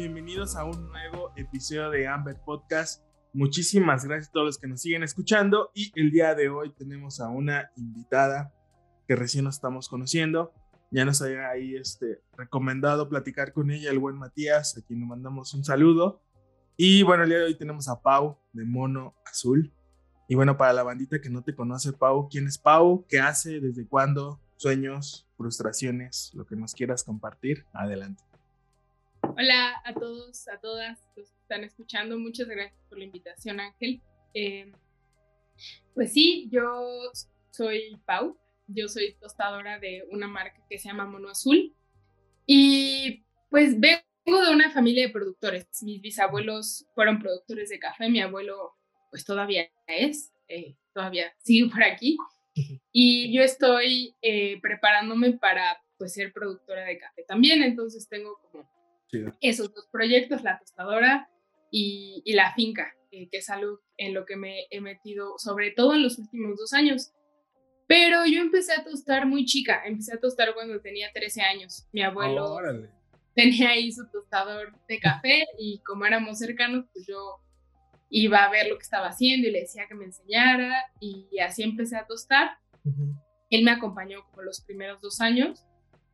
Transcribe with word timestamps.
Bienvenidos 0.00 0.56
a 0.56 0.64
un 0.64 0.88
nuevo 0.88 1.30
episodio 1.36 1.90
de 1.90 2.08
Amber 2.08 2.40
Podcast. 2.42 3.04
Muchísimas 3.34 4.06
gracias 4.06 4.30
a 4.30 4.32
todos 4.32 4.46
los 4.46 4.58
que 4.58 4.66
nos 4.66 4.80
siguen 4.80 5.02
escuchando 5.02 5.70
y 5.74 5.92
el 5.94 6.10
día 6.10 6.34
de 6.34 6.48
hoy 6.48 6.72
tenemos 6.72 7.20
a 7.20 7.28
una 7.28 7.70
invitada 7.76 8.50
que 9.06 9.14
recién 9.14 9.44
nos 9.44 9.56
estamos 9.56 9.90
conociendo. 9.90 10.54
Ya 10.90 11.04
nos 11.04 11.20
había 11.20 11.50
ahí 11.50 11.76
este, 11.76 12.22
recomendado 12.34 13.10
platicar 13.10 13.52
con 13.52 13.70
ella 13.70 13.90
el 13.90 13.98
buen 13.98 14.16
Matías, 14.16 14.74
a 14.78 14.80
quien 14.80 15.06
mandamos 15.06 15.52
un 15.52 15.64
saludo. 15.64 16.22
Y 16.78 17.02
bueno, 17.02 17.24
el 17.24 17.28
día 17.28 17.38
de 17.40 17.44
hoy 17.44 17.58
tenemos 17.58 17.86
a 17.86 18.00
Pau 18.00 18.38
de 18.54 18.64
Mono 18.64 19.14
Azul. 19.26 19.70
Y 20.28 20.34
bueno, 20.34 20.56
para 20.56 20.72
la 20.72 20.82
bandita 20.82 21.20
que 21.20 21.28
no 21.28 21.42
te 21.42 21.54
conoce, 21.54 21.92
Pau, 21.92 22.26
¿quién 22.30 22.46
es 22.46 22.56
Pau? 22.56 23.04
¿Qué 23.06 23.20
hace? 23.20 23.60
¿Desde 23.60 23.86
cuándo? 23.86 24.40
Sueños, 24.56 25.28
frustraciones, 25.36 26.30
lo 26.32 26.46
que 26.46 26.56
nos 26.56 26.72
quieras 26.72 27.04
compartir. 27.04 27.66
Adelante. 27.74 28.29
Hola 29.40 29.80
a 29.86 29.94
todos, 29.94 30.48
a 30.48 30.60
todas 30.60 30.98
los 31.16 31.30
que 31.30 31.40
están 31.40 31.64
escuchando. 31.64 32.18
Muchas 32.18 32.46
gracias 32.46 32.78
por 32.90 32.98
la 32.98 33.04
invitación, 33.04 33.58
Ángel. 33.58 34.02
Eh, 34.34 34.70
pues 35.94 36.12
sí, 36.12 36.46
yo 36.52 37.10
soy 37.50 37.98
Pau. 38.04 38.36
Yo 38.66 38.86
soy 38.86 39.14
tostadora 39.18 39.78
de 39.78 40.04
una 40.10 40.28
marca 40.28 40.62
que 40.68 40.78
se 40.78 40.88
llama 40.88 41.06
Mono 41.06 41.30
Azul. 41.30 41.74
Y 42.44 43.24
pues 43.48 43.80
vengo 43.80 44.44
de 44.44 44.52
una 44.52 44.70
familia 44.72 45.06
de 45.06 45.12
productores. 45.12 45.66
Mis 45.84 46.02
bisabuelos 46.02 46.86
fueron 46.94 47.18
productores 47.18 47.70
de 47.70 47.78
café. 47.78 48.10
Mi 48.10 48.20
abuelo, 48.20 48.74
pues 49.10 49.24
todavía 49.24 49.70
es, 49.86 50.34
eh, 50.48 50.76
todavía 50.92 51.32
sigue 51.38 51.70
por 51.70 51.82
aquí. 51.82 52.18
Y 52.92 53.34
yo 53.34 53.42
estoy 53.42 54.14
eh, 54.20 54.60
preparándome 54.60 55.32
para 55.32 55.82
pues 55.96 56.12
ser 56.12 56.30
productora 56.30 56.84
de 56.84 56.98
café 56.98 57.24
también. 57.26 57.62
Entonces 57.62 58.06
tengo 58.06 58.38
como 58.42 58.68
esos 59.40 59.74
dos 59.74 59.88
proyectos, 59.90 60.42
la 60.42 60.58
tostadora 60.58 61.28
y, 61.70 62.22
la 62.34 62.52
finca, 62.54 62.94
que 63.10 63.28
es 63.30 63.50
algo 63.50 63.80
en 63.96 64.14
lo 64.14 64.24
que 64.24 64.36
me 64.36 64.66
he 64.70 64.80
metido, 64.80 65.34
sobre 65.38 65.70
todo 65.70 65.94
en 65.94 66.02
los 66.02 66.18
últimos 66.18 66.56
dos 66.56 66.72
años. 66.72 67.12
Pero 67.86 68.24
yo 68.26 68.40
empecé 68.40 68.72
a 68.72 68.84
tostar 68.84 69.26
muy 69.26 69.44
chica, 69.44 69.82
empecé 69.84 70.14
a 70.14 70.20
tostar 70.20 70.54
cuando 70.54 70.80
tenía 70.80 71.10
13 71.12 71.42
años. 71.42 71.88
Mi 71.92 72.02
abuelo 72.02 72.58
tenía 73.34 73.70
ahí 73.70 73.90
su 73.90 74.08
tostador 74.10 74.72
de 74.86 75.00
café 75.00 75.46
y 75.58 75.80
como 75.80 76.06
éramos 76.06 76.38
cercanos, 76.38 76.86
pues 76.92 77.06
yo 77.06 77.40
iba 78.08 78.44
a 78.44 78.50
ver 78.50 78.68
lo 78.68 78.76
que 78.76 78.82
estaba 78.82 79.08
haciendo 79.08 79.48
y 79.48 79.52
le 79.52 79.60
decía 79.60 79.86
que 79.88 79.94
me 79.94 80.04
enseñara 80.04 80.72
y 81.00 81.38
así 81.40 81.62
empecé 81.62 81.96
a 81.96 82.06
tostar. 82.06 82.58
Él 83.50 83.64
me 83.64 83.72
acompañó 83.72 84.24
como 84.30 84.42
los 84.42 84.60
primeros 84.60 85.00
dos 85.00 85.20
años 85.20 85.64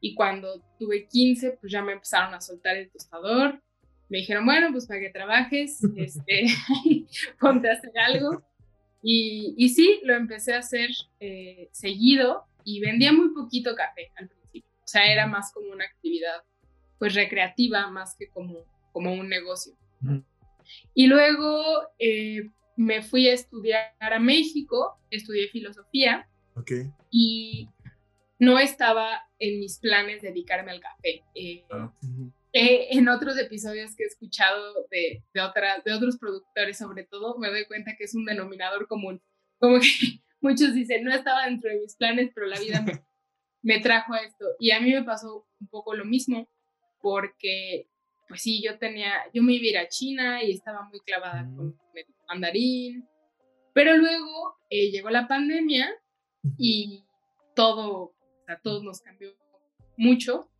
y 0.01 0.15
cuando 0.15 0.63
tuve 0.79 1.07
15, 1.07 1.59
pues 1.61 1.73
ya 1.73 1.83
me 1.83 1.93
empezaron 1.93 2.35
a 2.35 2.41
soltar 2.41 2.77
el 2.77 2.91
tostador. 2.91 3.61
Me 4.09 4.19
dijeron, 4.19 4.45
bueno, 4.45 4.69
pues 4.71 4.87
para 4.87 5.01
que 5.01 5.11
trabajes, 5.11 5.81
este, 5.97 6.47
ponte 7.41 7.69
a 7.69 7.73
hacer 7.73 7.93
algo. 7.99 8.43
Y, 9.03 9.55
y, 9.57 9.69
sí, 9.69 10.01
lo 10.05 10.15
empecé 10.15 10.55
a 10.55 10.59
hacer 10.59 10.91
eh, 11.21 11.69
seguido 11.73 12.45
y 12.65 12.81
vendía 12.81 13.13
muy 13.13 13.33
poquito 13.35 13.75
café 13.75 14.11
al 14.17 14.29
principio. 14.29 14.71
O 14.85 14.89
sea, 14.89 15.13
era 15.13 15.27
más 15.27 15.53
como 15.53 15.71
una 15.71 15.85
actividad 15.85 16.43
pues 16.99 17.15
recreativa 17.15 17.89
más 17.89 18.17
que 18.17 18.29
como, 18.29 18.65
como 18.93 19.13
un 19.13 19.29
negocio. 19.29 19.75
Y 20.95 21.07
luego 21.07 21.63
eh, 21.99 22.51
me 22.77 23.03
fui 23.03 23.29
a 23.29 23.35
estudiar 23.35 23.93
a 24.01 24.19
México, 24.19 24.99
estudié 25.11 25.49
filosofía. 25.49 26.29
Okay. 26.55 26.91
Y 27.11 27.69
no 28.39 28.59
estaba 28.59 29.26
en 29.39 29.61
mis 29.61 29.79
planes 29.79 30.23
dedicarme 30.23 30.73
al 30.73 30.81
café. 30.81 31.25
Eh, 31.35 31.65
eh, 32.53 32.89
en 32.91 33.09
otros 33.09 33.39
episodios 33.39 33.95
que 33.95 34.05
he 34.05 34.07
escuchado 34.07 34.87
de, 34.91 35.23
de, 35.35 35.43
de 35.85 35.93
otros 35.93 36.17
productores, 36.19 36.79
sobre 36.79 37.05
todo, 37.05 37.37
me 37.39 37.51
doy 37.51 37.67
cuenta 37.67 37.97
que 37.97 38.05
es 38.05 38.15
un 38.15 38.25
denominador 38.25 38.87
común. 38.87 39.23
Como 39.59 39.79
que 39.79 39.89
muchos 40.41 40.75
dicen, 40.75 41.05
no 41.05 41.13
estaba 41.13 41.45
dentro 41.45 41.71
de 41.71 41.81
mis 41.81 41.97
planes, 41.97 42.31
pero 42.35 42.47
la 42.47 42.59
vida 42.59 42.81
me, 42.81 43.05
me 43.63 43.81
trajo 43.81 44.15
a 44.15 44.21
esto. 44.21 44.47
Y 44.59 44.71
a 44.71 44.81
mí 44.81 44.93
me 44.93 45.05
pasó 45.05 45.47
un 45.61 45.69
poco 45.69 45.95
lo 45.95 46.05
mismo, 46.05 46.49
porque, 47.01 47.89
pues 48.27 48.43
sí, 48.43 48.63
yo 48.63 48.79
tenía, 48.79 49.13
yo 49.35 49.43
me 49.43 49.53
iba 49.53 49.65
a 49.65 49.69
ir 49.69 49.79
a 49.79 49.89
China 49.89 50.43
y 50.43 50.53
estaba 50.53 50.83
muy 50.85 51.01
clavada 51.01 51.45
con 51.55 51.79
el 51.95 52.07
mandarín, 52.27 53.07
pero 53.75 53.97
luego 53.99 54.57
eh, 54.71 54.91
llegó 54.91 55.11
la 55.11 55.29
pandemia 55.29 55.95
y 56.57 57.05
todo 57.55 58.16
a 58.49 58.59
todos 58.59 58.83
nos 58.83 59.01
cambió 59.01 59.35
mucho. 59.97 60.51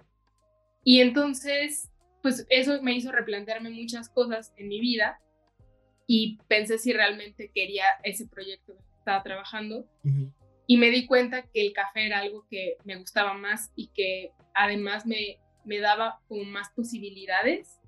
Y 0.85 1.01
entonces, 1.01 1.91
pues 2.23 2.47
eso 2.49 2.81
me 2.83 2.95
hizo 2.95 3.13
replantearme 3.13 3.71
muchas 3.71 4.09
cosas 4.09 4.53
en 4.57 4.69
mi 4.69 4.81
vida 4.81 5.21
y 6.07 6.39
pensé 6.49 6.79
si 6.79 6.93
realmente 6.93 7.51
quería 7.55 7.85
ese 8.05 8.27
proyecto 8.27 8.77
que 8.77 8.99
estaba 8.99 9.23
trabajando. 9.23 9.87
Y 10.69 10.77
me 10.79 10.91
di 10.91 11.07
cuenta 11.07 11.43
que 11.43 11.67
el 11.67 11.73
café 11.73 12.07
era 12.07 12.21
algo 12.21 12.47
que 12.51 12.77
me 12.85 12.97
gustaba 12.97 13.35
más 13.35 13.73
y 13.77 13.89
que 13.89 14.33
además 14.55 15.07
me, 15.07 15.39
me 15.65 15.79
daba 15.79 16.21
como 16.29 16.45
más 16.45 16.71
posibilidades 16.71 17.81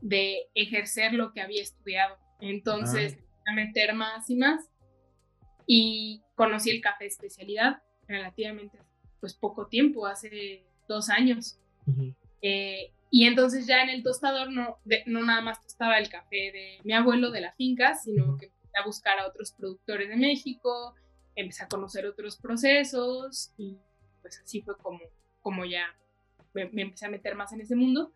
de 0.00 0.48
ejercer 0.54 1.12
lo 1.12 1.32
que 1.32 1.40
había 1.40 1.62
estudiado. 1.62 2.16
Entonces, 2.40 3.18
a 3.46 3.54
meter 3.54 3.94
más 3.94 4.28
y 4.30 4.36
más. 4.36 4.70
Y 5.66 6.22
conocí 6.34 6.70
el 6.70 6.80
café 6.80 7.06
especialidad 7.06 7.82
relativamente 8.06 8.78
pues 9.26 9.34
poco 9.34 9.66
tiempo, 9.66 10.06
hace 10.06 10.62
dos 10.86 11.08
años. 11.08 11.58
Eh, 12.42 12.92
y 13.10 13.24
entonces 13.24 13.66
ya 13.66 13.82
en 13.82 13.88
el 13.88 14.04
tostador 14.04 14.52
no, 14.52 14.78
no 15.06 15.24
nada 15.24 15.40
más 15.40 15.60
tostaba 15.60 15.98
el 15.98 16.08
café 16.08 16.52
de 16.52 16.78
mi 16.84 16.92
abuelo 16.92 17.32
de 17.32 17.40
la 17.40 17.52
finca, 17.54 17.96
sino 17.96 18.38
que 18.38 18.46
empecé 18.46 18.78
a 18.80 18.86
buscar 18.86 19.18
a 19.18 19.26
otros 19.26 19.50
productores 19.50 20.08
de 20.08 20.14
México, 20.14 20.94
empecé 21.34 21.64
a 21.64 21.68
conocer 21.68 22.06
otros 22.06 22.36
procesos 22.36 23.52
y 23.58 23.78
pues 24.22 24.40
así 24.44 24.62
fue 24.62 24.76
como, 24.78 25.00
como 25.40 25.64
ya 25.64 25.86
me, 26.54 26.70
empecé 26.80 27.06
a 27.06 27.10
meter 27.10 27.34
más 27.34 27.52
en 27.52 27.62
ese 27.62 27.74
mundo. 27.74 28.12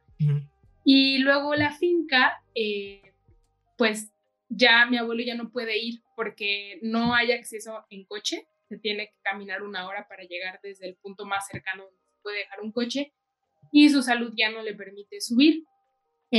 Y 0.85 1.19
luego 1.19 1.57
la 1.57 1.73
finca, 1.73 2.41
eh, 2.55 3.03
pues 3.77 4.13
ya 4.49 4.87
mi 4.87 4.97
abuelo 4.97 5.25
ya 5.25 5.35
no 5.35 5.51
puede 5.51 5.77
ir 5.77 6.03
porque 6.15 6.79
no 6.83 7.17
hay 7.17 7.33
acceso 7.33 7.85
en 7.91 8.05
coche 8.05 8.47
se 8.71 8.79
tiene 8.79 9.09
que 9.09 9.17
caminar 9.23 9.63
una 9.63 9.89
hora 9.89 10.07
para 10.09 10.23
llegar 10.23 10.61
desde 10.63 10.87
el 10.87 10.95
punto 10.95 11.27
más 11.27 11.49
cercano 11.49 11.87
donde 11.87 11.99
se 11.99 12.23
puede 12.23 12.39
dejar 12.39 12.61
un 12.61 12.71
coche 12.71 13.13
y 13.73 13.91
su 13.91 14.01
salud 14.01 14.33
ya 14.37 14.49
no 14.51 14.63
le 14.63 14.75
permite 14.75 15.21
subir. 15.21 15.65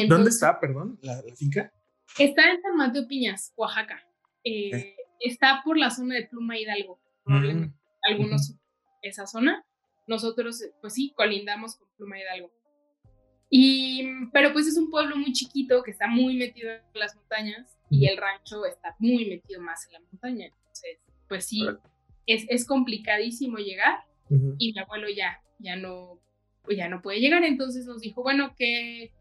¿Dónde 0.07 0.29
está, 0.29 0.57
perdón, 0.57 0.97
la, 1.01 1.21
finca? 1.35 1.73
Está 2.17 2.49
en 2.49 2.61
San 2.61 2.77
Mateo 2.77 3.05
Piñas, 3.05 3.51
Oaxaca. 3.57 4.01
Eh, 4.45 4.95
está 5.19 5.61
por 5.65 5.77
la 5.77 5.91
zona 5.91 6.15
de 6.15 6.27
Pluma 6.27 6.57
Hidalgo, 6.57 7.01
probablemente 7.25 7.75
mm. 7.75 8.11
algunos 8.13 8.55
esa 9.01 9.27
zona. 9.27 9.65
Nosotros, 10.07 10.63
pues 10.79 10.93
sí, 10.93 11.13
colindamos 11.17 11.75
con 11.75 11.89
Pluma 11.97 12.17
Hidalgo. 12.17 12.49
Y, 13.49 14.07
pero 14.31 14.53
pues 14.53 14.67
es 14.67 14.77
un 14.77 14.89
pueblo 14.89 15.17
muy 15.17 15.33
chiquito 15.33 15.83
que 15.83 15.91
está 15.91 16.07
muy 16.07 16.37
metido 16.37 16.71
en 16.71 16.81
las 16.93 17.13
montañas 17.13 17.77
y 17.89 18.07
el 18.07 18.15
rancho 18.15 18.65
está 18.65 18.95
muy 18.99 19.25
metido 19.25 19.61
más 19.61 19.85
en 19.87 19.93
la 19.93 19.99
montaña. 19.99 20.45
Entonces, 20.45 20.99
pues 21.27 21.45
sí, 21.45 21.67
es, 22.33 22.45
es 22.49 22.65
complicadísimo 22.65 23.57
llegar 23.57 24.03
y 24.57 24.73
mi 24.73 24.79
abuelo 24.79 25.07
ya, 25.09 25.41
ya, 25.59 25.75
no, 25.75 26.19
pues 26.63 26.77
ya 26.77 26.87
no 26.87 27.01
puede 27.01 27.19
llegar. 27.19 27.43
Entonces 27.43 27.85
nos 27.85 28.01
dijo, 28.01 28.23
bueno, 28.23 28.55
¿qué, 28.57 29.11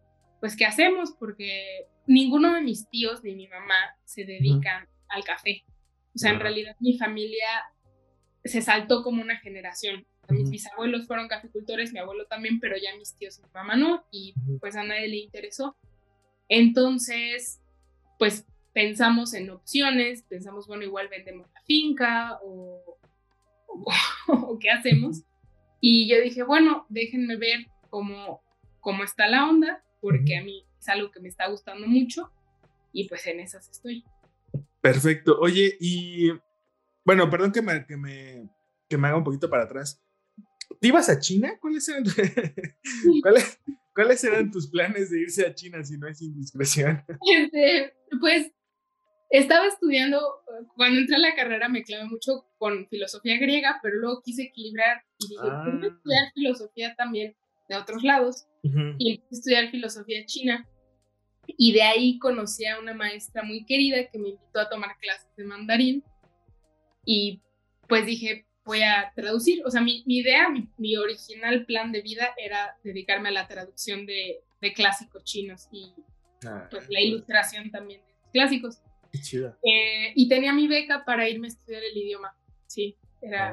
pues, 0.41 0.57
¿qué 0.57 0.65
hacemos? 0.67 1.13
Porque 1.19 1.87
ninguno 2.07 2.55
de 2.55 2.63
mis 2.63 2.89
tíos 2.89 3.23
ni 3.25 3.35
mi 3.35 3.49
mamá 3.49 3.97
se 4.05 4.25
dedican 4.25 4.89
al 5.09 5.25
café. 5.25 5.65
O 6.15 6.19
sea, 6.19 6.33
en 6.33 6.41
realidad 6.41 6.77
mi 6.81 6.97
familia 6.99 7.47
se 8.45 8.63
saltó 8.63 9.03
como 9.03 9.23
una 9.23 9.37
generación. 9.39 10.07
Mis 10.29 10.49
bisabuelos 10.49 11.07
fueron 11.07 11.27
caficultores, 11.27 11.93
mi 11.93 11.99
abuelo 11.99 12.27
también, 12.27 12.61
pero 12.61 12.77
ya 12.77 12.97
mis 12.97 13.17
tíos 13.17 13.39
y 13.39 13.43
mi 13.43 13.49
mamá 13.53 13.75
no, 13.75 14.05
y 14.13 14.35
pues 14.61 14.77
a 14.77 14.85
nadie 14.85 15.09
le 15.09 15.17
interesó. 15.17 15.77
Entonces, 16.49 17.61
pues 18.19 18.47
pensamos 18.73 19.35
en 19.35 19.51
opciones, 19.51 20.23
pensamos, 20.23 20.67
bueno, 20.67 20.85
igual 20.85 21.09
vendemos 21.09 21.49
la 21.53 21.61
finca 21.63 22.39
o, 22.45 22.99
o, 24.29 24.59
qué 24.59 24.71
hacemos. 24.71 25.23
Y 25.81 26.09
yo 26.09 26.21
dije, 26.21 26.43
bueno, 26.43 26.87
déjenme 26.89 27.37
ver 27.37 27.67
cómo, 27.89 28.43
cómo 28.81 29.05
está 29.05 29.29
la 29.29 29.49
onda. 29.49 29.85
porque 30.01 30.37
a 30.37 30.43
mí 30.43 30.65
es 30.79 30.89
algo 30.89 31.11
que 31.11 31.21
me 31.21 31.29
está 31.29 31.47
gustando 31.49 31.87
mucho 31.87 32.31
y 32.93 33.09
pues 33.09 33.27
en 33.27 33.41
esas 33.41 33.69
estoy. 33.69 34.05
Perfecto. 34.81 35.39
Oye, 35.41 35.77
y 35.79 36.31
bueno, 37.05 37.29
perdón 37.29 37.53
que 37.53 37.63
me, 37.63 37.87
que 37.87 37.97
me, 37.97 38.49
que 38.89 38.97
me 38.97 39.09
haga 39.09 39.19
un 39.19 39.25
poquito 39.25 39.49
para 39.51 39.65
atrás. 39.65 40.03
¿Te 40.81 40.89
ibas 40.89 41.09
a 41.09 41.19
China? 41.19 41.59
¿Cuáles 41.61 41.89
eran, 41.89 42.05
¿cuáles, 43.23 43.61
¿Cuáles 43.95 44.25
eran 44.25 44.51
tus 44.51 44.71
planes 44.71 45.11
de 45.11 45.21
irse 45.21 45.47
a 45.47 45.55
China 45.55 45.85
si 45.85 45.99
no 45.99 46.09
es 46.09 46.23
indiscreción? 46.23 47.05
Este, 47.31 47.93
pues 48.21 48.51
estaba 49.31 49.67
estudiando, 49.67 50.21
cuando 50.75 51.01
entré 51.01 51.17
a 51.17 51.21
la 51.21 51.35
carrera 51.35 51.69
me 51.69 51.83
clavé 51.83 52.07
mucho 52.07 52.47
con 52.61 52.87
filosofía 52.89 53.39
griega, 53.39 53.81
pero 53.83 53.97
luego 53.97 54.21
quise 54.23 54.43
equilibrar 54.43 55.03
y 55.19 55.29
dije, 55.29 55.43
ah. 55.45 55.65
estudiar 55.67 56.33
filosofía 56.35 56.95
también 56.95 57.35
de 57.71 57.77
otros 57.77 58.03
lados? 58.03 58.47
Y 58.63 59.13
empecé 59.13 59.25
a 59.31 59.39
estudiar 59.39 59.71
filosofía 59.71 60.27
china. 60.27 60.69
Y 61.47 61.73
de 61.73 61.83
ahí 61.83 62.19
conocí 62.19 62.67
a 62.67 62.79
una 62.79 62.93
maestra 62.93 63.43
muy 63.43 63.65
querida 63.65 63.97
que 64.13 64.19
me 64.19 64.29
invitó 64.29 64.61
a 64.61 64.69
tomar 64.69 64.99
clases 64.99 65.35
de 65.39 65.45
mandarín. 65.45 66.05
Y 67.07 67.41
pues 67.89 68.05
dije, 68.05 68.45
voy 68.67 68.83
a 68.83 69.11
traducir. 69.17 69.63
O 69.65 69.71
sea, 69.71 69.81
mi, 69.81 70.05
idea, 70.07 70.49
mi, 70.77 70.97
original 70.99 71.65
plan 71.65 71.93
de 71.93 72.03
vida 72.03 72.35
era 72.37 72.77
dedicarme 72.85 73.31
a 73.31 73.33
la 73.33 73.49
traducción 73.49 74.05
de, 74.05 74.43
de 74.61 74.73
clásicos 74.75 75.25
chinos 75.25 75.67
y 75.73 75.95
ah. 76.45 76.69
pues 76.71 76.91
la 76.91 77.01
ilustración 77.01 77.71
también 77.71 78.03
de 78.03 78.13
los 78.13 78.31
clásicos. 78.33 78.83
Eh, 79.13 80.13
y 80.15 80.29
tenía 80.29 80.53
mi 80.53 80.69
beca 80.69 81.05
para 81.07 81.27
irme 81.27 81.47
a 81.47 81.51
estudiar 81.51 81.83
el 81.83 81.97
idioma. 81.97 82.37
Sí, 82.71 82.97
era. 83.21 83.53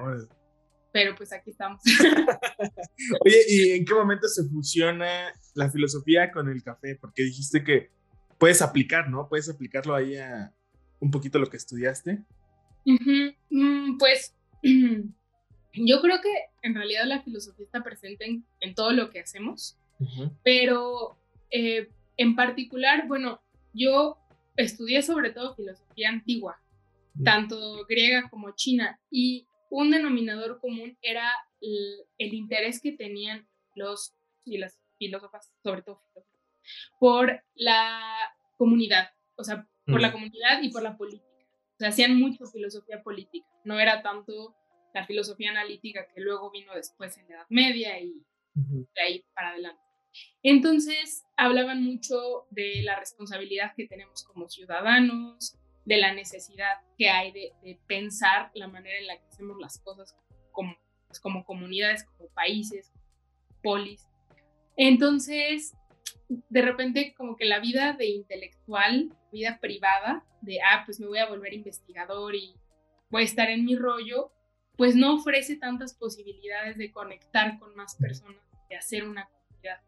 Pero 0.91 1.15
pues 1.15 1.33
aquí 1.33 1.49
estamos. 1.49 1.81
Oye, 3.25 3.37
¿y 3.49 3.71
en 3.71 3.83
qué 3.83 3.93
momento 3.95 4.27
se 4.27 4.43
fusiona 4.47 5.33
la 5.55 5.71
filosofía 5.71 6.31
con 6.31 6.47
el 6.49 6.61
café? 6.61 6.95
Porque 7.01 7.23
dijiste 7.23 7.63
que 7.63 7.89
puedes 8.37 8.61
aplicar, 8.61 9.09
¿no? 9.09 9.27
Puedes 9.27 9.49
aplicarlo 9.49 9.95
ahí 9.95 10.17
a 10.17 10.53
un 10.99 11.09
poquito 11.09 11.39
lo 11.39 11.49
que 11.49 11.57
estudiaste. 11.57 12.23
Mm, 12.85 13.97
pues 13.97 14.35
yo 14.61 16.01
creo 16.01 16.21
que 16.21 16.33
en 16.61 16.75
realidad 16.75 17.05
la 17.05 17.23
filosofía 17.23 17.65
está 17.65 17.83
presente 17.83 18.43
en, 18.59 18.75
todo 18.75 18.91
lo 18.91 19.09
que 19.09 19.21
hacemos, 19.21 19.79
pero 20.43 21.17
eh, 21.49 21.89
en 22.17 22.35
particular, 22.35 23.07
bueno, 23.07 23.41
yo 23.73 24.19
estudié 24.57 25.01
sobre 25.01 25.31
todo 25.31 25.55
filosofía 25.55 26.09
antigua. 26.09 26.61
Tanto 27.23 27.85
griega 27.85 28.29
como 28.29 28.55
china, 28.55 28.99
y 29.09 29.47
un 29.69 29.91
denominador 29.91 30.59
común 30.59 30.97
era 31.01 31.31
el, 31.61 32.33
interés 32.33 32.81
que 32.81 32.91
tenían 32.91 33.47
los 33.75 34.15
y 34.45 34.57
las 34.57 34.79
filósofas, 34.97 35.51
sobre 35.63 35.81
todo 35.81 36.01
por 36.99 37.43
la 37.53 38.01
comunidad, 38.57 39.09
o 39.35 39.43
sea, 39.43 39.67
por 39.85 40.01
la 40.01 40.11
comunidad 40.11 40.61
y 40.61 40.69
por 40.69 40.83
la 40.83 40.97
política. 40.97 41.25
O 41.75 41.77
sea, 41.79 41.89
hacían 41.89 42.19
mucho 42.19 42.45
filosofía 42.45 43.03
política, 43.03 43.47
no 43.63 43.79
era 43.79 44.01
tanto 44.01 44.55
la 44.93 45.05
filosofía 45.05 45.51
analítica 45.51 46.07
que 46.13 46.21
luego 46.21 46.51
vino 46.51 46.73
después 46.73 47.17
en 47.17 47.27
la 47.29 47.35
Edad 47.35 47.45
Media 47.49 47.99
y 47.99 48.25
de 48.53 49.01
ahí 49.01 49.25
para 49.33 49.51
adelante. 49.51 49.81
Entonces, 50.41 51.23
hablaban 51.35 51.83
mucho 51.83 52.47
de 52.49 52.81
la 52.81 52.99
responsabilidad 52.99 53.73
que 53.75 53.87
tenemos 53.87 54.23
como 54.23 54.49
ciudadanos, 54.49 55.57
de 55.87 55.95
la 55.95 56.13
necesidad 56.13 56.81
que 56.97 57.09
hay 57.09 57.31
de, 57.31 57.79
pensar 57.87 58.51
la 58.53 58.67
manera 58.67 58.99
en 58.99 59.07
la 59.07 59.17
que 59.17 59.25
hacemos 59.27 59.57
las 59.57 59.79
cosas 59.79 60.17
como, 60.51 60.75
pues, 61.07 61.21
como 61.21 61.45
comunidades, 61.45 62.03
como 62.03 62.27
países, 62.31 62.91
polis. 63.63 64.05
Entonces, 64.75 65.77
de 66.27 66.61
repente 66.61 67.13
como 67.15 67.37
que 67.37 67.45
la 67.45 67.59
vida 67.59 67.93
de 67.93 68.07
intelectual, 68.07 69.13
vida 69.31 69.59
privada, 69.61 70.25
de, 70.41 70.59
ah, 70.61 70.83
pues 70.85 70.99
me 70.99 71.07
voy 71.07 71.19
a 71.19 71.29
volver 71.29 71.53
investigador 71.53 72.35
y 72.35 72.53
voy 73.09 73.21
a 73.21 73.25
estar 73.25 73.49
en 73.49 73.63
mi 73.63 73.77
rollo, 73.77 74.33
pues 74.75 74.93
no 74.93 75.15
ofrece 75.15 75.55
tantas 75.55 75.93
posibilidades 75.93 76.77
de 76.77 76.91
conectar 76.91 77.57
con 77.59 77.73
más 77.77 77.95
personas, 77.95 78.43
de 78.69 78.75
hacer 78.75 79.07
una 79.07 79.29
comunidad. 79.29 79.79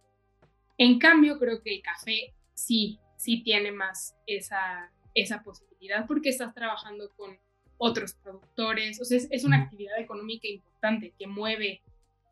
En 0.78 0.98
cambio, 0.98 1.38
creo 1.40 1.62
que 1.62 1.76
el 1.76 1.82
café 1.82 2.34
sí, 2.54 3.02
sí 3.18 3.44
tiene 3.44 3.74
más 3.74 4.16
esa, 4.26 4.94
esa 5.14 5.44
posibilidad 5.44 6.06
porque 6.08 6.30
estás 6.30 6.54
trabajando 6.54 7.10
con 7.16 7.38
otros 7.78 8.14
productores, 8.14 9.00
o 9.02 9.06
sea, 9.06 9.20
es, 9.30 9.44
una 9.44 9.58
actividad 9.58 10.00
económica 10.00 10.48
importante 10.48 11.14
que 11.18 11.28
mueve, 11.28 11.82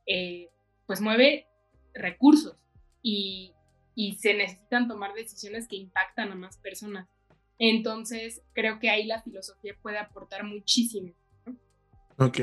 eh, 0.06 0.50
pues 0.85 1.00
mueve 1.00 1.47
recursos 1.94 2.57
y, 3.01 3.53
y 3.95 4.15
se 4.18 4.33
necesitan 4.33 4.88
tomar 4.88 5.13
decisiones 5.13 5.68
que 5.68 5.77
impactan 5.77 6.31
a 6.31 6.35
más 6.35 6.57
personas. 6.57 7.07
Entonces, 7.59 8.41
creo 8.53 8.79
que 8.79 8.89
ahí 8.89 9.06
la 9.06 9.21
filosofía 9.21 9.75
puede 9.81 9.97
aportar 9.97 10.44
muchísimo. 10.44 11.13
Ok. 12.18 12.39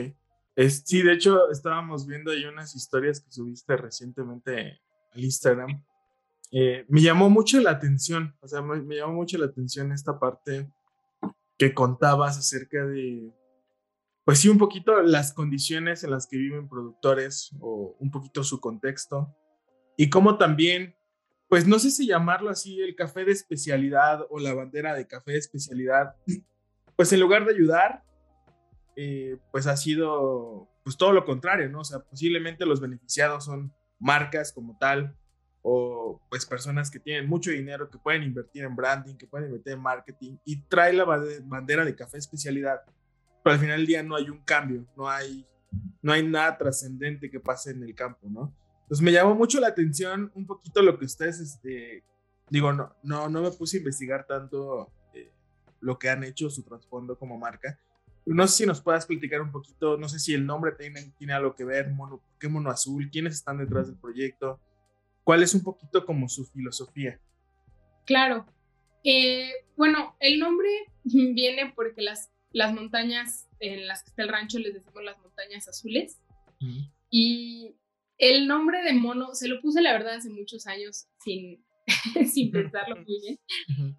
Es, 0.56 0.82
sí, 0.84 1.02
de 1.02 1.12
hecho, 1.12 1.50
estábamos 1.50 2.06
viendo 2.06 2.30
ahí 2.30 2.44
unas 2.44 2.74
historias 2.74 3.20
que 3.20 3.30
subiste 3.30 3.76
recientemente 3.76 4.80
al 5.12 5.24
Instagram 5.24 5.84
eh, 6.56 6.84
me 6.88 7.00
llamó 7.00 7.30
mucho 7.30 7.60
la 7.60 7.72
atención, 7.72 8.36
o 8.40 8.46
sea, 8.46 8.62
me, 8.62 8.94
llamó 8.94 9.14
mucho 9.14 9.36
la 9.38 9.46
atención 9.46 9.90
esta 9.90 10.20
parte 10.20 10.70
que 11.58 11.74
contabas 11.74 12.38
acerca 12.38 12.86
de, 12.86 13.34
pues 14.24 14.38
sí, 14.38 14.48
un 14.48 14.58
poquito 14.58 15.02
las 15.02 15.32
condiciones 15.32 16.04
en 16.04 16.12
las 16.12 16.28
que 16.28 16.36
viven 16.36 16.68
productores 16.68 17.50
o 17.58 17.96
un 17.98 18.12
poquito 18.12 18.44
su 18.44 18.60
contexto 18.60 19.34
y 19.96 20.10
cómo 20.10 20.38
también, 20.38 20.94
pues 21.48 21.66
no 21.66 21.80
sé 21.80 21.90
si 21.90 22.06
llamarlo 22.06 22.50
así, 22.50 22.80
el 22.80 22.94
café 22.94 23.24
de 23.24 23.32
especialidad 23.32 24.24
o 24.30 24.38
la 24.38 24.54
bandera 24.54 24.94
de 24.94 25.08
café 25.08 25.32
de 25.32 25.38
especialidad, 25.38 26.14
pues 26.94 27.12
en 27.12 27.18
lugar 27.18 27.46
de 27.46 27.52
ayudar, 27.52 28.04
eh, 28.94 29.38
pues 29.50 29.66
ha 29.66 29.76
sido 29.76 30.68
pues 30.84 30.96
todo 30.96 31.10
lo 31.10 31.24
contrario, 31.24 31.68
¿no? 31.68 31.80
O 31.80 31.84
sea, 31.84 31.98
posiblemente 31.98 32.64
los 32.64 32.80
beneficiados 32.80 33.46
son 33.46 33.74
marcas 33.98 34.52
como 34.52 34.78
tal, 34.78 35.16
o 35.66 36.20
pues 36.28 36.44
personas 36.44 36.90
que 36.90 37.00
tienen 37.00 37.26
mucho 37.26 37.50
dinero, 37.50 37.88
que 37.88 37.96
pueden 37.96 38.22
invertir 38.22 38.64
en 38.64 38.76
branding, 38.76 39.14
que 39.14 39.26
pueden 39.26 39.46
invertir 39.46 39.72
en 39.72 39.80
marketing 39.80 40.36
y 40.44 40.60
trae 40.60 40.92
la 40.92 41.04
bandera 41.04 41.86
de 41.86 41.96
café 41.96 42.18
especialidad, 42.18 42.82
pero 43.42 43.54
al 43.54 43.60
final 43.60 43.78
del 43.78 43.86
día 43.86 44.02
no 44.02 44.14
hay 44.14 44.28
un 44.28 44.44
cambio, 44.44 44.84
no 44.94 45.08
hay, 45.08 45.46
no 46.02 46.12
hay 46.12 46.22
nada 46.22 46.58
trascendente 46.58 47.30
que 47.30 47.40
pase 47.40 47.70
en 47.70 47.82
el 47.82 47.94
campo, 47.94 48.28
¿no? 48.28 48.54
Entonces 48.82 49.02
me 49.02 49.10
llamó 49.10 49.34
mucho 49.34 49.58
la 49.58 49.68
atención 49.68 50.30
un 50.34 50.46
poquito 50.46 50.82
lo 50.82 50.98
que 50.98 51.06
ustedes, 51.06 51.40
este, 51.40 52.04
digo, 52.50 52.70
no, 52.74 52.94
no, 53.02 53.30
no 53.30 53.40
me 53.40 53.50
puse 53.50 53.78
a 53.78 53.80
investigar 53.80 54.26
tanto 54.26 54.92
eh, 55.14 55.32
lo 55.80 55.98
que 55.98 56.10
han 56.10 56.24
hecho, 56.24 56.50
su 56.50 56.62
trasfondo 56.62 57.18
como 57.18 57.38
marca. 57.38 57.80
No 58.26 58.46
sé 58.46 58.56
si 58.58 58.66
nos 58.66 58.82
puedas 58.82 59.06
platicar 59.06 59.40
un 59.40 59.50
poquito, 59.50 59.96
no 59.96 60.10
sé 60.10 60.18
si 60.18 60.34
el 60.34 60.44
nombre 60.44 60.72
tiene, 60.72 61.10
tiene 61.16 61.32
algo 61.32 61.54
que 61.54 61.64
ver, 61.64 61.90
mono, 61.90 62.20
qué 62.38 62.50
mono 62.50 62.68
azul, 62.70 63.08
quiénes 63.10 63.36
están 63.36 63.56
detrás 63.56 63.86
del 63.86 63.96
proyecto, 63.96 64.60
¿Cuál 65.24 65.42
es 65.42 65.54
un 65.54 65.62
poquito 65.62 66.04
como 66.04 66.28
su 66.28 66.44
filosofía? 66.44 67.18
Claro. 68.04 68.46
Eh, 69.02 69.50
bueno, 69.76 70.16
el 70.20 70.38
nombre 70.38 70.68
viene 71.04 71.72
porque 71.74 72.02
las, 72.02 72.30
las 72.50 72.72
montañas 72.72 73.48
en 73.58 73.86
las 73.86 74.02
que 74.02 74.10
está 74.10 74.22
el 74.22 74.28
rancho 74.28 74.58
les 74.58 74.74
decimos 74.74 75.02
las 75.02 75.18
montañas 75.18 75.66
azules. 75.66 76.20
Y 77.10 77.74
el 78.16 78.46
nombre 78.46 78.82
de 78.82 78.92
mono 78.92 79.34
se 79.34 79.48
lo 79.48 79.60
puse 79.60 79.82
la 79.82 79.92
verdad 79.92 80.14
hace 80.14 80.30
muchos 80.30 80.66
años 80.66 81.08
sin, 81.22 81.64
sin 82.32 82.50
pensarlo 82.50 82.96
muy 82.96 83.20
bien. 83.20 83.38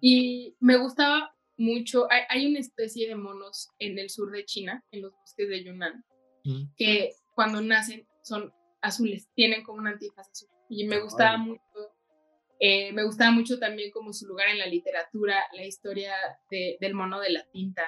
Y 0.00 0.56
me 0.60 0.76
gustaba 0.76 1.34
mucho, 1.56 2.10
hay, 2.10 2.22
hay, 2.28 2.46
una 2.46 2.58
especie 2.58 3.08
de 3.08 3.14
monos 3.14 3.68
en 3.78 3.98
el 3.98 4.10
sur 4.10 4.30
de 4.30 4.44
China, 4.44 4.84
en 4.90 5.02
los 5.02 5.12
bosques 5.12 5.48
de 5.48 5.64
Yunnan, 5.64 6.04
que 6.76 7.12
cuando 7.34 7.60
nacen 7.60 8.06
son 8.22 8.52
azules, 8.80 9.28
tienen 9.34 9.62
como 9.62 9.78
una 9.78 9.90
antifaz 9.90 10.28
azul 10.28 10.48
y 10.68 10.86
me 10.86 11.00
gustaba 11.00 11.36
mucho, 11.36 11.62
eh, 12.58 12.92
me 12.92 13.04
gustaba 13.04 13.30
mucho 13.30 13.58
también 13.58 13.90
como 13.90 14.12
su 14.12 14.26
lugar 14.26 14.48
en 14.48 14.58
la 14.58 14.66
literatura, 14.66 15.44
la 15.52 15.64
historia 15.64 16.14
del 16.50 16.94
mono 16.94 17.20
de 17.20 17.30
la 17.30 17.44
tinta 17.50 17.82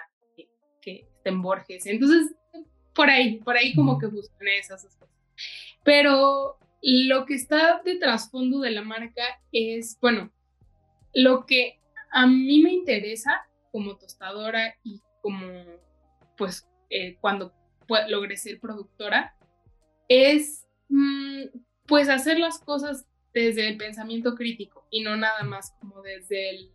que, 0.80 1.08
está 1.16 1.30
en 1.30 1.42
Borges. 1.42 1.86
Entonces, 1.86 2.34
por 2.94 3.10
ahí, 3.10 3.38
por 3.38 3.56
ahí 3.56 3.74
como 3.74 3.98
que 3.98 4.06
buscan 4.06 4.48
esas 4.48 4.84
cosas. 4.84 5.08
Pero 5.84 6.58
lo 6.82 7.26
que 7.26 7.34
está 7.34 7.82
de 7.84 7.96
trasfondo 7.96 8.60
de 8.60 8.70
la 8.70 8.82
marca 8.82 9.22
es, 9.52 9.98
bueno, 10.00 10.32
lo 11.14 11.46
que 11.46 11.80
a 12.10 12.26
mí 12.26 12.62
me 12.62 12.72
interesa 12.72 13.46
como 13.72 13.96
tostadora 13.96 14.74
y 14.82 15.02
como, 15.20 15.46
pues, 16.36 16.68
eh, 16.90 17.16
cuando 17.20 17.52
logré 18.08 18.36
ser 18.36 18.60
productora, 18.60 19.36
es 20.08 20.66
mm, 20.88 21.44
pues 21.88 22.08
hacer 22.08 22.38
las 22.38 22.60
cosas 22.60 23.06
desde 23.34 23.66
el 23.66 23.76
pensamiento 23.76 24.34
crítico 24.34 24.86
y 24.90 25.02
no 25.02 25.16
nada 25.16 25.42
más 25.42 25.72
como 25.80 26.02
desde 26.02 26.50
el, 26.50 26.70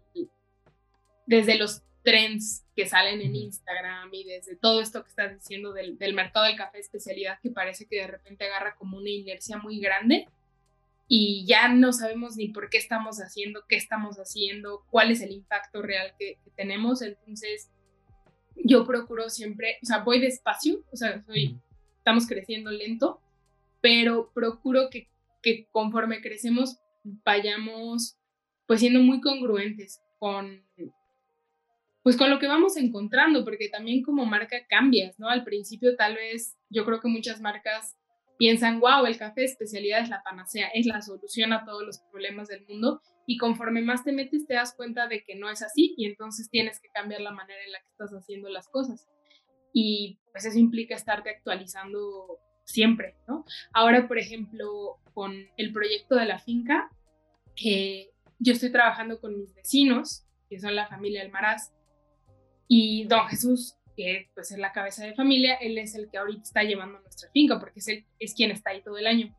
desde 1.26 1.58
los 1.58 1.84
trends 2.04 2.66
que 2.76 2.86
salen 2.86 3.22
en 3.22 3.36
Instagram 3.36 4.14
y 4.14 4.26
desde 4.26 4.56
todo 4.56 4.82
esto 4.82 5.04
que 5.04 5.10
estás 5.10 5.34
diciendo 5.36 5.72
del, 5.72 5.98
mercado 6.14 6.46
del 6.46 6.58
café 6.58 6.78
de 6.78 6.82
especialidad 6.82 7.40
que 7.42 7.52
parece 7.52 7.86
que 7.86 7.98
de 7.98 8.08
repente 8.08 8.46
agarra 8.46 8.76
como 8.76 8.98
una 8.98 9.10
inercia 9.10 9.58
muy 9.58 9.80
grande. 9.80 10.28
y 11.08 11.46
ya 11.46 11.68
no 11.68 11.94
sabemos 11.94 12.38
ni 12.38 12.48
por 12.48 12.70
qué 12.70 12.78
estamos 12.78 13.18
haciendo, 13.18 13.66
qué 13.68 13.76
estamos 13.76 14.18
haciendo, 14.18 14.84
cuál 14.90 15.12
es 15.12 15.22
el 15.22 15.32
impacto 15.32 15.82
real 15.82 16.14
que, 16.18 16.40
tenemos. 16.56 17.02
Entonces, 17.02 17.70
yo 18.56 18.86
procuro 18.86 19.30
siempre, 19.30 19.78
o 19.84 19.86
sea, 19.86 20.00
voy 20.00 20.20
despacio, 20.20 20.84
o 20.92 20.96
sea, 20.96 21.22
soy, 21.26 21.60
estamos 21.98 22.26
creciendo 22.26 22.72
lento, 22.72 23.22
pero 23.84 24.32
procuro 24.34 24.90
que, 24.90 25.10
que 25.42 25.68
conforme 25.70 26.22
crecemos 26.22 26.80
vayamos 27.04 28.18
pues 28.66 28.80
siendo 28.80 29.02
muy 29.02 29.20
congruentes 29.20 30.02
con 30.20 30.66
pues 32.02 32.18
con 32.18 32.30
lo 32.30 32.38
que 32.38 32.48
vamos 32.48 32.76
encontrando, 32.76 33.46
porque 33.46 33.70
también 33.70 34.04
como 34.04 34.26
marca 34.26 34.66
cambias, 34.68 35.18
¿no? 35.20 35.30
Al 35.30 35.46
principio 35.46 35.96
tal 35.96 36.16
vez 36.16 36.58
yo 36.70 36.84
creo 36.86 37.00
que 37.00 37.08
muchas 37.08 37.40
marcas 37.40 37.98
piensan, 38.38 38.82
wow, 38.82 39.06
el 39.06 39.18
café 39.18 39.42
de 39.42 39.48
especialidad 39.48 40.02
es 40.02 40.10
la 40.10 40.22
panacea, 40.22 40.68
es 40.74 40.86
la 40.86 41.02
solución 41.02 41.54
a 41.54 41.64
todos 41.64 41.84
los 41.84 42.00
problemas 42.12 42.50
del 42.50 42.66
mundo, 42.68 43.02
y 43.26 43.38
conforme 43.38 43.82
más 43.82 44.04
te 44.04 44.12
metes 44.12 44.46
te 44.46 44.56
das 44.56 44.76
cuenta 44.76 45.08
de 45.08 45.24
que 45.24 45.36
no 45.36 45.50
es 45.50 45.62
así, 45.62 45.94
y 45.96 46.06
entonces 46.06 46.50
tienes 46.50 46.82
que 46.82 46.90
cambiar 46.90 47.22
la 47.22 47.32
manera 47.32 47.64
en 47.66 47.72
la 47.72 47.80
que 47.80 47.90
estás 47.92 48.12
haciendo 48.12 48.50
las 48.50 48.68
cosas. 48.68 49.08
Y 49.72 50.20
pues 50.34 50.44
eso 50.44 50.60
implica 50.60 50.96
estarte 50.96 51.30
actualizando 51.30 52.40
siempre, 52.66 53.16
¿no? 53.28 53.46
Ahora, 53.74 54.08
por 54.08 54.18
ejemplo, 54.18 55.00
con 55.14 55.34
el 55.58 55.72
proyecto 55.72 56.16
de 56.16 56.26
la 56.26 56.40
finca, 56.40 56.90
que 57.56 58.12
yo 58.40 58.54
estoy 58.54 58.72
trabajando 58.72 59.20
con 59.20 59.38
mis 59.38 59.54
vecinos, 59.54 60.26
que 60.50 60.60
son 60.60 60.76
la 60.76 60.88
familia 60.88 61.22
Almaraz, 61.22 61.72
y 62.68 63.06
don 63.06 63.28
Jesús, 63.28 63.76
que 63.96 64.30
pues 64.34 64.52
es 64.52 64.58
la 64.58 64.72
cabeza 64.72 65.06
de 65.06 65.14
familia, 65.14 65.56
él 65.56 65.78
es 65.78 65.96
el 65.96 66.10
que 66.10 66.18
ahorita 66.18 66.44
está 66.44 66.64
llevando 66.64 67.00
nuestra 67.00 67.30
finca 67.32 67.60
porque 67.60 67.80
es, 67.80 67.88
él, 67.88 68.06
es 68.20 68.34
quien 68.34 68.52
está 68.52 68.72
ahí 68.72 68.82
todo 68.82 68.98
el 68.98 69.08
año. 69.08 69.36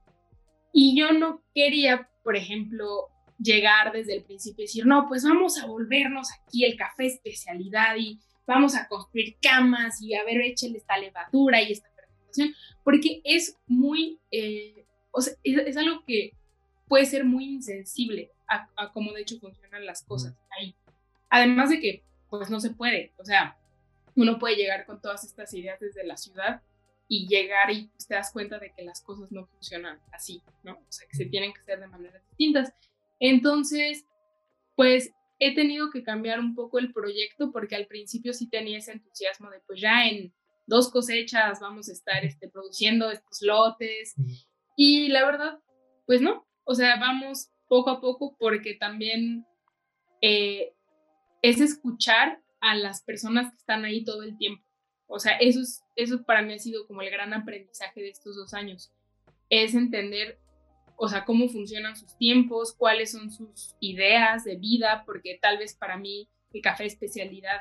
Y 0.72 0.96
yo 0.98 1.12
no 1.12 1.42
quería, 1.54 2.08
por 2.22 2.36
ejemplo, 2.36 3.08
llegar 3.38 3.92
desde 3.92 4.14
el 4.14 4.24
principio 4.24 4.62
y 4.62 4.66
decir, 4.66 4.86
no, 4.86 5.06
pues 5.08 5.24
vamos 5.24 5.58
a 5.58 5.66
volvernos 5.66 6.28
aquí 6.32 6.64
el 6.64 6.76
café 6.76 7.06
especialidad 7.06 7.96
y 7.96 8.20
vamos 8.46 8.76
a 8.76 8.86
construir 8.88 9.36
camas 9.40 10.00
y 10.00 10.14
a 10.14 10.24
ver, 10.24 10.40
échale 10.40 10.78
esta 10.78 10.98
levadura 10.98 11.62
y 11.62 11.72
esta 11.72 11.88
porque 12.82 13.20
es 13.24 13.56
muy, 13.66 14.20
eh, 14.30 14.84
o 15.10 15.20
sea, 15.20 15.34
es, 15.42 15.76
algo 15.76 16.04
que 16.06 16.32
puede 16.88 17.06
ser 17.06 17.24
muy 17.24 17.44
insensible 17.44 18.30
a, 18.48 18.68
a 18.76 18.92
cómo 18.92 19.12
de 19.12 19.22
hecho 19.22 19.38
funcionan 19.38 19.86
las 19.86 20.02
cosas 20.02 20.34
ahí. 20.58 20.74
Además 21.30 21.70
de 21.70 21.80
que 21.80 22.02
pues 22.30 22.50
no 22.50 22.60
se 22.60 22.70
puede. 22.70 23.12
O 23.18 23.24
sea, 23.24 23.56
uno 24.16 24.38
puede 24.38 24.56
llegar 24.56 24.86
con 24.86 25.00
todas 25.00 25.24
estas 25.24 25.52
ideas 25.54 25.80
desde 25.80 26.04
la 26.04 26.16
ciudad 26.16 26.62
y 27.08 27.26
llegar 27.26 27.70
y 27.70 27.86
pues, 27.88 28.06
te 28.06 28.14
das 28.14 28.32
cuenta 28.32 28.58
de 28.58 28.72
que 28.72 28.84
las 28.84 29.02
cosas 29.02 29.30
no 29.30 29.46
funcionan 29.46 30.00
así, 30.12 30.42
¿no? 30.62 30.72
O 30.72 30.92
sea, 30.92 31.06
que 31.08 31.16
se 31.16 31.26
tienen 31.26 31.52
que 31.52 31.60
hacer 31.60 31.80
de 31.80 31.86
maneras 31.86 32.22
distintas. 32.30 32.72
Entonces, 33.20 34.04
pues 34.74 35.12
he 35.38 35.54
tenido 35.54 35.90
que 35.90 36.02
cambiar 36.02 36.40
un 36.40 36.54
poco 36.54 36.78
el 36.78 36.92
proyecto 36.92 37.52
porque 37.52 37.76
al 37.76 37.86
principio 37.86 38.32
sí 38.32 38.48
tenía 38.48 38.78
ese 38.78 38.92
entusiasmo 38.92 39.50
de 39.50 39.60
pues 39.60 39.80
ya 39.80 40.06
en 40.06 40.32
dos 40.66 40.90
cosechas 40.90 41.60
vamos 41.60 41.88
a 41.88 41.92
estar 41.92 42.24
este, 42.24 42.48
produciendo 42.48 43.10
estos 43.10 43.42
lotes 43.42 44.14
y 44.76 45.08
la 45.08 45.24
verdad, 45.24 45.58
pues 46.06 46.20
no, 46.20 46.46
o 46.64 46.74
sea, 46.74 46.96
vamos 46.98 47.50
poco 47.68 47.90
a 47.90 48.00
poco 48.00 48.36
porque 48.38 48.74
también 48.74 49.46
eh, 50.20 50.72
es 51.42 51.60
escuchar 51.60 52.40
a 52.60 52.74
las 52.74 53.02
personas 53.02 53.50
que 53.50 53.56
están 53.56 53.84
ahí 53.84 54.04
todo 54.04 54.22
el 54.22 54.36
tiempo. 54.36 54.64
O 55.06 55.18
sea, 55.18 55.36
eso, 55.36 55.60
es, 55.60 55.82
eso 55.96 56.24
para 56.24 56.42
mí 56.42 56.54
ha 56.54 56.58
sido 56.58 56.86
como 56.86 57.02
el 57.02 57.10
gran 57.10 57.32
aprendizaje 57.34 58.00
de 58.00 58.08
estos 58.08 58.36
dos 58.36 58.54
años. 58.54 58.90
Es 59.50 59.74
entender, 59.74 60.38
o 60.96 61.08
sea, 61.08 61.24
cómo 61.24 61.48
funcionan 61.48 61.96
sus 61.96 62.16
tiempos, 62.16 62.74
cuáles 62.74 63.12
son 63.12 63.30
sus 63.30 63.76
ideas 63.80 64.44
de 64.44 64.56
vida, 64.56 65.02
porque 65.04 65.38
tal 65.40 65.58
vez 65.58 65.74
para 65.74 65.98
mí 65.98 66.28
el 66.52 66.62
café 66.62 66.86
especialidad, 66.86 67.60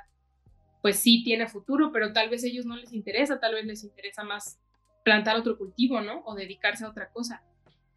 pues 0.83 0.99
sí 0.99 1.23
tiene 1.23 1.47
futuro, 1.47 1.91
pero 1.91 2.13
tal 2.13 2.29
vez 2.29 2.43
a 2.43 2.47
ellos 2.47 2.65
no 2.65 2.75
les 2.75 2.93
interesa, 2.93 3.39
tal 3.39 3.55
vez 3.55 3.65
les 3.65 3.83
interesa 3.83 4.23
más 4.23 4.59
plantar 5.03 5.37
otro 5.37 5.57
cultivo, 5.57 6.01
¿no? 6.01 6.21
O 6.25 6.35
dedicarse 6.35 6.83
a 6.83 6.89
otra 6.89 7.09
cosa. 7.09 7.41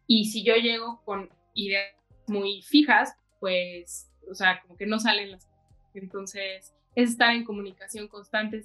Y 0.07 0.25
si 0.31 0.43
yo 0.43 0.55
llego 0.55 1.03
con 1.03 1.29
ideas 1.53 1.93
muy 2.27 2.61
fijas, 2.61 3.13
pues, 3.39 4.09
o 4.31 4.33
sea, 4.33 4.61
como 4.61 4.77
que 4.77 4.85
no 4.85 4.99
salen 4.99 5.31
las 5.31 5.47
entonces, 5.93 6.73
es 6.95 7.09
estar 7.09 7.33
en 7.33 7.43
comunicación 7.43 8.07
constante, 8.07 8.61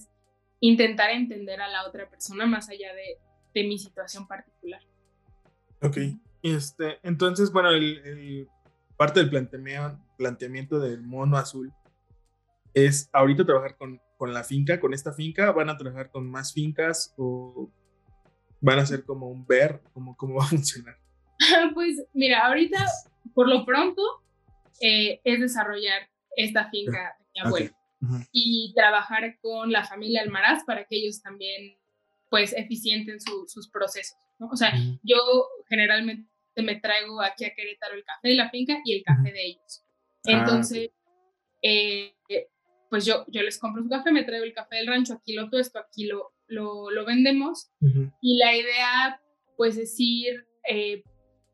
intentar 0.60 1.10
entender 1.10 1.60
a 1.60 1.68
la 1.68 1.86
otra 1.86 2.08
persona 2.08 2.46
más 2.46 2.68
allá 2.68 2.94
de, 2.94 3.18
de 3.54 3.64
mi 3.64 3.78
situación 3.78 4.28
particular. 4.28 4.82
Ok, 5.80 5.96
este, 6.42 6.98
entonces, 7.02 7.50
bueno, 7.50 7.70
el, 7.70 8.48
parte 8.96 9.20
del 9.20 9.30
planteamiento, 9.30 9.98
planteamiento 10.16 10.78
del 10.78 11.02
mono 11.02 11.36
azul 11.36 11.72
es 12.74 13.10
ahorita 13.12 13.44
trabajar 13.44 13.76
con, 13.76 14.00
con 14.22 14.32
la 14.32 14.44
finca, 14.44 14.78
con 14.78 14.94
esta 14.94 15.12
finca, 15.12 15.50
van 15.50 15.68
a 15.68 15.76
trabajar 15.76 16.08
con 16.12 16.30
más 16.30 16.52
fincas 16.52 17.12
o 17.16 17.68
van 18.60 18.78
a 18.78 18.86
ser 18.86 19.04
como 19.04 19.28
un 19.28 19.44
ver, 19.44 19.80
como 19.92 20.16
cómo 20.16 20.36
va 20.36 20.44
a 20.44 20.46
funcionar. 20.46 20.96
pues 21.74 22.04
mira, 22.14 22.46
ahorita 22.46 22.86
por 23.34 23.48
lo 23.48 23.66
pronto 23.66 24.00
eh, 24.80 25.20
es 25.24 25.40
desarrollar 25.40 26.08
esta 26.36 26.70
finca 26.70 27.16
mi 27.34 27.40
abuelo. 27.40 27.70
Y 28.30 28.72
trabajar 28.76 29.40
con 29.40 29.72
la 29.72 29.82
familia 29.82 30.22
Almaraz 30.22 30.62
para 30.64 30.84
que 30.84 30.98
ellos 30.98 31.20
también, 31.20 31.76
pues, 32.30 32.52
eficienten 32.52 33.18
sus 33.20 33.68
procesos. 33.70 34.18
¿no? 34.38 34.50
O 34.52 34.56
sea, 34.56 34.72
yo 35.02 35.18
generalmente 35.68 36.28
me 36.58 36.76
traigo 36.76 37.20
aquí 37.20 37.44
a 37.44 37.54
Querétaro 37.56 37.94
el 37.94 38.04
café 38.04 38.28
de 38.28 38.36
la 38.36 38.50
finca 38.50 38.78
y 38.84 38.98
el 38.98 39.02
café 39.02 39.32
de 39.32 39.46
ellos. 39.46 39.84
Ah, 40.26 40.30
Entonces, 40.30 40.90
eh, 41.60 42.14
pues 42.92 43.06
yo, 43.06 43.24
yo 43.28 43.40
les 43.40 43.58
compro 43.58 43.82
su 43.82 43.88
café, 43.88 44.12
me 44.12 44.22
traigo 44.22 44.44
el 44.44 44.52
café 44.52 44.76
del 44.76 44.86
rancho, 44.86 45.14
aquí 45.14 45.32
lo 45.32 45.48
esto 45.58 45.78
aquí 45.78 46.04
lo, 46.04 46.34
lo, 46.46 46.90
lo 46.90 47.06
vendemos. 47.06 47.70
Y 48.20 48.36
la 48.36 48.54
idea, 48.54 49.18
pues, 49.56 49.78
es 49.78 49.94
ir 49.96 50.46
eh, 50.68 51.02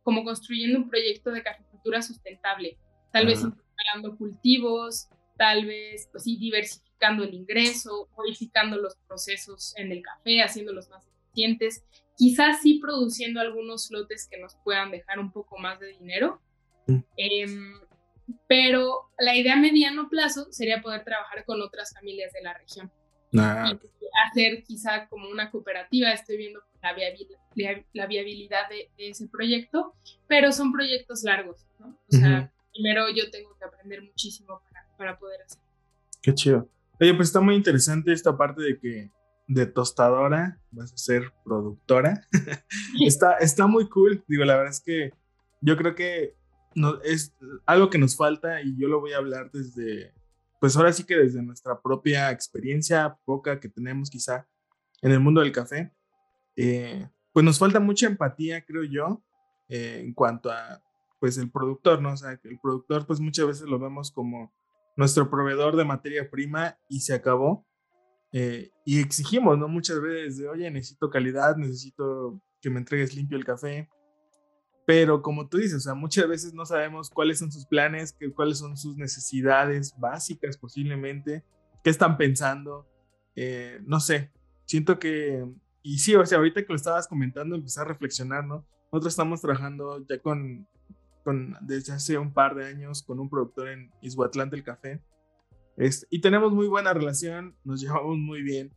como 0.02 0.25
construyendo 0.25 0.80
un 0.80 0.90
proyecto 0.90 1.30
de 1.30 1.45
caficultura 1.45 2.02
sustentable. 2.02 2.76
Tal 3.12 3.26
vez 3.26 3.40
instalando 3.45 4.16
cultivos, 4.16 5.11
tal 5.37 5.64
vez, 5.64 6.09
pues 6.11 6.25
sí, 6.25 6.38
diversificando 6.38 7.23
el 7.23 7.33
ingreso, 7.33 8.09
modificando 8.16 8.76
los 8.76 8.97
procesos 9.07 9.75
en 9.76 9.92
el 9.92 10.02
café, 10.02 10.42
haciéndolos 10.42 10.88
más 10.88 11.07
eficientes, 11.07 11.85
quizás 12.16 12.62
sí 12.62 12.80
produciendo 12.80 13.38
algunos 13.40 13.92
lotes 13.92 14.26
que 14.28 14.40
nos 14.40 14.57
puedan 14.64 14.90
dejar 14.90 15.21
un 15.21 15.30
poco 15.30 15.57
más 15.57 15.78
de 15.78 15.87
dinero. 15.87 16.42
Mm. 16.88 16.99
Em, 17.16 17.80
pero 18.47 19.11
la 19.19 19.37
idea 19.37 19.55
a 19.55 19.61
mediano 19.61 20.09
plazo 20.09 20.47
sería 20.51 20.81
poder 20.81 21.05
trabajar 21.05 21.45
con 21.45 21.61
otras 21.63 21.93
familias 21.95 22.33
de 22.33 22.43
la 22.43 22.55
región. 22.55 22.91
Ah, 23.37 23.79
hacer 24.31 24.65
quizá 24.65 25.07
como 25.09 25.29
una 25.29 25.51
cooperativa, 25.51 26.13
estoy 26.13 26.39
viendo 26.39 26.61
la, 26.81 26.95
la 27.93 28.07
viabilidad 28.07 28.69
de, 28.71 28.91
ese 28.97 29.29
proyecto, 29.29 29.95
pero 30.27 30.51
son 30.51 30.73
proyectos 30.73 31.23
largos, 31.25 31.67
¿no? 31.79 31.89
O 31.89 32.17
sea, 32.17 32.51
primero 32.73 33.07
yo 33.15 33.31
tengo 33.31 33.55
que 33.59 33.65
aprender 33.65 34.03
muchísimo 34.03 34.63
para 34.97 35.19
poder 35.19 35.43
hacer. 35.43 35.63
Qué 36.23 36.35
chido. 36.35 36.69
Oye, 37.01 37.15
pues 37.15 37.29
está 37.29 37.41
muy 37.41 37.55
interesante 37.55 38.13
esta 38.13 38.37
parte 38.37 38.63
de 38.63 38.79
que 38.79 39.11
de 39.47 39.67
tostadora 39.67 40.61
vas 40.71 40.93
a 40.93 40.97
ser 40.97 41.33
productora. 41.45 42.27
está, 43.07 43.35
está 43.39 43.67
muy 43.67 43.89
cool. 43.89 44.25
Digo, 44.27 44.45
la 44.45 44.57
verdad 44.57 44.73
es 44.73 44.81
que 44.81 45.13
yo 45.61 45.77
creo 45.77 45.95
que 45.95 46.35
no, 46.75 47.01
es 47.03 47.35
algo 47.67 47.91
que 47.91 47.99
nos 47.99 48.17
falta 48.17 48.63
y 48.63 48.77
yo 48.77 48.89
lo 48.89 49.01
voy 49.01 49.13
a 49.13 49.19
hablar 49.19 49.51
desde, 49.53 50.15
pues 50.61 50.77
ahora 50.77 50.93
sí 50.93 51.05
que 51.05 51.17
desde 51.17 51.43
nuestra 51.43 51.81
propia 51.81 52.31
experiencia 52.31 53.17
poca 53.25 53.61
que 53.61 53.69
tenemos 53.69 54.11
quizá 54.11 54.47
en 55.03 55.13
el 55.13 55.21
mundo 55.21 55.41
del 55.41 55.53
café. 55.53 55.93
Eh, 56.57 57.09
pues 57.33 57.45
nos 57.45 57.59
falta 57.59 57.81
mucha 57.81 58.07
empatía, 58.07 58.65
creo 58.65 58.85
yo, 58.85 59.23
eh, 59.69 60.01
en 60.05 60.13
cuanto 60.13 60.51
a, 60.51 60.83
pues 61.21 61.39
el 61.39 61.51
productor, 61.51 62.01
¿no? 62.03 62.13
O 62.13 62.17
sea, 62.17 62.39
el 62.43 62.59
productor, 62.61 63.07
pues 63.07 63.21
muchas 63.21 63.47
veces 63.47 63.69
lo 63.69 63.79
vemos 63.79 64.11
como 64.11 64.53
nuestro 64.97 65.31
proveedor 65.31 65.77
de 65.77 65.85
materia 65.85 66.29
prima 66.29 66.77
y 66.89 67.01
se 67.01 67.15
acabó. 67.15 67.67
Eh, 68.33 68.71
y 68.85 69.01
exigimos, 69.01 69.57
¿no? 69.59 69.69
Muchas 69.69 70.01
veces 70.01 70.39
de, 70.39 70.49
oye, 70.49 70.71
necesito 70.71 71.09
calidad, 71.11 71.57
necesito 71.57 72.41
que 72.61 72.71
me 72.71 72.79
entregues 72.79 73.15
limpio 73.15 73.39
el 73.39 73.45
café. 73.45 73.89
Pero 74.88 75.21
como 75.21 75.50
tú 75.50 75.59
dices, 75.59 75.75
o 75.75 75.80
sea, 75.80 75.92
muchas 75.92 76.26
veces 76.26 76.54
no 76.54 76.64
sabemos 76.64 77.11
cuáles 77.11 77.38
son 77.38 77.52
sus 77.52 77.66
planes, 77.66 78.14
que, 78.14 78.33
cuáles 78.33 78.57
son 78.57 78.75
sus 78.78 78.97
necesidades 78.97 79.95
básicas 79.99 80.57
posiblemente, 80.57 81.45
qué 81.85 81.90
están 81.90 82.16
pensando. 82.16 82.88
Eh, 83.37 83.83
no 83.85 84.00
sé, 84.00 84.33
siento 84.64 84.99
que, 84.99 85.45
y 85.83 85.99
sí, 85.99 86.14
o 86.14 86.25
sea, 86.25 86.38
ahorita 86.38 86.62
que 86.62 86.73
lo 86.73 86.76
estabas 86.76 87.07
comentando, 87.07 87.54
empecé 87.54 87.83
a 87.83 87.85
reflexionar, 87.85 88.47
¿no? 88.47 88.66
Nosotros 88.90 89.12
estamos 89.12 89.42
trabajando 89.42 90.07
ya 90.09 90.23
con 90.23 90.66
desde 91.61 91.92
hace 91.92 92.16
un 92.16 92.33
par 92.33 92.54
de 92.54 92.64
años 92.64 93.02
con 93.02 93.21
un 93.21 93.28
productor 93.28 93.68
en 93.68 93.90
Izhuatlán 94.00 94.49
del 94.49 94.64
Café. 94.64 95.02
Y 96.09 96.23
tenemos 96.23 96.50
muy 96.50 96.66
buena 96.66 96.95
relación, 96.95 97.54
nos 97.62 97.80
llevamos 97.83 98.16
muy 98.16 98.40
bien, 98.40 98.73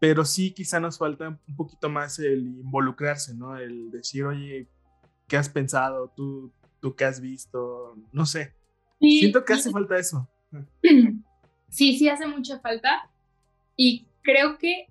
pero 0.00 0.24
sí 0.24 0.52
quizá 0.52 0.80
nos 0.80 0.96
falta 0.96 1.38
un 1.46 1.56
poquito 1.56 1.90
más 1.90 2.18
el 2.18 2.46
involucrarse, 2.46 3.34
¿no? 3.34 3.58
El 3.58 3.90
decir, 3.90 4.24
oye, 4.24 4.66
qué 5.30 5.36
has 5.36 5.48
pensado, 5.48 6.12
tú, 6.16 6.52
tú 6.80 6.96
qué 6.96 7.04
has 7.04 7.20
visto, 7.20 7.96
no 8.12 8.26
sé. 8.26 8.52
Siento 9.00 9.44
que 9.44 9.54
hace 9.54 9.70
falta 9.70 9.96
eso. 9.96 10.28
Sí, 11.72 11.96
sí 11.96 12.08
hace 12.08 12.26
mucha 12.26 12.58
falta 12.58 13.08
y 13.76 14.04
creo 14.22 14.58
que, 14.58 14.88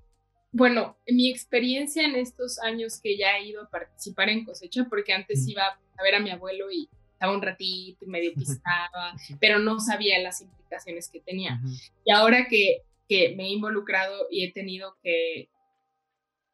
bueno, 0.53 0.95
mi 1.05 1.29
experiencia 1.29 2.05
en 2.05 2.15
estos 2.15 2.57
años 2.59 3.01
que 3.01 3.17
ya 3.17 3.37
he 3.37 3.47
ido 3.49 3.63
a 3.63 3.69
participar 3.69 4.29
en 4.29 4.45
cosecha, 4.45 4.85
porque 4.89 5.11
antes 5.11 5.45
iba 5.45 5.63
a 5.65 6.03
ver 6.03 6.15
a 6.15 6.21
mi 6.21 6.29
abuelo 6.29 6.71
y 6.71 6.87
estaba 7.11 7.33
un 7.33 7.41
ratito 7.41 8.05
y 8.05 8.07
medio 8.07 8.33
pisaba, 8.35 9.13
pero 9.41 9.59
no 9.59 9.81
sabía 9.81 10.19
las 10.19 10.39
implicaciones 10.39 11.09
que 11.09 11.19
tenía. 11.19 11.59
Y 12.05 12.13
ahora 12.13 12.47
que, 12.47 12.83
que 13.09 13.35
me 13.35 13.43
he 13.43 13.49
involucrado 13.49 14.27
y 14.31 14.45
he 14.45 14.53
tenido 14.53 14.95
que, 15.03 15.49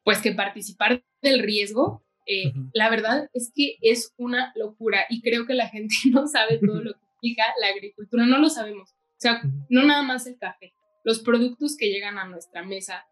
pues 0.02 0.18
que 0.20 0.32
participar 0.32 1.04
del 1.22 1.38
riesgo, 1.38 2.02
eh, 2.26 2.52
la 2.72 2.90
verdad 2.90 3.30
es 3.32 3.52
que 3.54 3.78
es 3.80 4.12
una 4.16 4.52
locura 4.56 5.06
y 5.08 5.22
creo 5.22 5.46
que 5.46 5.54
la 5.54 5.68
gente 5.68 5.94
no 6.10 6.26
sabe 6.26 6.58
todo 6.58 6.82
lo 6.82 6.92
que 6.94 7.00
implica 7.14 7.44
la 7.60 7.68
agricultura, 7.68 8.26
no 8.26 8.38
lo 8.38 8.50
sabemos. 8.50 8.90
O 8.90 9.18
sea, 9.18 9.40
no 9.70 9.84
nada 9.84 10.02
más 10.02 10.26
el 10.26 10.36
café, 10.38 10.74
los 11.04 11.20
productos 11.20 11.76
que 11.76 11.90
llegan 11.90 12.18
a 12.18 12.28
nuestra 12.28 12.62
mesa, 12.64 13.06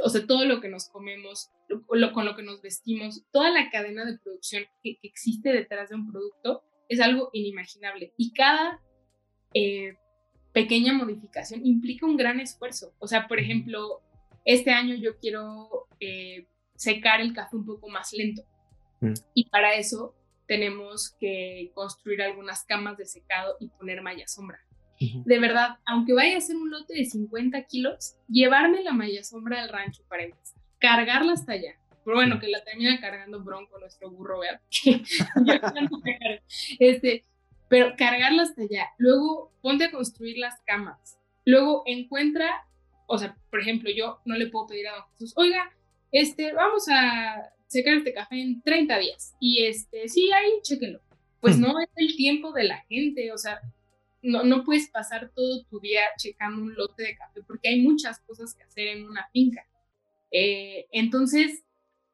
o 0.00 0.08
sea, 0.10 0.26
todo 0.26 0.44
lo 0.44 0.60
que 0.60 0.68
nos 0.68 0.88
comemos, 0.88 1.50
lo, 1.68 2.12
con 2.12 2.24
lo 2.24 2.36
que 2.36 2.42
nos 2.42 2.60
vestimos, 2.60 3.24
toda 3.32 3.50
la 3.50 3.70
cadena 3.70 4.04
de 4.04 4.18
producción 4.18 4.64
que, 4.82 4.98
que, 5.00 5.08
existe 5.08 5.52
detrás 5.52 5.88
de 5.88 5.96
un 5.96 6.10
producto 6.10 6.62
es 6.88 7.00
algo 7.00 7.30
inimaginable. 7.32 8.12
Y 8.16 8.32
cada 8.32 8.80
eh, 9.54 9.96
pequeña 10.52 10.92
modificación 10.92 11.64
implica 11.64 12.06
un 12.06 12.16
gran 12.16 12.40
esfuerzo. 12.40 12.94
O 12.98 13.06
sea, 13.06 13.28
por 13.28 13.38
ejemplo, 13.38 14.02
este 14.44 14.70
año 14.70 14.94
yo 14.94 15.16
quiero 15.18 15.86
eh, 16.00 16.46
secar 16.78 17.20
el 17.20 17.34
café 17.34 17.56
un 17.56 17.66
poco 17.66 17.88
más 17.88 18.12
lento. 18.12 18.42
Mm. 19.00 19.14
Y 19.34 19.48
para 19.48 19.74
eso 19.74 20.14
tenemos 20.46 21.14
que 21.20 21.70
construir 21.74 22.22
algunas 22.22 22.64
camas 22.64 22.96
de 22.96 23.04
secado 23.04 23.56
y 23.60 23.68
poner 23.68 24.00
malla 24.00 24.26
sombra. 24.26 24.60
De 25.00 25.38
verdad, 25.38 25.78
aunque 25.86 26.12
vaya 26.12 26.38
a 26.38 26.40
ser 26.40 26.56
un 26.56 26.70
lote 26.70 26.94
de 26.94 27.04
50 27.04 27.62
kilos, 27.66 28.16
llevarme 28.28 28.82
la 28.82 28.92
malla 28.92 29.22
sombra 29.22 29.62
al 29.62 29.68
rancho 29.68 30.02
para 30.08 30.24
empezar, 30.24 30.60
cargarla 30.80 31.34
hasta 31.34 31.52
allá. 31.52 31.78
Pero 32.04 32.16
bueno, 32.16 32.40
que 32.40 32.48
la 32.48 32.64
termina 32.64 32.98
cargando 33.00 33.44
Bronco, 33.44 33.78
nuestro 33.78 34.10
burro, 34.10 34.40
¿verdad? 34.40 34.60
este, 36.80 37.24
pero 37.68 37.94
cargarla 37.96 38.42
hasta 38.42 38.62
allá. 38.62 38.88
Luego 38.98 39.52
ponte 39.60 39.84
a 39.84 39.92
construir 39.92 40.38
las 40.38 40.60
camas. 40.62 41.20
Luego 41.44 41.84
encuentra, 41.86 42.66
o 43.06 43.18
sea, 43.18 43.36
por 43.50 43.60
ejemplo, 43.60 43.90
yo 43.90 44.20
no 44.24 44.34
le 44.34 44.48
puedo 44.48 44.66
pedir 44.66 44.88
a 44.88 44.96
don 44.96 45.04
Jesús, 45.12 45.32
oiga, 45.36 45.70
este, 46.12 46.52
vamos 46.52 46.86
a 46.88 47.52
secar 47.66 47.94
este 47.94 48.12
café 48.12 48.40
en 48.40 48.62
30 48.62 48.98
días. 48.98 49.34
Y 49.40 49.64
este, 49.64 50.08
sí, 50.08 50.30
ahí, 50.32 50.50
chéquenlo. 50.62 51.00
Pues 51.40 51.56
hmm. 51.56 51.60
no 51.60 51.80
es 51.80 51.88
el 51.96 52.16
tiempo 52.16 52.52
de 52.52 52.64
la 52.64 52.78
gente, 52.88 53.32
o 53.32 53.38
sea, 53.38 53.60
no, 54.22 54.42
no 54.42 54.64
puedes 54.64 54.90
pasar 54.90 55.30
todo 55.34 55.64
tu 55.64 55.80
día 55.80 56.00
checando 56.16 56.62
un 56.62 56.74
lote 56.74 57.04
de 57.04 57.16
café 57.16 57.42
porque 57.46 57.68
hay 57.68 57.80
muchas 57.80 58.18
cosas 58.20 58.54
que 58.54 58.64
hacer 58.64 58.88
en 58.88 59.06
una 59.06 59.28
finca. 59.32 59.64
Eh, 60.30 60.86
entonces, 60.90 61.64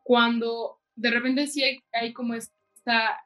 cuando 0.02 0.80
de 0.96 1.10
repente 1.10 1.46
sí 1.46 1.62
hay, 1.92 2.12
como 2.12 2.34
esta, 2.34 3.18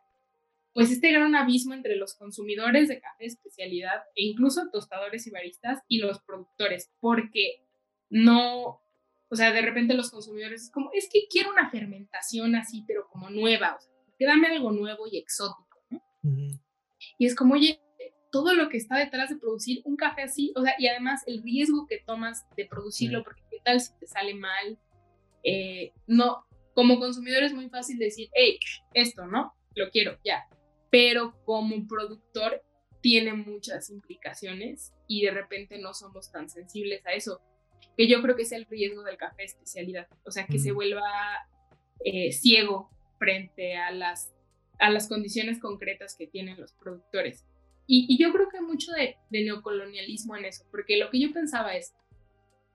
pues 0.72 0.90
este 0.90 1.12
gran 1.12 1.34
abismo 1.34 1.74
entre 1.74 1.96
los 1.96 2.14
consumidores 2.14 2.88
de 2.88 3.00
café 3.00 3.24
de 3.24 3.26
especialidad 3.26 4.02
e 4.14 4.24
incluso 4.24 4.70
tostadores 4.70 5.26
y 5.26 5.30
baristas 5.30 5.80
y 5.88 5.98
los 5.98 6.20
productores, 6.22 6.90
porque 7.00 7.66
no, 8.08 8.80
o 9.30 9.36
sea, 9.36 9.52
de 9.52 9.60
repente 9.62 9.94
los 9.94 10.10
consumidores 10.10 10.64
es 10.64 10.70
como, 10.70 10.90
es 10.92 11.08
que 11.12 11.26
quiero 11.30 11.50
una 11.50 11.70
fermentación 11.70 12.54
así, 12.54 12.84
pero 12.86 13.08
como 13.08 13.30
nueva, 13.30 13.76
o 13.76 13.80
sea, 13.80 13.92
que 14.18 14.26
dame 14.26 14.48
algo 14.48 14.72
nuevo 14.72 15.06
y 15.10 15.18
exótico, 15.18 15.82
¿no? 15.90 16.02
Y 17.18 17.26
es 17.26 17.34
como, 17.34 17.54
oye, 17.54 17.80
todo 18.30 18.54
lo 18.54 18.68
que 18.68 18.76
está 18.76 18.96
detrás 18.98 19.30
de 19.30 19.36
producir 19.36 19.82
un 19.84 19.96
café 19.96 20.22
así, 20.22 20.52
o 20.56 20.62
sea, 20.62 20.74
y 20.78 20.86
además 20.86 21.22
el 21.26 21.42
riesgo 21.42 21.86
que 21.86 21.98
tomas 21.98 22.46
de 22.56 22.66
producirlo, 22.66 23.22
porque 23.22 23.42
qué 23.50 23.58
tal 23.64 23.80
si 23.80 23.92
te 23.98 24.06
sale 24.06 24.34
mal, 24.34 24.78
eh, 25.44 25.92
no, 26.06 26.46
como 26.74 26.98
consumidor 26.98 27.42
es 27.42 27.52
muy 27.52 27.68
fácil 27.68 27.98
decir, 27.98 28.28
hey, 28.32 28.58
esto, 28.94 29.26
¿no? 29.26 29.54
Lo 29.74 29.90
quiero, 29.90 30.18
ya. 30.24 30.46
Pero 30.90 31.34
como 31.44 31.86
productor 31.86 32.62
tiene 33.00 33.32
muchas 33.34 33.90
implicaciones 33.90 34.92
y 35.06 35.24
de 35.24 35.30
repente 35.30 35.78
no 35.78 35.94
somos 35.94 36.30
tan 36.32 36.48
sensibles 36.48 37.04
a 37.06 37.12
eso 37.12 37.40
que 37.96 38.06
yo 38.08 38.22
creo 38.22 38.36
que 38.36 38.42
es 38.42 38.52
el 38.52 38.66
riesgo 38.66 39.02
del 39.02 39.16
café 39.16 39.44
especialidad, 39.44 40.08
o 40.24 40.30
sea, 40.30 40.46
que 40.46 40.58
se 40.58 40.72
vuelva 40.72 41.02
eh, 42.04 42.32
ciego 42.32 42.90
frente 43.18 43.76
a 43.76 43.90
las, 43.90 44.32
a 44.78 44.90
las 44.90 45.08
condiciones 45.08 45.58
concretas 45.58 46.14
que 46.16 46.26
tienen 46.26 46.60
los 46.60 46.72
productores. 46.72 47.44
Y, 47.90 48.22
yo 48.22 48.32
creo 48.32 48.50
que 48.50 48.58
hay 48.58 48.64
mucho 48.64 48.92
de, 48.92 49.16
neocolonialismo 49.30 50.36
en 50.36 50.44
eso, 50.44 50.64
porque 50.70 50.98
lo 50.98 51.10
que 51.10 51.20
yo 51.20 51.32
pensaba 51.32 51.74
es, 51.74 51.94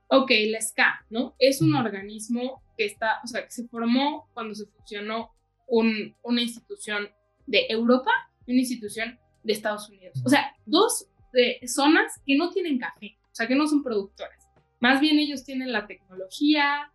ok, 0.08 0.32
la 0.48 0.60
SCA, 0.60 1.06
¿no? 1.12 1.36
Es 1.38 1.62
un 1.62 1.76
organismo 1.76 2.64
que 2.76 2.86
está, 2.86 3.20
o 3.24 3.28
sea, 3.28 3.46
que 3.46 3.52
se 3.52 3.68
formó 3.68 4.28
cuando 4.34 4.56
se 4.56 4.66
fusionó 4.66 5.32
un, 5.68 6.16
una 6.24 6.42
institución 6.42 7.10
de 7.46 7.68
Europa 7.70 8.12
y 8.48 8.54
una 8.54 8.62
institución 8.62 9.20
de 9.44 9.54
Estados 9.54 9.88
Unidos. 9.88 10.20
O 10.26 10.30
sea, 10.30 10.56
dos 10.66 11.08
eh, 11.34 11.66
zonas 11.68 12.20
que 12.26 12.36
no 12.36 12.50
tienen 12.50 12.80
café, 12.80 13.16
o 13.22 13.36
sea, 13.36 13.48
que 13.48 13.56
no 13.56 13.68
son 13.68 13.84
productoras. 13.84 14.43
Más 14.84 15.00
bien 15.00 15.18
ellos 15.18 15.46
tienen 15.46 15.72
la 15.72 15.88
tecnología 15.88 16.92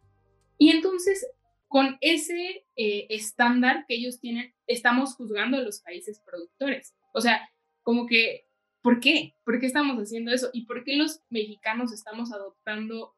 y 0.59 0.69
entonces 0.69 1.27
con 1.69 1.97
ese 2.03 2.67
eh, 2.77 3.07
estándar 3.09 3.87
que 3.89 3.95
ellos 3.95 4.21
tienen, 4.21 4.53
estamos 4.67 5.15
juzgando 5.15 5.57
a 5.57 5.63
los 5.63 5.81
países 5.81 6.21
productores. 6.21 6.95
O 7.15 7.23
sea, 7.23 7.49
como 7.83 8.07
que, 8.07 8.47
¿por 8.83 9.01
qué? 9.01 9.37
¿Por 9.43 9.59
qué 9.59 9.65
estamos 9.65 9.97
haciendo 9.97 10.31
eso? 10.31 10.51
¿Y 10.53 10.67
por 10.67 10.85
qué 10.85 10.97
los 10.97 11.23
mexicanos 11.31 11.91
estamos 11.91 12.31
adoptando 12.31 13.17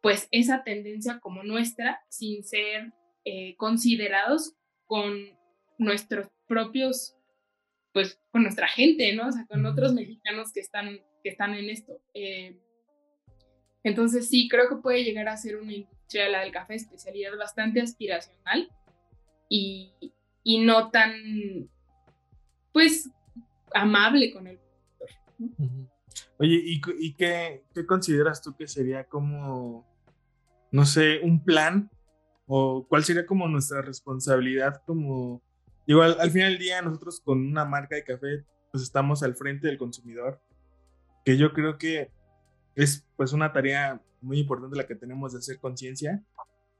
pues 0.00 0.26
esa 0.32 0.64
tendencia 0.64 1.20
como 1.20 1.44
nuestra 1.44 2.04
sin 2.08 2.42
ser 2.42 2.92
eh, 3.24 3.54
considerados 3.58 4.54
con 4.86 5.38
nuestros 5.78 6.26
propios, 6.48 7.14
pues 7.92 8.20
con 8.32 8.42
nuestra 8.42 8.66
gente, 8.66 9.14
¿no? 9.14 9.28
O 9.28 9.32
sea, 9.32 9.46
con 9.46 9.64
otros 9.64 9.94
mexicanos 9.94 10.52
que 10.52 10.58
están, 10.58 11.00
que 11.22 11.28
están 11.28 11.54
en 11.54 11.70
esto. 11.70 12.02
Eh, 12.12 12.58
entonces 13.84 14.28
sí, 14.28 14.48
creo 14.48 14.68
que 14.68 14.76
puede 14.76 15.04
llegar 15.04 15.28
a 15.28 15.36
ser 15.36 15.56
una 15.56 15.74
industria, 15.74 16.28
la 16.30 16.40
del 16.40 16.52
café, 16.52 16.74
especialidad 16.74 17.36
bastante 17.38 17.82
aspiracional 17.82 18.70
y, 19.48 20.12
no 20.64 20.90
tan, 20.90 21.12
pues, 22.72 23.10
amable 23.74 24.32
con 24.32 24.46
el 24.46 24.58
productor. 24.58 25.90
Oye, 26.38 26.60
¿y, 26.64 27.14
qué, 27.14 27.62
consideras 27.86 28.40
tú 28.40 28.56
que 28.56 28.66
sería 28.66 29.04
como, 29.04 29.86
no 30.72 30.86
sé, 30.86 31.20
un 31.22 31.44
plan? 31.44 31.90
¿O 32.46 32.86
cuál 32.88 33.04
sería 33.04 33.26
como 33.26 33.46
nuestra 33.48 33.82
responsabilidad 33.82 34.82
como... 34.86 35.42
Igual, 35.86 36.16
al 36.18 36.30
final 36.30 36.52
del 36.52 36.58
día 36.58 36.80
nosotros 36.80 37.20
con 37.20 37.46
una 37.46 37.66
marca 37.66 37.96
de 37.96 38.04
café, 38.04 38.44
pues 38.72 38.82
estamos 38.82 39.22
al 39.22 39.34
frente 39.34 39.66
del 39.66 39.76
consumidor, 39.76 40.40
que 41.24 41.36
yo 41.36 41.52
creo 41.52 41.76
que 41.76 42.10
es 42.74 43.06
pues 43.16 43.32
una 43.32 43.52
tarea 43.52 44.00
muy 44.20 44.40
importante 44.40 44.76
la 44.76 44.86
que 44.86 44.94
tenemos 44.94 45.32
de 45.32 45.38
hacer 45.38 45.58
conciencia. 45.58 46.24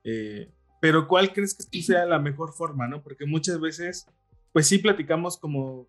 Eh, 0.03 0.53
pero 0.81 1.09
¿cuál 1.09 1.33
crees 1.33 1.55
que 1.55 1.83
sea 1.83 2.05
la 2.05 2.19
mejor 2.19 2.53
forma, 2.53 2.87
no? 2.87 3.03
Porque 3.03 3.27
muchas 3.27 3.61
veces, 3.61 4.07
pues 4.53 4.67
sí 4.67 4.79
platicamos 4.79 5.39
como, 5.39 5.89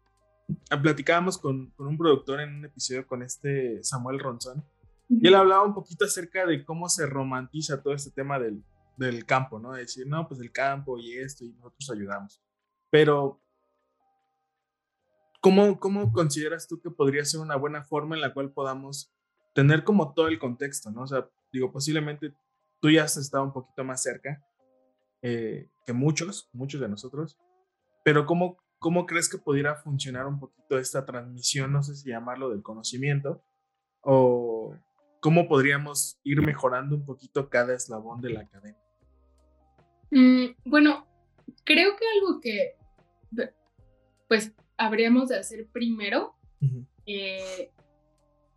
ah, 0.70 0.82
platicábamos 0.82 1.38
con, 1.38 1.72
con 1.72 1.88
un 1.88 1.98
productor 1.98 2.40
en 2.42 2.56
un 2.56 2.66
episodio 2.66 3.06
con 3.06 3.22
este 3.22 3.84
Samuel 3.84 4.20
Ronzón, 4.20 4.64
y 5.10 5.28
él 5.28 5.36
hablaba 5.36 5.64
un 5.64 5.74
poquito 5.74 6.06
acerca 6.06 6.46
de 6.46 6.64
cómo 6.64 6.90
se 6.90 7.06
romantiza 7.06 7.82
todo 7.82 7.94
este 7.94 8.10
tema 8.10 8.40
del, 8.40 8.64
del 8.98 9.26
campo, 9.26 9.60
¿no? 9.60 9.74
De 9.74 9.82
decir, 9.82 10.08
no, 10.08 10.28
pues 10.28 10.40
el 10.40 10.52
campo 10.52 10.98
y 10.98 11.18
esto, 11.18 11.46
y 11.46 11.50
nosotros 11.54 11.90
ayudamos. 11.92 12.42
Pero, 12.90 13.42
¿cómo, 15.42 15.80
¿cómo 15.80 16.12
consideras 16.12 16.68
tú 16.68 16.82
que 16.82 16.90
podría 16.90 17.24
ser 17.26 17.42
una 17.42 17.56
buena 17.56 17.84
forma 17.84 18.16
en 18.16 18.22
la 18.22 18.34
cual 18.34 18.52
podamos 18.52 19.15
tener 19.56 19.86
como 19.86 20.14
todo 20.14 20.28
el 20.28 20.38
contexto, 20.38 20.92
¿no? 20.92 21.04
O 21.04 21.08
sea, 21.08 21.28
digo, 21.52 21.72
posiblemente 21.72 22.36
tú 22.82 22.92
ya 22.92 23.06
has 23.06 23.16
estado 23.16 23.46
un 23.46 23.54
poquito 23.54 23.86
más 23.86 24.04
cerca 24.04 24.46
eh, 25.22 25.70
que 25.86 25.94
muchos, 25.94 26.50
muchos 26.52 26.82
de 26.82 26.90
nosotros, 26.90 27.40
pero 28.04 28.26
¿cómo, 28.26 28.58
¿cómo 28.80 29.06
crees 29.06 29.30
que 29.30 29.38
pudiera 29.38 29.76
funcionar 29.76 30.28
un 30.28 30.40
poquito 30.40 30.78
esta 30.78 31.06
transmisión, 31.06 31.72
no 31.72 31.82
sé 31.82 31.96
si 31.96 32.10
llamarlo 32.10 32.50
del 32.50 32.62
conocimiento, 32.62 33.42
o 34.02 34.76
cómo 35.22 35.48
podríamos 35.48 36.20
ir 36.24 36.42
mejorando 36.42 36.98
un 36.98 37.06
poquito 37.06 37.50
cada 37.50 37.74
eslabón 37.74 38.22
de 38.22 38.30
la 38.32 38.48
cadena? 38.50 38.78
Mm, 40.12 40.48
bueno, 40.66 41.08
creo 41.64 41.96
que 41.96 42.06
algo 42.20 42.42
que 42.42 42.76
pues 44.28 44.54
habríamos 44.76 45.30
de 45.30 45.38
hacer 45.38 45.68
primero 45.72 46.36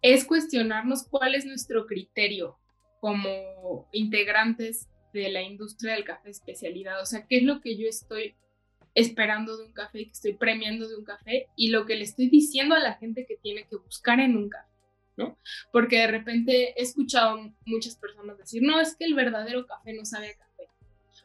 es 0.02 0.24
cuestionarnos 0.24 1.06
cuál 1.08 1.34
es 1.34 1.44
nuestro 1.44 1.86
criterio 1.86 2.58
como 3.00 3.88
integrantes 3.92 4.88
de 5.12 5.30
la 5.30 5.42
industria 5.42 5.94
del 5.94 6.04
café 6.04 6.30
especialidad. 6.30 7.00
O 7.00 7.06
sea, 7.06 7.26
qué 7.26 7.38
es 7.38 7.42
lo 7.42 7.60
que 7.60 7.76
yo 7.76 7.88
estoy 7.88 8.34
esperando 8.94 9.56
de 9.56 9.64
un 9.64 9.72
café, 9.72 10.04
que 10.04 10.12
estoy 10.12 10.32
premiando 10.34 10.88
de 10.88 10.96
un 10.96 11.04
café 11.04 11.46
y 11.56 11.70
lo 11.70 11.86
que 11.86 11.96
le 11.96 12.04
estoy 12.04 12.28
diciendo 12.28 12.74
a 12.74 12.80
la 12.80 12.94
gente 12.94 13.26
que 13.26 13.36
tiene 13.36 13.66
que 13.68 13.76
buscar 13.76 14.18
en 14.20 14.36
un 14.36 14.48
café, 14.48 14.72
¿no? 15.16 15.38
Porque 15.72 15.98
de 15.98 16.08
repente 16.08 16.74
he 16.76 16.82
escuchado 16.82 17.38
muchas 17.64 17.96
personas 17.96 18.38
decir, 18.38 18.62
no, 18.62 18.80
es 18.80 18.96
que 18.96 19.04
el 19.04 19.14
verdadero 19.14 19.66
café 19.66 19.92
no 19.92 20.04
sabe 20.04 20.30
a 20.30 20.36
café. 20.36 20.64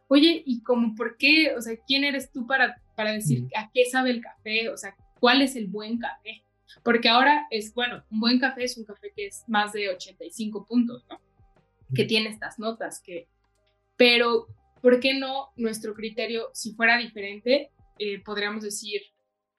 Oye, 0.07 0.43
¿y 0.45 0.61
cómo 0.61 0.93
por 0.95 1.17
qué? 1.17 1.55
O 1.57 1.61
sea, 1.61 1.75
¿quién 1.87 2.03
eres 2.03 2.31
tú 2.31 2.45
para, 2.45 2.79
para 2.95 3.13
decir 3.13 3.47
a 3.55 3.71
qué 3.73 3.85
sabe 3.85 4.11
el 4.11 4.21
café? 4.21 4.69
O 4.69 4.77
sea, 4.77 4.95
¿cuál 5.19 5.41
es 5.41 5.55
el 5.55 5.67
buen 5.67 5.97
café? 5.97 6.42
Porque 6.83 7.09
ahora 7.09 7.47
es, 7.49 7.73
bueno, 7.73 8.03
un 8.09 8.19
buen 8.19 8.39
café 8.39 8.63
es 8.63 8.77
un 8.77 8.85
café 8.85 9.11
que 9.15 9.27
es 9.27 9.43
más 9.47 9.73
de 9.73 9.89
85 9.89 10.65
puntos, 10.65 11.05
¿no? 11.09 11.19
Que 11.93 12.05
tiene 12.05 12.29
estas 12.29 12.57
notas, 12.59 13.01
que... 13.01 13.27
Pero 13.95 14.47
¿por 14.81 14.99
qué 14.99 15.13
no 15.13 15.49
nuestro 15.55 15.93
criterio, 15.93 16.49
si 16.53 16.73
fuera 16.73 16.97
diferente, 16.97 17.71
eh, 17.99 18.21
podríamos 18.23 18.63
decir, 18.63 19.01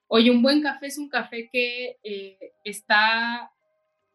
oye, 0.07 0.29
un 0.29 0.41
buen 0.41 0.61
café 0.61 0.85
es 0.87 0.97
un 0.97 1.09
café 1.09 1.49
que 1.51 1.97
eh, 2.03 2.53
está, 2.63 3.51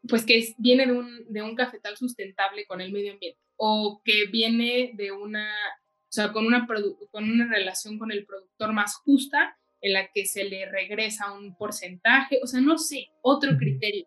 pues 0.08 0.24
que 0.24 0.54
viene 0.58 0.86
de 0.86 0.92
un, 0.92 1.24
de 1.32 1.42
un 1.42 1.56
cafetal 1.56 1.96
sustentable 1.96 2.64
con 2.66 2.80
el 2.80 2.92
medio 2.92 3.12
ambiente 3.12 3.40
o 3.56 4.00
que 4.04 4.26
viene 4.26 4.92
de 4.94 5.10
una, 5.10 5.52
o 5.52 6.12
sea, 6.12 6.32
con 6.32 6.46
una, 6.46 6.66
con 7.10 7.24
una 7.24 7.46
relación 7.48 7.98
con 7.98 8.12
el 8.12 8.24
productor 8.24 8.72
más 8.72 8.94
justa 8.96 9.58
en 9.82 9.92
la 9.92 10.08
que 10.12 10.26
se 10.26 10.44
le 10.44 10.66
regresa 10.66 11.32
un 11.32 11.56
porcentaje, 11.56 12.38
o 12.42 12.46
sea, 12.46 12.60
no 12.60 12.78
sé, 12.78 13.08
otro 13.22 13.56
criterio, 13.56 14.06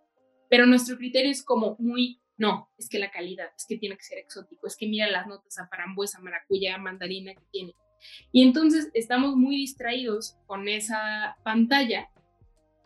pero 0.50 0.66
nuestro 0.66 0.98
criterio 0.98 1.32
es 1.32 1.44
como 1.44 1.76
muy 1.80 2.20
no, 2.38 2.70
es 2.78 2.90
que 2.90 3.00
la 3.00 3.12
calidad, 3.12 3.50
es 3.56 3.66
que 3.68 3.78
tiene 3.78 3.96
que 3.96 4.04
ser 4.04 4.18
exótico, 4.18 4.68
es 4.68 4.76
que 4.76 4.88
mira 4.88 5.10
las 5.10 5.28
notas 5.28 5.58
a 5.60 5.68
frambuesa, 5.68 6.20
maracuyá, 6.20 6.78
mandarina 6.78 7.34
que 7.36 7.46
tiene. 7.52 7.76
Y 8.32 8.44
entonces 8.44 8.90
estamos 8.94 9.36
muy 9.36 9.56
distraídos 9.56 10.36
con 10.48 10.68
esa 10.68 11.38
pantalla 11.44 12.10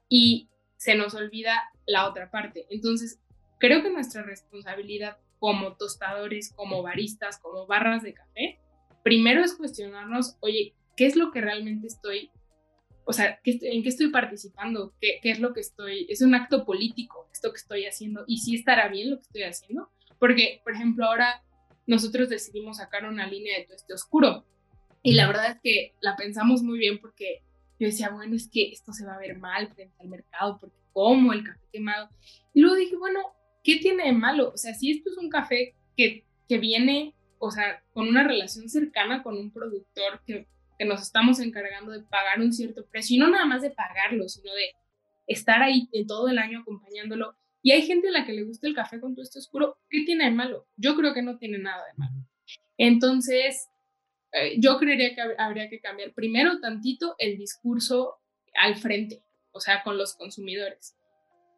y 0.09 0.49
se 0.75 0.95
nos 0.95 1.15
olvida 1.15 1.71
la 1.85 2.07
otra 2.07 2.29
parte. 2.29 2.67
Entonces, 2.69 3.19
creo 3.59 3.81
que 3.81 3.89
nuestra 3.89 4.21
responsabilidad 4.21 5.17
como 5.39 5.75
tostadores, 5.75 6.53
como 6.53 6.83
baristas, 6.83 7.39
como 7.39 7.65
barras 7.65 8.03
de 8.03 8.13
café, 8.13 8.59
primero 9.03 9.43
es 9.43 9.55
cuestionarnos, 9.55 10.37
oye, 10.41 10.75
¿qué 10.95 11.05
es 11.05 11.15
lo 11.15 11.31
que 11.31 11.41
realmente 11.41 11.87
estoy 11.87 12.31
o 13.09 13.13
sea, 13.13 13.39
¿en 13.45 13.83
qué 13.83 13.89
estoy 13.89 14.09
participando? 14.09 14.93
¿Qué, 14.99 15.21
es 15.23 15.39
lo 15.39 15.53
que 15.53 15.61
estoy? 15.61 16.05
Es 16.09 16.21
un 16.21 16.35
acto 16.35 16.65
político 16.65 17.29
esto 17.31 17.51
que 17.51 17.57
estoy 17.57 17.85
haciendo 17.85 18.25
y 18.27 18.39
si 18.39 18.55
estará 18.55 18.89
bien 18.89 19.11
lo 19.11 19.15
que 19.15 19.21
estoy 19.21 19.43
haciendo. 19.43 19.89
Porque, 20.19 20.59
por 20.61 20.73
ejemplo, 20.73 21.05
ahora 21.05 21.41
nosotros 21.85 22.27
decidimos 22.27 22.77
sacar 22.77 23.05
una 23.05 23.25
línea 23.25 23.57
de 23.57 23.65
tueste 23.65 23.93
oscuro 23.93 24.45
y 25.03 25.13
la 25.13 25.25
verdad 25.25 25.51
es 25.51 25.57
que 25.63 25.93
la 26.01 26.17
pensamos 26.17 26.63
muy 26.63 26.79
bien 26.79 26.99
porque 26.99 27.43
yo 27.79 27.87
decía, 27.87 28.09
bueno, 28.09 28.35
es 28.35 28.49
que 28.49 28.71
esto 28.73 28.91
se 28.91 29.05
va 29.05 29.13
a 29.13 29.19
ver 29.19 29.37
mal 29.37 29.69
frente 29.73 29.95
al 30.01 30.09
mercado 30.09 30.57
porque 30.59 30.75
como 30.91 31.31
el 31.31 31.45
café 31.45 31.61
quemado. 31.71 32.09
Y 32.53 32.59
luego 32.59 32.75
dije, 32.75 32.97
bueno, 32.97 33.21
¿qué 33.63 33.77
tiene 33.77 34.03
de 34.03 34.11
malo? 34.11 34.51
O 34.53 34.57
sea, 34.57 34.73
si 34.73 34.91
esto 34.91 35.11
es 35.11 35.17
un 35.17 35.29
café 35.29 35.75
que, 35.95 36.25
que 36.49 36.57
viene, 36.57 37.13
o 37.39 37.51
sea, 37.51 37.81
con 37.93 38.09
una 38.09 38.27
relación 38.27 38.67
cercana 38.67 39.23
con 39.23 39.37
un 39.37 39.49
productor 39.49 40.21
que 40.25 40.45
que 40.77 40.85
nos 40.85 41.01
estamos 41.01 41.39
encargando 41.39 41.91
de 41.91 42.01
pagar 42.01 42.39
un 42.39 42.53
cierto 42.53 42.85
precio 42.85 43.15
y 43.15 43.19
no 43.19 43.29
nada 43.29 43.45
más 43.45 43.61
de 43.61 43.71
pagarlo, 43.71 44.27
sino 44.29 44.53
de 44.53 44.73
estar 45.25 45.61
ahí 45.61 45.89
todo 46.07 46.29
el 46.29 46.37
año 46.37 46.61
acompañándolo. 46.61 47.35
Y 47.61 47.71
hay 47.71 47.81
gente 47.81 48.09
a 48.09 48.11
la 48.11 48.25
que 48.25 48.33
le 48.33 48.43
gusta 48.43 48.67
el 48.67 48.75
café 48.75 48.99
con 48.99 49.15
tueste 49.15 49.39
oscuro. 49.39 49.77
¿Qué 49.89 50.03
tiene 50.05 50.25
de 50.25 50.31
malo? 50.31 50.67
Yo 50.77 50.95
creo 50.95 51.13
que 51.13 51.21
no 51.21 51.37
tiene 51.37 51.57
nada 51.57 51.83
de 51.85 51.93
malo. 51.97 52.25
Entonces, 52.77 53.67
eh, 54.31 54.55
yo 54.59 54.77
creería 54.77 55.15
que 55.15 55.21
habría 55.37 55.69
que 55.69 55.79
cambiar 55.79 56.13
primero 56.13 56.59
tantito 56.59 57.15
el 57.17 57.37
discurso 57.37 58.17
al 58.53 58.75
frente, 58.75 59.23
o 59.51 59.59
sea, 59.59 59.83
con 59.83 59.97
los 59.97 60.15
consumidores. 60.15 60.95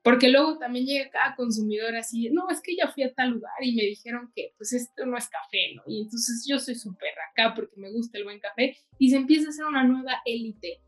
Porque 0.04 0.30
luego 0.30 0.58
también 0.58 0.86
llega 0.86 1.10
cada 1.10 1.36
consumidor 1.36 1.96
así, 1.96 2.30
no, 2.30 2.50
es 2.50 2.62
que 2.62 2.76
ya 2.76 2.88
fui 2.88 3.04
a 3.04 3.14
tal 3.14 3.32
lugar 3.32 3.54
y 3.62 3.76
me 3.76 3.84
dijeron 3.84 4.32
que 4.34 4.54
pues 4.58 4.72
esto 4.72 5.06
no 5.06 5.18
es 5.18 5.28
café, 5.28 5.76
¿no? 5.76 5.84
Y 5.88 6.04
entonces 6.04 6.46
yo 6.48 6.58
soy 6.58 6.76
súper 6.76 7.14
acá 7.40 7.56
porque 7.56 7.80
me 7.80 7.92
gusta 7.92 8.18
el 8.18 8.24
buen 8.24 8.40
café 8.40 8.78
y 8.98 9.10
se 9.10 9.18
empieza 9.18 9.48
a 9.48 9.50
hacer 9.50 9.66
una 9.66 9.84
nueva 9.84 10.22
élite, 10.26 10.82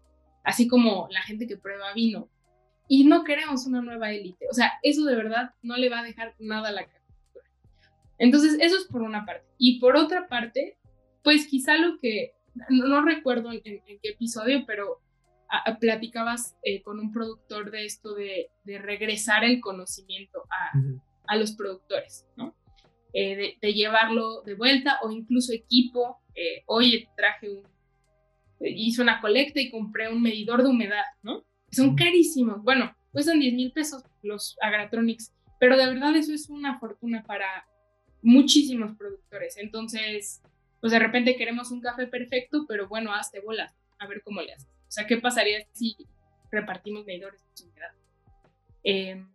así 0.44 0.68
como 0.68 1.08
la 1.12 1.22
gente 1.22 1.48
que 1.48 1.58
prueba 1.58 1.94
vino. 1.94 2.30
Y 2.88 3.06
no 3.06 3.24
queremos 3.24 3.66
una 3.68 3.82
nueva 3.82 4.12
élite, 4.12 4.48
o 4.50 4.54
sea, 4.54 4.74
eso 4.84 5.06
de 5.06 5.16
verdad 5.16 5.54
no 5.62 5.78
le 5.78 5.90
va 5.90 6.00
a 6.00 6.04
dejar 6.04 6.36
nada 6.40 6.70
a 6.70 6.74
la 6.74 6.84
cultura. 6.84 7.46
Entonces, 8.18 8.58
eso 8.60 8.78
es 8.78 8.86
por 8.86 9.02
una 9.02 9.26
parte. 9.26 9.48
Y 9.58 9.80
por 9.80 9.96
otra 9.96 10.28
parte, 10.28 10.78
pues 11.24 11.48
quizá 11.48 11.78
lo 11.78 12.00
que, 12.00 12.34
no, 12.70 13.02
recuerdo 13.02 13.52
en 13.52 13.62
qué 13.62 14.00
episodio, 14.04 14.66
pero 14.68 15.02
platicabas 15.80 16.56
eh, 16.64 16.82
con 16.82 17.00
un 17.00 17.12
productor 17.12 17.72
de 17.72 17.86
esto 17.86 18.14
de, 18.16 18.50
regresar 18.66 19.44
el 19.44 19.60
conocimiento 19.60 20.44
a, 21.28 21.36
los 21.36 21.54
productores, 21.54 22.26
¿no? 22.36 22.54
Eh, 23.13 23.58
de, 23.62 23.74
llevarlo 23.74 24.41
de 24.43 24.56
vuelta 24.56 25.00
o 25.04 25.12
incluso 25.12 25.54
equipo. 25.54 26.21
Eh, 26.36 26.63
oye, 26.65 27.10
traje 27.15 27.50
un, 27.50 27.63
hice 28.60 29.02
una 29.02 29.19
colecta 29.19 29.60
y 29.60 29.69
compré 29.69 30.10
un 30.10 30.21
medidor 30.21 30.63
de 30.63 30.69
humedad, 30.69 31.04
¿no? 31.21 31.43
Son 31.71 31.95
carísimos. 31.95 32.63
Bueno, 32.63 32.95
cuestan 33.12 33.39
10 33.39 33.54
mil 33.54 33.71
pesos 33.71 34.04
los 34.24 34.58
Agratronics, 34.62 35.34
pero 35.60 35.78
de 35.78 35.88
verdad 35.88 36.15
eso 36.15 36.34
es 36.34 36.50
una 36.50 36.80
fortuna 36.80 37.24
para 37.24 37.65
muchísimos 38.21 38.95
productores. 38.97 39.58
Entonces, 39.58 40.41
pues 40.80 40.91
de 40.91 41.00
repente 41.00 41.36
queremos 41.36 41.71
un 41.71 41.82
café 41.82 42.08
perfecto, 42.08 42.65
pero 42.67 42.88
bueno, 42.88 43.13
hazte 43.13 43.41
bolas, 43.41 43.74
a 44.00 44.08
ver 44.08 44.21
cómo 44.24 44.41
le 44.41 44.54
haces. 44.54 44.67
O 44.67 44.91
sea, 44.91 45.08
¿qué 45.08 45.17
pasaría 45.17 45.65
si 45.74 45.95
repartimos 46.52 47.06
medidores 47.06 47.41
de 47.58 47.65
humedad? 47.65 47.91
Eh, 48.84 49.26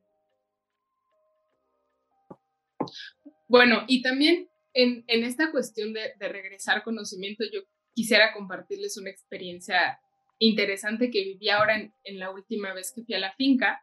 bueno, 3.48 3.85
y 3.87 4.02
también 4.02 4.48
en, 4.74 5.04
esta 5.06 5.50
cuestión 5.50 5.92
de, 5.92 6.12
regresar 6.18 6.82
conocimiento, 6.82 7.44
yo 7.52 7.61
quisiera 7.94 8.32
compartirles 8.32 8.98
una 8.98 9.11
experiencia 9.11 9.98
interesante 10.38 11.11
que 11.11 11.22
viví 11.22 11.48
ahora 11.48 11.76
en, 12.04 12.18
la 12.18 12.30
última 12.30 12.74
vez 12.74 12.92
que 12.94 13.02
fui 13.02 13.14
a 13.14 13.20
la 13.20 13.35
finca, 13.35 13.82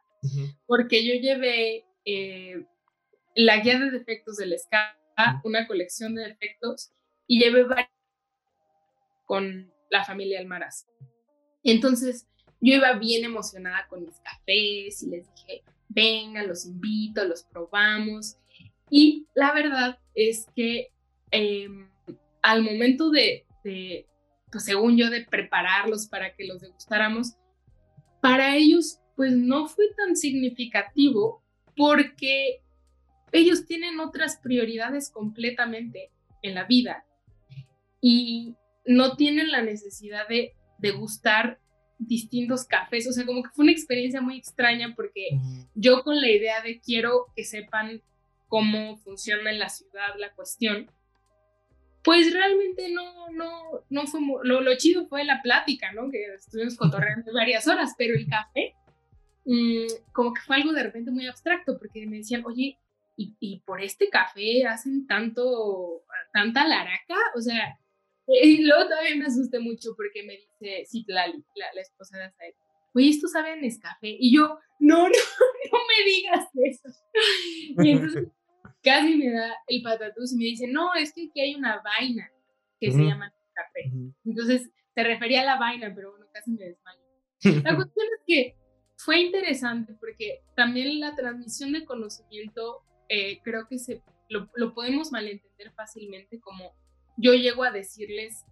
porque 0.66 1.04
yo 1.04 1.14
llevé 1.20 1.84
eh, 2.04 2.64
la 3.34 3.58
guía 3.58 3.78
de 3.78 3.90
defectos 3.90 4.36
del 4.36 4.58
SCA, 4.58 4.96
una 5.44 5.66
colección 5.66 6.14
de 6.14 6.28
defectos, 6.28 6.92
y 7.26 7.40
llevé 7.40 7.64
varios 7.64 7.90
con 9.24 9.72
la 9.90 10.04
familia 10.04 10.38
Almaraz. 10.38 10.86
Entonces 11.62 12.26
yo 12.60 12.74
iba 12.74 12.92
bien 12.94 13.24
emocionada 13.24 13.86
con 13.88 14.04
mis 14.04 14.18
cafés 14.20 15.02
y 15.02 15.10
les 15.10 15.26
dije, 15.34 15.64
venga, 15.88 16.42
los 16.42 16.66
invito, 16.66 17.24
los 17.24 17.42
probamos. 17.44 18.36
Y 18.90 19.26
la 19.34 19.52
verdad 19.52 19.98
es 20.14 20.46
que 20.54 20.92
em, 21.30 21.88
al 22.42 22.62
momento 22.62 23.10
de, 23.10 23.46
pues 24.52 24.64
según 24.64 24.96
yo, 24.96 25.10
de 25.10 25.24
prepararlos 25.24 26.06
para 26.06 26.34
que 26.34 26.46
los 26.46 26.60
degustáramos, 26.60 27.34
para 28.20 28.56
ellos 28.56 29.00
pues 29.16 29.32
no 29.32 29.66
fue 29.68 29.86
tan 29.96 30.16
significativo 30.16 31.42
porque 31.76 32.60
ellos 33.32 33.66
tienen 33.66 33.98
otras 34.00 34.38
prioridades 34.38 35.10
completamente 35.10 36.10
en 36.42 36.54
la 36.54 36.64
vida 36.64 37.04
y 38.00 38.54
no 38.84 39.16
tienen 39.16 39.50
la 39.50 39.62
necesidad 39.62 40.28
de 40.28 40.54
degustar 40.78 41.58
distintos 41.98 42.66
cafés, 42.66 43.08
o 43.08 43.12
sea, 43.12 43.24
como 43.24 43.42
que 43.42 43.50
fue 43.50 43.64
una 43.64 43.72
experiencia 43.72 44.20
muy 44.20 44.36
extraña 44.36 44.92
porque 44.94 45.28
yo 45.74 46.02
con 46.02 46.20
la 46.20 46.30
idea 46.30 46.60
de 46.62 46.80
quiero 46.80 47.26
que 47.34 47.44
sepan 47.44 48.02
cómo 48.54 48.96
funciona 48.98 49.50
en 49.50 49.58
la 49.58 49.68
ciudad 49.68 50.14
la 50.16 50.32
cuestión, 50.32 50.88
pues 52.04 52.32
realmente 52.32 52.88
no, 52.88 53.28
no, 53.30 53.84
no 53.90 54.06
fue, 54.06 54.20
lo, 54.44 54.60
lo 54.60 54.76
chido 54.76 55.08
fue 55.08 55.24
la 55.24 55.42
plática, 55.42 55.90
¿no? 55.90 56.08
Que 56.08 56.34
estuvimos 56.34 56.76
cotorreando 56.76 57.32
varias 57.34 57.66
horas, 57.66 57.96
pero 57.98 58.14
el 58.14 58.28
café, 58.28 58.76
mm, 59.44 60.12
como 60.12 60.32
que 60.32 60.40
fue 60.42 60.54
algo 60.54 60.72
de 60.72 60.84
repente 60.84 61.10
muy 61.10 61.26
abstracto, 61.26 61.76
porque 61.76 62.06
me 62.06 62.18
decían, 62.18 62.44
oye, 62.46 62.78
¿y, 63.16 63.34
y 63.40 63.58
por 63.66 63.82
este 63.82 64.08
café 64.08 64.64
hacen 64.68 65.08
tanto, 65.08 66.04
tanta 66.32 66.64
laraca? 66.64 67.16
O 67.34 67.40
sea, 67.40 67.76
y 68.28 68.64
luego 68.64 68.84
todavía 68.84 69.16
me 69.16 69.26
asusté 69.26 69.58
mucho 69.58 69.96
porque 69.96 70.22
me 70.22 70.34
dice 70.34 70.84
Citlali, 70.88 71.44
la, 71.56 71.66
la 71.74 71.80
esposa 71.80 72.18
de 72.18 72.24
Azael, 72.26 72.54
oye, 72.94 73.08
¿esto 73.08 73.26
sabe 73.26 73.50
a 73.50 73.56
Nescafé? 73.56 74.16
Y 74.16 74.32
yo, 74.32 74.60
no, 74.78 75.08
no, 75.08 75.08
no 75.72 75.78
me 75.88 76.04
digas 76.08 76.48
eso. 76.54 76.88
Y 77.82 77.90
entonces 77.90 78.28
casi 78.84 79.16
me 79.16 79.32
da 79.32 79.56
el 79.66 79.82
patatús 79.82 80.32
y 80.32 80.36
me 80.36 80.44
dice, 80.44 80.68
no, 80.68 80.94
es 80.94 81.12
que 81.12 81.28
aquí 81.28 81.40
hay 81.40 81.54
una 81.54 81.82
vaina 81.82 82.30
que 82.78 82.92
se 82.92 83.02
llama 83.02 83.32
café. 83.54 83.90
Entonces 84.24 84.70
se 84.94 85.02
refería 85.02 85.40
a 85.40 85.44
la 85.44 85.58
vaina, 85.58 85.92
pero 85.94 86.10
bueno, 86.10 86.26
casi 86.32 86.52
me 86.52 86.64
desmayo. 86.64 87.00
La 87.42 87.42
cuestión 87.76 88.06
es 88.18 88.22
que 88.26 88.56
fue 88.96 89.20
interesante 89.20 89.94
porque 89.98 90.42
también 90.54 91.00
la 91.00 91.14
transmisión 91.14 91.72
de 91.72 91.84
conocimiento 91.84 92.82
eh, 93.08 93.40
creo 93.42 93.66
que 93.68 93.78
se, 93.78 94.02
lo, 94.28 94.48
lo 94.54 94.74
podemos 94.74 95.10
malentender 95.12 95.72
fácilmente 95.72 96.40
como 96.40 96.72
yo 97.16 97.32
llego 97.34 97.64
a 97.64 97.70
decirles 97.70 98.44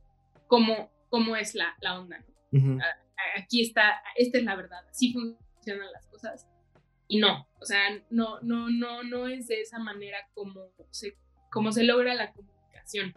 cómo, 0.47 0.91
cómo 1.09 1.37
es 1.37 1.55
la, 1.55 1.77
la 1.81 2.01
onda. 2.01 2.25
aquí 3.37 3.63
está, 3.63 4.01
esta 4.17 4.39
es 4.39 4.45
la 4.45 4.57
verdad, 4.57 4.87
así 4.89 5.13
funcionan 5.13 5.91
las 5.93 6.07
cosas. 6.07 6.47
Y 7.13 7.19
no, 7.19 7.47
o 7.61 7.67
sea, 7.67 7.79
no, 8.09 8.41
no, 8.41 8.71
no, 8.71 9.03
no 9.03 9.29
es 9.29 9.47
de 9.47 9.61
esa 9.61 9.79
manera 9.79 10.17
como 10.33 10.71
se, 10.89 11.19
como 11.51 11.71
se 11.71 11.85
logra 11.85 12.15
la 12.15 12.33
comunicación. 12.33 13.13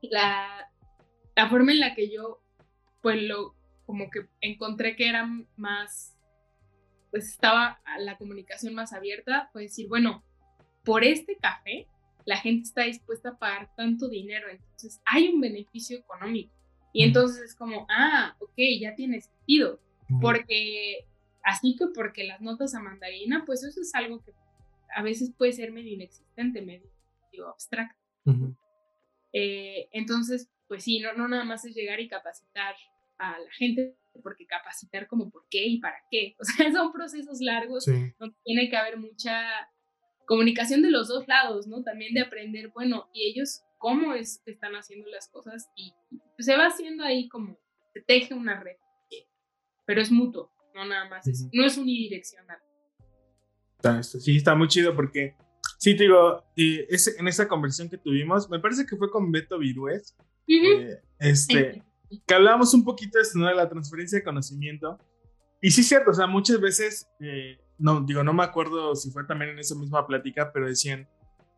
La, 0.00 0.72
la 1.36 1.50
forma 1.50 1.72
en 1.72 1.80
la 1.80 1.94
que 1.94 2.10
yo, 2.10 2.42
pues 3.02 3.20
lo, 3.20 3.54
como 3.84 4.08
que 4.08 4.26
encontré 4.40 4.96
que 4.96 5.10
era 5.10 5.28
más, 5.58 6.16
pues 7.10 7.28
estaba 7.28 7.78
la 7.98 8.16
comunicación 8.16 8.72
más 8.72 8.94
abierta, 8.94 9.50
fue 9.52 9.64
decir, 9.64 9.86
bueno, 9.86 10.24
por 10.82 11.04
este 11.04 11.36
café 11.36 11.88
la 12.24 12.38
gente 12.38 12.62
está 12.62 12.84
dispuesta 12.84 13.28
a 13.28 13.38
pagar 13.38 13.68
tanto 13.76 14.08
dinero, 14.08 14.48
entonces 14.48 15.02
hay 15.04 15.28
un 15.28 15.42
beneficio 15.42 15.98
económico. 15.98 16.54
Y 16.94 17.02
entonces 17.02 17.50
es 17.50 17.54
como, 17.54 17.86
ah, 17.90 18.34
ok, 18.40 18.56
ya 18.80 18.94
tiene 18.94 19.20
sentido, 19.20 19.78
porque 20.22 21.06
así 21.46 21.76
que 21.76 21.86
porque 21.94 22.24
las 22.24 22.40
notas 22.40 22.74
a 22.74 22.80
mandarina, 22.80 23.44
pues 23.46 23.62
eso 23.62 23.80
es 23.80 23.94
algo 23.94 24.22
que 24.22 24.32
a 24.94 25.02
veces 25.02 25.32
puede 25.38 25.52
ser 25.52 25.72
medio 25.72 25.94
inexistente, 25.94 26.60
medio, 26.60 26.90
abstracto. 27.48 27.96
Eh, 29.32 29.88
entonces, 29.92 30.50
pues 30.66 30.82
sí, 30.82 30.98
no, 30.98 31.12
no 31.12 31.28
nada 31.28 31.44
más 31.44 31.64
es 31.64 31.74
llegar 31.74 32.00
y 32.00 32.08
capacitar 32.08 32.74
a 33.18 33.38
la 33.38 33.52
gente, 33.52 33.94
porque 34.22 34.46
capacitar 34.46 35.06
como 35.06 35.30
por 35.30 35.46
qué 35.48 35.66
y 35.66 35.78
para 35.78 35.96
qué. 36.10 36.34
O 36.40 36.44
sea, 36.44 36.72
son 36.72 36.92
procesos 36.92 37.40
largos 37.40 37.84
donde 38.18 38.36
tiene 38.44 38.68
que 38.68 38.76
haber 38.76 38.96
mucha 38.96 39.70
comunicación 40.26 40.82
de 40.82 40.90
los 40.90 41.06
dos 41.06 41.28
lados, 41.28 41.68
¿no? 41.68 41.84
También 41.84 42.12
de 42.12 42.22
aprender, 42.22 42.70
bueno, 42.74 43.08
y 43.12 43.30
ellos 43.30 43.62
cómo 43.78 44.14
es 44.14 44.42
que 44.44 44.50
están 44.50 44.74
haciendo 44.74 45.08
las 45.08 45.28
cosas 45.28 45.70
y 45.76 45.94
se 46.38 46.56
va 46.56 46.66
haciendo 46.66 47.04
ahí 47.04 47.28
como 47.28 47.56
se 47.92 48.00
teje 48.00 48.34
una 48.34 48.60
red, 48.60 48.76
pero 49.84 50.00
es 50.00 50.10
mutuo, 50.10 50.50
no 50.76 50.84
nada 50.84 51.08
más, 51.08 51.26
es, 51.26 51.48
no 51.52 51.64
es 51.64 51.76
unidireccional. 51.78 52.58
Sí, 54.02 54.36
está 54.36 54.54
muy 54.54 54.68
chido 54.68 54.94
porque, 54.94 55.34
sí, 55.78 55.96
te 55.96 56.04
digo, 56.04 56.44
ese, 56.56 57.14
en 57.18 57.28
esa 57.28 57.48
conversación 57.48 57.88
que 57.88 57.98
tuvimos, 57.98 58.48
me 58.50 58.58
parece 58.58 58.84
que 58.86 58.96
fue 58.96 59.10
con 59.10 59.30
Beto 59.30 59.58
Virués, 59.58 60.16
eh, 60.46 61.00
este, 61.18 61.82
que 62.26 62.34
hablábamos 62.34 62.74
un 62.74 62.84
poquito 62.84 63.18
de, 63.18 63.22
esto, 63.22 63.38
¿no? 63.38 63.46
de 63.46 63.54
la 63.54 63.68
transferencia 63.68 64.18
de 64.18 64.24
conocimiento. 64.24 64.98
Y 65.60 65.70
sí, 65.70 65.82
cierto, 65.82 66.10
o 66.10 66.14
sea, 66.14 66.26
muchas 66.26 66.60
veces, 66.60 67.08
eh, 67.20 67.58
no, 67.78 68.00
digo, 68.02 68.22
no 68.22 68.32
me 68.32 68.44
acuerdo 68.44 68.94
si 68.94 69.10
fue 69.10 69.24
también 69.24 69.52
en 69.52 69.58
esa 69.58 69.74
misma 69.74 70.06
plática, 70.06 70.50
pero 70.52 70.66
decían, 70.66 71.08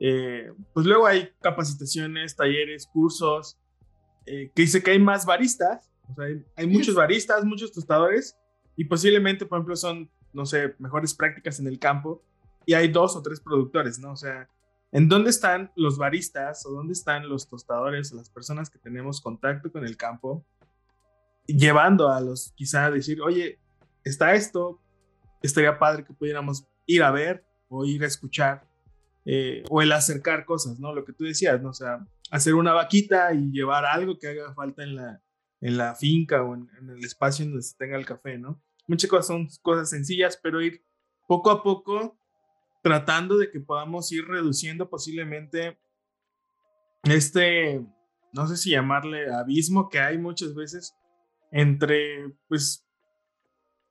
eh, 0.00 0.52
pues 0.72 0.86
luego 0.86 1.06
hay 1.06 1.30
capacitaciones, 1.40 2.36
talleres, 2.36 2.86
cursos, 2.86 3.58
que 4.26 4.52
dice 4.54 4.82
que 4.82 4.90
hay 4.90 4.98
más 4.98 5.24
baristas, 5.24 5.90
o 6.06 6.14
sea, 6.14 6.26
hay, 6.26 6.44
hay 6.54 6.66
muchos 6.66 6.94
baristas, 6.94 7.44
muchos 7.44 7.72
tostadores, 7.72 8.36
y 8.78 8.86
posiblemente, 8.86 9.44
por 9.44 9.58
ejemplo, 9.58 9.76
son, 9.76 10.08
no 10.32 10.46
sé, 10.46 10.74
mejores 10.78 11.12
prácticas 11.12 11.60
en 11.60 11.66
el 11.66 11.78
campo, 11.78 12.22
y 12.64 12.72
hay 12.72 12.88
dos 12.88 13.14
o 13.14 13.22
tres 13.22 13.40
productores, 13.40 13.98
¿no? 13.98 14.12
O 14.12 14.16
sea, 14.16 14.48
¿En 14.90 15.08
dónde 15.08 15.28
están 15.30 15.70
los 15.76 15.98
baristas 15.98 16.64
o 16.64 16.70
dónde 16.70 16.94
están 16.94 17.28
los 17.28 17.46
tostadores 17.46 18.10
o 18.12 18.16
las 18.16 18.30
personas 18.30 18.70
que 18.70 18.78
tenemos 18.78 19.20
contacto 19.20 19.70
con 19.70 19.84
el 19.84 19.98
campo? 19.98 20.46
Llevando 21.46 22.08
a 22.08 22.20
los, 22.20 22.52
quizá 22.56 22.86
a 22.86 22.90
decir, 22.90 23.20
oye, 23.20 23.58
está 24.02 24.34
esto, 24.34 24.80
estaría 25.42 25.78
padre 25.78 26.04
que 26.04 26.14
pudiéramos 26.14 26.66
ir 26.86 27.02
a 27.02 27.10
ver 27.10 27.44
o 27.68 27.84
ir 27.84 28.02
a 28.02 28.06
escuchar 28.06 28.66
eh, 29.26 29.62
o 29.68 29.82
el 29.82 29.92
acercar 29.92 30.46
cosas, 30.46 30.78
¿no? 30.80 30.94
Lo 30.94 31.04
que 31.04 31.12
tú 31.12 31.24
decías, 31.24 31.60
¿no? 31.60 31.70
O 31.70 31.74
sea, 31.74 32.06
hacer 32.30 32.54
una 32.54 32.72
vaquita 32.72 33.34
y 33.34 33.50
llevar 33.50 33.84
algo 33.84 34.18
que 34.18 34.28
haga 34.28 34.54
falta 34.54 34.84
en 34.84 34.96
la, 34.96 35.20
en 35.60 35.76
la 35.76 35.94
finca 35.96 36.42
o 36.42 36.54
en, 36.54 36.70
en 36.80 36.88
el 36.90 37.04
espacio 37.04 37.44
donde 37.44 37.62
se 37.62 37.76
tenga 37.76 37.98
el 37.98 38.06
café, 38.06 38.38
¿no? 38.38 38.58
Muchas 38.88 39.08
cosas 39.08 39.26
son 39.26 39.48
cosas 39.62 39.90
sencillas, 39.90 40.38
pero 40.42 40.60
ir 40.60 40.82
poco 41.28 41.50
a 41.50 41.62
poco 41.62 42.18
tratando 42.82 43.38
de 43.38 43.50
que 43.50 43.60
podamos 43.60 44.10
ir 44.10 44.26
reduciendo 44.26 44.88
posiblemente 44.88 45.78
este, 47.04 47.84
no 48.32 48.46
sé 48.46 48.56
si 48.56 48.70
llamarle 48.70 49.32
abismo 49.32 49.88
que 49.88 50.00
hay 50.00 50.18
muchas 50.18 50.54
veces 50.54 50.96
entre, 51.50 52.34
pues, 52.48 52.86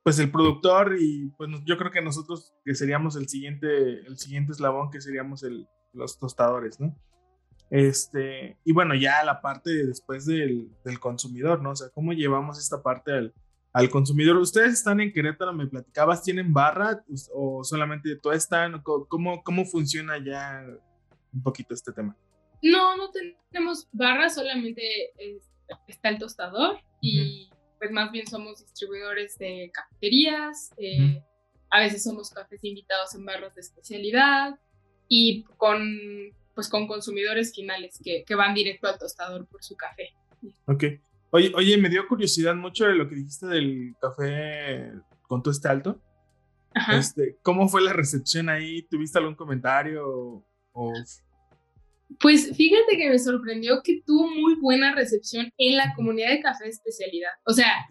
pues 0.02 0.18
el 0.18 0.30
productor 0.30 0.96
y 0.98 1.30
pues 1.36 1.50
yo 1.64 1.76
creo 1.76 1.90
que 1.90 2.02
nosotros 2.02 2.54
que 2.64 2.74
seríamos 2.74 3.16
el 3.16 3.28
siguiente, 3.28 4.00
el 4.06 4.18
siguiente 4.18 4.52
eslabón 4.52 4.90
que 4.90 5.00
seríamos 5.00 5.42
el, 5.42 5.66
los 5.92 6.18
tostadores, 6.18 6.80
¿no? 6.80 6.96
Este, 7.70 8.58
y 8.64 8.72
bueno, 8.72 8.94
ya 8.94 9.22
la 9.24 9.42
parte 9.42 9.86
después 9.86 10.24
del, 10.24 10.70
del 10.84 10.98
consumidor, 10.98 11.60
¿no? 11.60 11.72
O 11.72 11.76
sea, 11.76 11.90
¿cómo 11.90 12.12
llevamos 12.12 12.58
esta 12.58 12.82
parte 12.82 13.12
al, 13.12 13.34
al 13.72 13.90
consumidor. 13.90 14.36
¿Ustedes 14.36 14.74
están 14.74 15.00
en 15.00 15.12
Querétaro? 15.12 15.52
Me 15.52 15.66
platicabas, 15.66 16.22
¿tienen 16.22 16.52
barra 16.52 17.04
o 17.32 17.62
solamente 17.64 18.18
están? 18.32 18.82
¿Cómo, 18.82 19.42
cómo 19.42 19.64
funciona 19.64 20.18
ya 20.18 20.64
un 21.32 21.42
poquito 21.42 21.74
este 21.74 21.92
tema? 21.92 22.16
No, 22.62 22.96
no 22.96 23.10
tenemos 23.50 23.88
barra, 23.92 24.28
solamente 24.28 25.12
está 25.86 26.08
el 26.08 26.18
tostador 26.18 26.78
y 27.00 27.50
pues 27.78 27.90
más 27.92 28.10
bien 28.10 28.26
somos 28.26 28.60
distribuidores 28.60 29.38
de 29.38 29.70
cafeterías, 29.72 30.72
eh, 30.78 31.22
a 31.70 31.80
veces 31.80 32.02
somos 32.02 32.30
cafés 32.30 32.64
invitados 32.64 33.14
en 33.14 33.24
barras 33.24 33.54
de 33.54 33.60
especialidad 33.60 34.58
y 35.06 35.44
con, 35.56 35.80
pues 36.54 36.68
con 36.68 36.88
consumidores 36.88 37.54
finales 37.54 38.00
que, 38.02 38.24
que 38.24 38.34
van 38.34 38.54
directo 38.54 38.88
al 38.88 38.98
tostador 38.98 39.46
por 39.46 39.62
su 39.62 39.76
café. 39.76 40.08
Ok. 40.66 40.84
Oye, 41.30 41.52
oye, 41.54 41.76
me 41.76 41.88
dio 41.88 42.06
curiosidad 42.08 42.54
mucho 42.54 42.86
de 42.86 42.94
lo 42.94 43.08
que 43.08 43.16
dijiste 43.16 43.46
del 43.46 43.94
café 44.00 44.92
con 45.22 45.42
tu 45.42 45.50
este 45.50 45.68
alto. 45.68 46.00
Ajá. 46.74 46.98
Este, 46.98 47.36
¿Cómo 47.42 47.68
fue 47.68 47.82
la 47.82 47.92
recepción 47.92 48.48
ahí? 48.48 48.82
¿Tuviste 48.82 49.18
algún 49.18 49.34
comentario? 49.34 50.44
O... 50.72 50.92
Pues 52.20 52.56
fíjate 52.56 52.96
que 52.96 53.10
me 53.10 53.18
sorprendió 53.18 53.82
que 53.82 54.02
tuvo 54.06 54.28
muy 54.28 54.54
buena 54.60 54.94
recepción 54.94 55.52
en 55.58 55.76
la 55.76 55.92
comunidad 55.94 56.30
de 56.30 56.40
café 56.40 56.64
de 56.64 56.70
especialidad. 56.70 57.32
O 57.44 57.52
sea, 57.52 57.86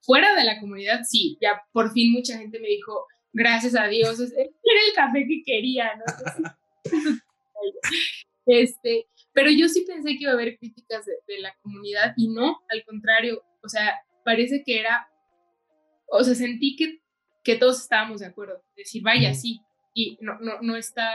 fuera 0.00 0.34
de 0.34 0.44
la 0.44 0.58
comunidad, 0.58 1.02
sí, 1.04 1.38
ya 1.40 1.62
por 1.72 1.92
fin 1.92 2.12
mucha 2.12 2.36
gente 2.38 2.58
me 2.58 2.68
dijo, 2.68 3.06
gracias 3.32 3.76
a 3.76 3.86
Dios, 3.86 4.18
era 4.20 4.80
el 4.88 4.94
café 4.94 5.24
que 5.28 5.42
quería, 5.44 5.90
¿no? 5.96 6.04
este, 8.46 9.06
pero 9.36 9.50
yo 9.50 9.68
sí 9.68 9.84
pensé 9.86 10.16
que 10.16 10.22
iba 10.22 10.30
a 10.30 10.34
haber 10.34 10.56
críticas 10.56 11.04
de, 11.04 11.40
la 11.40 11.54
comunidad 11.60 12.14
y 12.16 12.28
no, 12.28 12.62
al 12.70 12.82
contrario, 12.86 13.44
o 13.62 13.68
sea, 13.68 14.00
parece 14.24 14.62
que 14.64 14.80
era, 14.80 15.10
o 16.06 16.24
sea, 16.24 16.34
sentí 16.34 16.74
que, 16.74 17.02
que 17.44 17.56
todos 17.56 17.82
estábamos 17.82 18.20
de 18.20 18.28
acuerdo, 18.28 18.64
decir, 18.74 19.02
vaya, 19.02 19.34
sí, 19.34 19.60
y 19.92 20.16
no, 20.22 20.38
no, 20.40 20.62
no 20.62 20.74
está, 20.74 21.10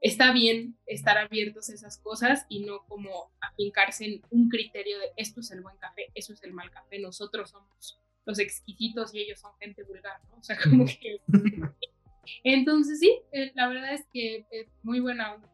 está 0.00 0.32
bien 0.32 0.78
estar 0.86 1.18
abiertos 1.18 1.68
a 1.68 1.74
esas 1.74 1.98
cosas 1.98 2.46
y 2.48 2.64
no 2.64 2.86
como 2.86 3.32
afincarse 3.40 4.04
en 4.04 4.22
un 4.30 4.48
criterio 4.48 4.96
de 5.00 5.10
esto 5.16 5.40
es 5.40 5.50
el 5.50 5.62
buen 5.62 5.76
café, 5.78 6.12
eso 6.14 6.32
es 6.32 6.40
el 6.44 6.52
mal 6.52 6.70
café, 6.70 7.00
nosotros 7.00 7.50
somos 7.50 7.98
los 8.24 8.38
exquisitos 8.38 9.12
y 9.12 9.22
ellos 9.22 9.40
son 9.40 9.50
gente 9.58 9.82
vulgar, 9.82 10.20
¿no? 10.28 10.36
O 10.38 10.42
sea, 10.44 10.56
como 10.62 10.84
que... 10.84 11.20
Entonces 12.44 13.00
sí, 13.00 13.18
eh, 13.32 13.50
la 13.56 13.66
verdad 13.66 13.94
es 13.94 14.06
que 14.12 14.46
es 14.52 14.68
muy 14.84 15.00
buena 15.00 15.34
onda 15.34 15.50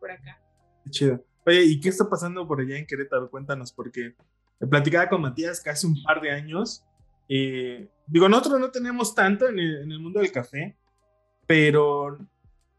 por 0.00 0.10
acá 0.10 0.42
chido. 0.90 1.24
Oye, 1.46 1.62
¿y 1.64 1.80
qué 1.80 1.88
está 1.88 2.08
pasando 2.08 2.46
por 2.46 2.60
allá 2.60 2.76
en 2.76 2.86
Querétaro? 2.86 3.30
Cuéntanos, 3.30 3.72
porque 3.72 4.14
platicaba 4.70 5.08
con 5.08 5.22
Matías 5.22 5.60
que 5.60 5.70
hace 5.70 5.86
un 5.86 6.02
par 6.02 6.20
de 6.20 6.30
años. 6.30 6.84
Eh, 7.28 7.88
digo, 8.06 8.28
nosotros 8.28 8.60
no 8.60 8.70
tenemos 8.70 9.14
tanto 9.14 9.48
en 9.48 9.58
el, 9.58 10.00
mundo 10.00 10.20
del 10.20 10.32
café, 10.32 10.76
pero 11.46 12.18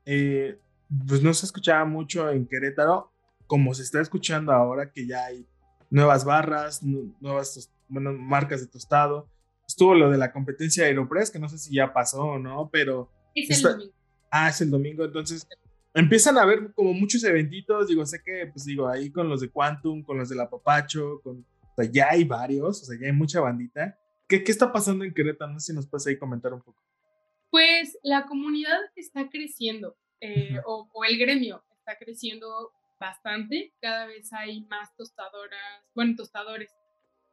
eh, 0.06 0.60
pues 1.08 1.22
no 1.22 1.34
se 1.34 1.46
escuchaba 1.46 1.86
mucho 1.86 2.30
en 2.30 2.48
Querétaro 2.48 3.12
como 3.46 3.74
se 3.74 3.84
está 3.84 4.02
escuchando 4.02 4.52
ahora 4.52 4.92
que 4.92 5.08
ya 5.08 5.26
hay 5.26 5.48
nuevas 5.90 6.26
barras, 6.26 6.84
nuevas 6.84 7.72
bueno, 7.88 8.14
marcas 8.14 8.62
de 8.62 8.68
tostado. 8.68 9.30
Estuvo 9.66 9.96
lo 9.96 10.10
de 10.10 10.18
la 10.18 10.32
competencia 10.32 10.84
de 10.84 10.90
Aeropress, 10.90 11.32
que 11.32 11.40
no 11.40 11.50
sé 11.50 11.58
si 11.58 11.74
ya 11.76 11.94
pasó 11.94 12.24
o 12.24 12.40
no, 12.40 12.70
pero... 12.72 13.10
Es 13.34 13.64
el 13.64 13.72
domingo. 13.72 13.94
Ah, 14.32 14.50
es 14.50 14.62
el 14.62 14.72
domingo, 14.72 15.06
entonces 15.06 15.48
empiezan 15.94 16.38
a 16.38 16.44
haber 16.44 16.74
como 16.74 16.94
muchos 16.94 17.24
eventitos, 17.24 17.88
digo, 17.88 18.06
sé 18.06 18.22
que, 18.24 18.48
pues 18.48 18.66
digo, 18.66 18.88
ahí 18.88 19.12
con 19.12 19.30
los 19.30 19.42
de 19.42 19.50
Quantum, 19.50 20.04
con 20.04 20.18
los 20.18 20.30
de 20.30 20.36
La 20.36 20.50
Papacho, 20.50 21.22
con, 21.24 21.46
o 21.62 21.76
sea, 21.76 21.92
ya 21.92 22.10
hay 22.12 22.24
varios, 22.24 22.82
o 22.82 22.86
sea, 22.86 22.98
ya 23.00 23.08
hay 23.08 23.14
mucha 23.14 23.40
bandita. 23.40 23.98
¿Qué, 24.28 24.44
qué 24.44 24.52
está 24.52 24.72
pasando 24.72 25.06
en 25.06 25.14
Querétaro? 25.14 25.54
No 25.54 25.60
sé 25.60 25.68
si 25.68 25.76
nos 25.76 25.88
puedes 25.88 26.06
ahí 26.08 26.18
comentar 26.18 26.54
un 26.54 26.62
poco. 26.62 26.82
Pues 27.50 27.98
la 28.04 28.26
comunidad 28.26 28.80
está 28.96 29.30
creciendo, 29.30 29.96
eh, 30.20 30.60
o, 30.66 30.90
o, 30.94 31.06
el 31.06 31.18
gremio 31.18 31.64
está 31.80 31.98
creciendo 31.98 32.72
bastante, 33.00 33.74
cada 33.80 34.08
vez 34.08 34.32
hay 34.34 34.62
más 34.66 34.96
tostadoras, 34.96 35.84
bueno, 35.96 36.16
tostadores, 36.16 36.76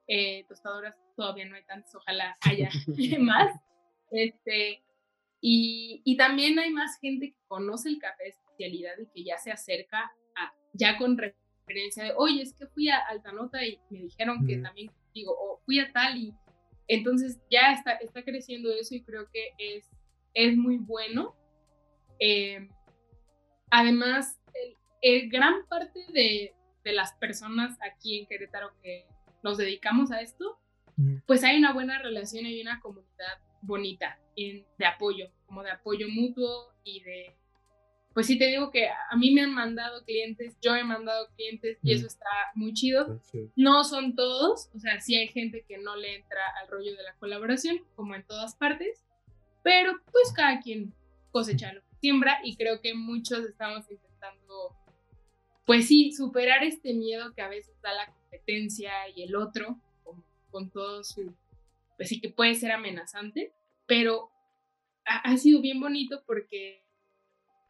eh, 0.07 0.45
tostadoras 0.49 0.97
todavía 1.17 1.47
no 1.47 1.57
hay 1.57 1.65
tantas, 1.65 1.95
ojalá 1.95 2.37
haya 2.43 2.69
más, 3.21 3.61
este, 4.11 4.85
y, 5.41 6.01
y, 6.05 6.17
también 6.17 6.59
hay 6.59 6.71
más 6.71 6.99
gente 7.01 7.33
que 7.33 7.41
conoce 7.49 7.89
el 7.89 7.99
café 7.99 8.35
y 8.59 9.07
que 9.15 9.25
ya 9.25 9.39
se 9.39 9.51
acerca 9.51 10.13
a, 10.37 10.55
ya 10.73 10.97
con 10.99 11.17
referencia 11.17 12.05
de, 12.05 12.13
oye, 12.17 12.43
es 12.43 12.55
que 12.55 12.67
fui 12.67 12.89
a 12.89 12.99
Altanota 12.99 13.65
y 13.65 13.81
me 13.91 14.01
dijeron 14.01 14.47
que 14.47 14.59
también 14.59 14.89
contigo, 14.89 15.35
o 15.39 15.61
fui 15.65 15.79
a 15.79 15.93
tal 15.93 16.17
y 16.19 16.35
entonces 16.87 17.41
ya 17.51 17.73
está, 17.73 17.93
está 17.93 18.23
creciendo 18.23 18.71
eso 18.73 18.95
y 18.95 19.03
creo 19.03 19.29
que 19.33 19.51
es, 19.59 19.91
es 20.35 20.57
muy 20.57 20.77
bueno. 20.77 21.35
Eh, 22.19 22.69
además, 23.71 24.39
el, 25.01 25.29
gran 25.31 25.67
parte 25.67 26.01
de, 26.13 26.55
de, 26.85 26.93
las 26.93 27.15
personas 27.15 27.77
aquí 27.81 28.19
en 28.19 28.27
Querétaro 28.27 28.71
que 28.83 29.07
nos 29.43 29.57
dedicamos 29.57 30.11
a 30.11 30.21
esto, 30.21 30.59
pues 31.27 31.43
hay 31.43 31.59
una 31.59 31.73
buena 31.73 32.01
relación, 32.01 32.47
hay 32.47 32.61
una 32.61 32.81
comunidad 32.81 33.39
bonita 33.63 34.19
en, 34.37 34.65
de 34.79 34.87
apoyo, 34.87 35.29
como 35.47 35.63
de 35.63 35.71
apoyo 35.71 36.09
mutuo 36.09 36.73
y 36.85 37.01
de 37.01 37.37
pues 38.15 38.29
sí 38.29 38.39
te 38.39 38.47
digo 38.47 38.71
que 38.71 38.89
a 38.89 39.17
mí 39.17 39.33
me 39.33 39.43
han 39.43 39.53
mandado 39.53 40.05
clientes, 40.05 40.57
yo 40.63 40.77
he 40.77 40.85
mandado 40.85 41.29
clientes 41.35 41.79
y 41.83 41.93
eso 41.93 42.07
está 42.07 42.31
muy 42.55 42.73
chido. 42.73 43.21
No 43.57 43.83
son 43.83 44.15
todos, 44.15 44.71
o 44.73 44.79
sea, 44.79 45.01
sí 45.01 45.17
hay 45.17 45.27
gente 45.29 45.65
que 45.67 45.79
no 45.79 45.97
le 45.97 46.15
entra 46.15 46.41
al 46.61 46.69
rollo 46.69 46.97
de 46.97 47.03
la 47.03 47.17
colaboración, 47.17 47.85
como 47.97 48.15
en 48.15 48.25
todas 48.25 48.55
partes, 48.55 49.05
pero 49.65 50.01
pues 50.13 50.33
cada 50.33 50.61
quien 50.61 50.95
cosecha 51.33 51.73
lo 51.73 51.81
que 51.81 51.97
siembra 52.01 52.39
y 52.45 52.55
creo 52.55 52.81
que 52.81 52.95
muchos 52.95 53.45
estamos 53.45 53.91
intentando, 53.91 54.77
pues 55.67 55.89
sí, 55.89 56.13
superar 56.13 56.63
este 56.63 56.95
miedo 56.95 57.35
que 57.35 57.43
a 57.43 57.49
veces 57.49 57.75
da 57.83 57.93
la 57.95 58.07
competencia 58.07 58.93
y 59.09 59.25
el 59.25 59.35
otro, 59.35 59.81
con, 60.05 60.25
con 60.53 60.71
todo 60.71 61.03
su, 61.03 61.35
pues 61.97 62.11
sí 62.11 62.21
que 62.21 62.29
puede 62.29 62.55
ser 62.55 62.71
amenazante, 62.71 63.53
pero 63.87 64.31
ha 65.05 65.37
sido 65.37 65.61
bien 65.61 65.81
bonito 65.81 66.23
porque 66.27 66.84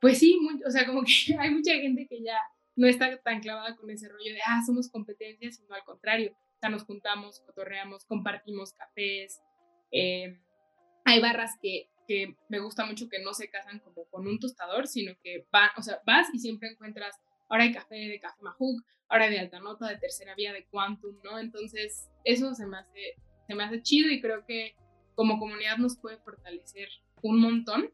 pues 0.05 0.19
sí, 0.19 0.38
o 0.67 0.71
sea, 0.71 0.85
como 0.85 1.03
que 1.03 1.35
hay 1.40 1.51
mucha 1.51 1.73
gente 1.77 2.07
que 2.07 2.23
ya 2.23 2.38
no 2.77 2.87
está 2.87 3.17
tan 3.23 3.40
clavada 3.40 3.75
con 3.75 3.88
ese 3.88 4.07
rollo 4.07 4.35
de, 4.35 4.40
ah, 4.47 4.61
somos 4.67 4.90
competencias, 4.90 5.57
sino 5.57 5.75
al 5.75 5.83
contrario, 5.83 6.33
o 6.33 6.59
sea, 6.61 6.69
nos 6.69 6.85
juntamos, 6.85 7.40
cotorreamos, 7.47 8.05
compartimos 8.05 8.75
cafés. 8.75 9.40
Eh, 9.90 10.38
hay 11.07 11.21
barras 11.23 11.53
que, 11.62 11.88
que 12.07 12.37
me 12.51 12.59
gusta 12.59 12.85
mucho 12.85 13.09
que 13.09 13.23
no 13.23 13.33
se 13.33 13.49
casan 13.49 13.79
como 13.79 14.05
con 14.11 14.27
un 14.27 14.38
tostador, 14.38 14.88
sino 14.88 15.14
que 15.23 15.47
van, 15.51 15.71
o 15.79 15.81
sea, 15.81 16.03
vas 16.05 16.29
y 16.35 16.38
siempre 16.38 16.69
encuentras, 16.69 17.17
ahora 17.49 17.64
hay 17.64 17.73
café 17.73 17.95
de 17.95 18.21
Café 18.21 18.43
Majuk, 18.43 18.85
ahora 19.09 19.31
de 19.31 19.38
alta 19.38 19.59
nota, 19.61 19.88
de 19.88 19.97
tercera 19.97 20.35
vía, 20.35 20.53
de 20.53 20.67
Quantum, 20.67 21.17
¿no? 21.25 21.38
Entonces, 21.38 22.11
eso 22.25 22.53
se 22.53 22.67
me 22.67 22.77
hace, 22.77 23.14
se 23.47 23.55
me 23.55 23.64
hace 23.64 23.81
chido 23.81 24.11
y 24.11 24.21
creo 24.21 24.45
que 24.45 24.77
como 25.14 25.38
comunidad 25.38 25.79
nos 25.79 25.97
puede 25.97 26.19
fortalecer 26.19 26.90
un 27.23 27.40
montón 27.40 27.90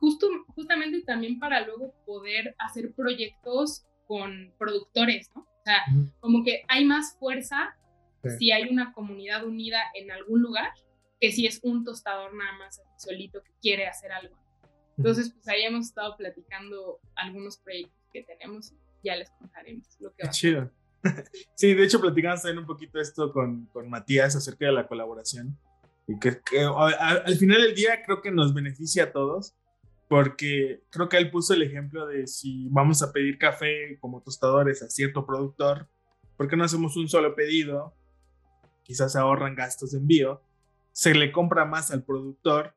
justo, 0.00 0.28
justamente 0.54 1.02
también 1.02 1.38
para 1.38 1.64
luego 1.64 1.94
poder 2.06 2.56
hacer 2.58 2.92
proyectos 2.94 3.86
con 4.06 4.52
productores, 4.58 5.30
¿no? 5.36 5.42
O 5.42 5.62
sea, 5.62 5.82
como 6.20 6.42
que 6.42 6.64
hay 6.68 6.84
más 6.84 7.16
fuerza 7.18 7.76
si 8.38 8.50
hay 8.50 8.68
una 8.70 8.92
comunidad 8.92 9.44
unida 9.44 9.78
en 9.94 10.10
algún 10.10 10.42
lugar 10.42 10.72
que 11.20 11.30
si 11.30 11.46
es 11.46 11.60
un 11.62 11.84
tostador 11.84 12.34
nada 12.34 12.52
más 12.58 12.82
solito 12.96 13.42
que 13.42 13.52
quiere 13.60 13.86
hacer 13.86 14.10
algo. 14.10 14.34
Entonces, 14.96 15.30
pues 15.30 15.46
ahí 15.48 15.62
hemos 15.62 15.86
estado 15.86 16.16
platicando 16.16 16.98
algunos 17.14 17.58
proyectos 17.58 17.96
que 18.12 18.22
tenemos 18.22 18.72
y 18.72 19.06
ya 19.06 19.16
les 19.16 19.30
contaremos 19.30 19.86
lo 20.00 20.12
que 20.14 20.24
va. 20.24 20.30
Chido. 20.30 20.70
Sí, 21.54 21.72
de 21.72 21.84
hecho 21.84 21.98
platicamos 21.98 22.42
también 22.42 22.58
un 22.58 22.66
poquito 22.66 23.00
esto 23.00 23.32
con, 23.32 23.66
con 23.66 23.88
Matías 23.88 24.36
acerca 24.36 24.66
de 24.66 24.72
la 24.72 24.86
colaboración 24.86 25.58
y 26.06 26.18
que, 26.18 26.40
al 26.60 27.36
final 27.36 27.62
del 27.62 27.74
día 27.74 28.02
creo 28.04 28.20
que 28.20 28.30
nos 28.30 28.52
beneficia 28.52 29.04
a 29.04 29.12
todos 29.12 29.54
porque 30.10 30.82
creo 30.90 31.08
que 31.08 31.18
él 31.18 31.30
puso 31.30 31.54
el 31.54 31.62
ejemplo 31.62 32.04
de 32.08 32.26
si 32.26 32.66
vamos 32.70 33.00
a 33.00 33.12
pedir 33.12 33.38
café 33.38 33.96
como 34.00 34.20
tostadores 34.20 34.82
a 34.82 34.90
cierto 34.90 35.24
productor, 35.24 35.88
¿por 36.36 36.48
qué 36.48 36.56
no 36.56 36.64
hacemos 36.64 36.96
un 36.96 37.08
solo 37.08 37.36
pedido? 37.36 37.94
Quizás 38.82 39.14
ahorran 39.14 39.54
gastos 39.54 39.92
de 39.92 39.98
envío, 39.98 40.42
se 40.90 41.14
le 41.14 41.30
compra 41.30 41.64
más 41.64 41.92
al 41.92 42.02
productor 42.02 42.74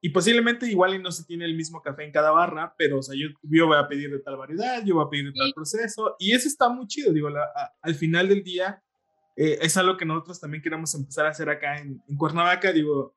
y 0.00 0.08
posiblemente 0.08 0.68
igual 0.68 0.96
y 0.96 0.98
no 0.98 1.12
se 1.12 1.22
tiene 1.22 1.44
el 1.44 1.54
mismo 1.54 1.80
café 1.82 2.02
en 2.02 2.10
cada 2.10 2.32
barra, 2.32 2.74
pero 2.76 2.98
o 2.98 3.02
sea, 3.02 3.14
yo, 3.16 3.28
voy 3.64 3.76
a 3.78 3.86
pedir 3.86 4.10
de 4.10 4.18
tal 4.18 4.36
variedad, 4.36 4.84
yo 4.84 4.96
voy 4.96 5.06
a 5.06 5.08
pedir 5.08 5.26
de 5.26 5.38
tal 5.38 5.52
proceso 5.54 6.16
y 6.18 6.32
eso 6.32 6.48
está 6.48 6.68
muy 6.68 6.88
chido, 6.88 7.12
digo, 7.12 7.28
al 7.80 7.94
final 7.94 8.28
del 8.28 8.42
día 8.42 8.82
eh, 9.36 9.56
es 9.62 9.76
algo 9.76 9.96
que 9.96 10.04
nosotros 10.04 10.40
también 10.40 10.64
queremos 10.64 10.92
empezar 10.96 11.26
a 11.26 11.30
hacer 11.30 11.48
acá 11.48 11.78
en, 11.78 12.02
en 12.08 12.16
Cuernavaca, 12.16 12.72
digo, 12.72 13.14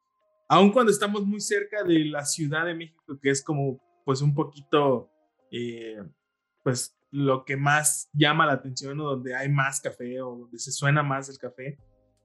aun 0.48 0.72
cuando 0.72 0.92
estamos 0.92 1.26
muy 1.26 1.42
cerca 1.42 1.84
de 1.84 2.06
la 2.06 2.26
Ciudad 2.26 2.66
de 2.66 2.76
México, 2.76 3.20
que 3.22 3.30
es 3.30 3.44
como 3.44 3.80
pues 4.04 4.22
un 4.22 4.36
poquito, 4.36 5.10
eh, 5.52 6.04
pues 6.64 6.96
lo 7.12 7.46
que 7.46 7.58
más 7.58 8.10
llama 8.14 8.46
la 8.46 8.54
atención 8.54 9.00
o 9.00 9.06
donde 9.06 9.36
hay 9.36 9.50
más 9.50 9.80
café 9.82 10.22
o 10.22 10.36
donde 10.36 10.60
se 10.60 10.72
suena 10.72 11.02
más 11.02 11.30
el 11.30 11.38
café, 11.38 11.78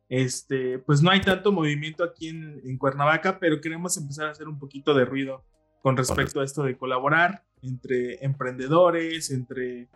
este, 0.09 0.78
pues 0.80 1.02
no 1.02 1.11
hay 1.11 1.20
tanto 1.20 1.52
movimiento 1.52 2.02
aquí 2.02 2.28
en, 2.28 2.61
en 2.64 2.76
Cuernavaca, 2.76 3.38
pero 3.38 3.61
queremos 3.61 3.96
empezar 3.96 4.26
a 4.26 4.33
hacer 4.33 4.48
un 4.48 4.59
poquito 4.59 4.92
de 4.92 5.04
ruido 5.04 5.44
con 5.83 5.96
respecto 5.96 6.40
a 6.40 6.44
esto 6.44 6.62
de 6.62 6.76
colaborar 6.76 7.44
entre 7.62 8.22
emprendedores, 8.24 9.30
entre, 9.30 9.88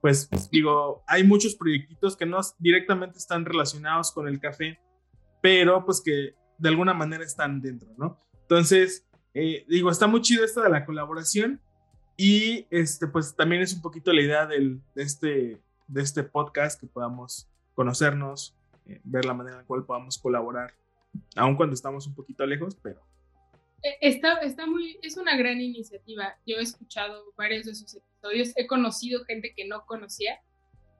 pues 0.00 0.28
digo, 0.50 1.02
hay 1.06 1.24
muchos 1.24 1.54
proyectitos 1.54 2.16
que 2.16 2.26
no 2.26 2.40
directamente 2.58 3.18
están 3.18 3.44
relacionados 3.44 4.12
con 4.12 4.28
el 4.28 4.40
café, 4.40 4.78
pero 5.40 5.84
pues 5.84 6.00
que 6.00 6.34
de 6.60 6.68
alguna 6.68 6.94
manera 6.94 7.24
están 7.24 7.60
dentro, 7.60 7.88
¿no? 7.96 8.18
Entonces, 8.42 9.06
eh, 9.34 9.64
digo, 9.68 9.90
está 9.90 10.06
muy 10.06 10.20
chido 10.20 10.44
esto 10.44 10.60
de 10.60 10.68
la 10.68 10.84
colaboración 10.84 11.60
y 12.16 12.66
este, 12.70 13.06
pues 13.06 13.34
también 13.34 13.62
es 13.62 13.72
un 13.72 13.80
poquito 13.80 14.12
la 14.12 14.20
idea 14.20 14.46
del, 14.46 14.80
de, 14.94 15.02
este, 15.02 15.60
de 15.88 16.02
este 16.02 16.22
podcast 16.22 16.78
que 16.78 16.86
podamos 16.86 17.48
conocernos, 17.74 18.54
eh, 18.86 19.00
ver 19.04 19.24
la 19.24 19.34
manera 19.34 19.56
en 19.56 19.62
la 19.62 19.66
cual 19.66 19.84
podamos 19.84 20.18
colaborar, 20.18 20.74
aun 21.34 21.56
cuando 21.56 21.74
estamos 21.74 22.06
un 22.06 22.14
poquito 22.14 22.44
lejos, 22.44 22.76
pero... 22.82 23.00
Eh, 23.82 23.96
está, 24.02 24.34
está 24.40 24.66
muy, 24.66 24.98
es 25.00 25.16
una 25.16 25.36
gran 25.38 25.58
iniciativa. 25.60 26.36
Yo 26.46 26.58
he 26.58 26.62
escuchado 26.62 27.32
varios 27.38 27.64
de 27.64 27.74
sus 27.74 27.94
episodios, 27.94 28.52
he 28.56 28.66
conocido 28.66 29.24
gente 29.24 29.54
que 29.56 29.66
no 29.66 29.86
conocía 29.86 30.38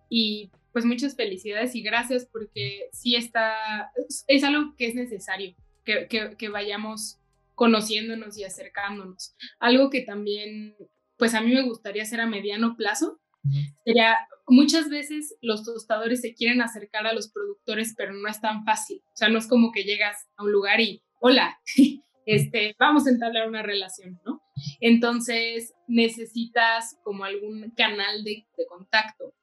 y 0.09 0.51
pues 0.73 0.85
muchas 0.85 1.17
felicidades 1.17 1.75
y 1.75 1.83
gracias 1.83 2.27
porque 2.31 2.89
sí 2.93 3.17
está, 3.17 3.91
es 4.27 4.45
algo 4.45 4.75
que 4.77 4.87
es 4.87 4.95
necesario, 4.95 5.55
que, 5.85 6.07
que, 6.37 6.49
vayamos 6.49 7.19
conociéndonos 7.55 8.39
y 8.39 8.45
acercándonos. 8.45 9.35
Algo 9.59 9.91
que 9.91 10.03
también, 10.03 10.77
pues 11.17 11.35
a 11.35 11.41
mí 11.41 11.53
me 11.53 11.63
gustaría 11.63 12.03
hacer 12.03 12.21
a 12.21 12.27
mediano 12.27 12.77
plazo, 12.77 13.21
sería, 13.85 14.17
muchas 14.47 14.89
veces 14.89 15.37
los 15.41 15.65
tostadores 15.65 16.21
se 16.21 16.35
quieren 16.35 16.63
acercar 16.63 17.07
a 17.07 17.13
los 17.13 17.31
productores, 17.31 17.95
pero 17.97 18.13
no 18.13 18.29
es 18.29 18.41
tan 18.41 18.65
fácil. 18.65 19.03
O 19.13 19.17
sea, 19.17 19.29
no 19.29 19.39
es 19.39 19.47
como 19.47 19.73
que 19.73 19.85
llegas 19.85 20.29
a 20.37 20.45
un 20.45 20.53
lugar 20.53 20.81
y, 20.81 21.03
hola, 21.21 21.59
este, 22.27 22.75
vamos 22.79 23.07
a 23.07 23.11
entablar 23.11 23.49
una 23.49 23.63
relación, 23.63 24.21
¿no? 24.25 24.43
Entonces 24.81 25.75
necesitas 25.89 26.97
como 27.03 27.25
algún 27.25 27.71
canal 27.77 28.25
de, 28.25 28.47
de 28.57 28.67
contacto. 28.67 29.35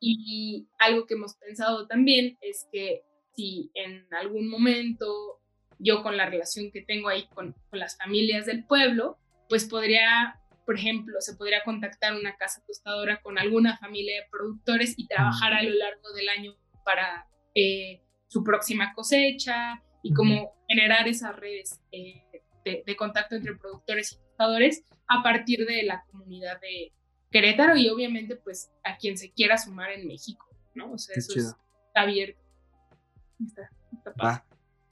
Y 0.00 0.68
algo 0.78 1.06
que 1.06 1.14
hemos 1.14 1.36
pensado 1.36 1.86
también 1.86 2.38
es 2.40 2.66
que 2.72 3.02
si 3.36 3.70
en 3.74 4.06
algún 4.14 4.48
momento 4.48 5.40
yo 5.78 6.02
con 6.02 6.16
la 6.16 6.26
relación 6.26 6.70
que 6.72 6.82
tengo 6.82 7.08
ahí 7.08 7.26
con, 7.34 7.54
con 7.70 7.78
las 7.78 7.96
familias 7.96 8.46
del 8.46 8.64
pueblo, 8.64 9.18
pues 9.48 9.66
podría, 9.66 10.40
por 10.66 10.76
ejemplo, 10.76 11.20
se 11.20 11.36
podría 11.36 11.62
contactar 11.64 12.14
una 12.14 12.36
casa 12.36 12.62
tostadora 12.66 13.20
con 13.22 13.38
alguna 13.38 13.78
familia 13.78 14.16
de 14.16 14.26
productores 14.30 14.94
y 14.96 15.06
trabajar 15.06 15.54
a 15.54 15.62
lo 15.62 15.70
largo 15.70 16.12
del 16.12 16.28
año 16.28 16.56
para 16.84 17.26
eh, 17.54 18.02
su 18.26 18.42
próxima 18.42 18.92
cosecha 18.94 19.82
y 20.02 20.12
como 20.12 20.52
generar 20.68 21.08
esas 21.08 21.34
redes 21.36 21.80
eh, 21.92 22.22
de, 22.64 22.82
de, 22.84 22.96
contacto 22.96 23.36
entre 23.36 23.56
productores 23.56 24.12
y 24.12 24.16
tostadores 24.16 24.84
a 25.06 25.22
partir 25.22 25.64
de 25.66 25.82
la 25.84 26.04
comunidad 26.10 26.60
de, 26.60 26.92
Querétaro 27.30 27.76
y 27.76 27.88
obviamente 27.88 28.36
pues 28.36 28.70
a 28.84 28.96
quien 28.96 29.18
se 29.18 29.30
quiera 29.30 29.58
sumar 29.58 29.90
en 29.90 30.06
México, 30.06 30.48
¿no? 30.74 30.92
O 30.92 30.98
sea, 30.98 31.14
eso 31.16 31.38
está 31.38 31.56
abierto. 31.94 32.40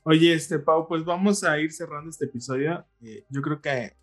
Oye, 0.02 0.34
este 0.34 0.58
Pau, 0.58 0.86
pues 0.86 1.04
vamos 1.04 1.42
a 1.42 1.58
ir 1.58 1.72
cerrando 1.72 2.10
este 2.10 2.26
episodio. 2.26 2.86
Eh, 3.02 3.24
yo 3.28 3.42
creo 3.42 3.60
que 3.60 3.96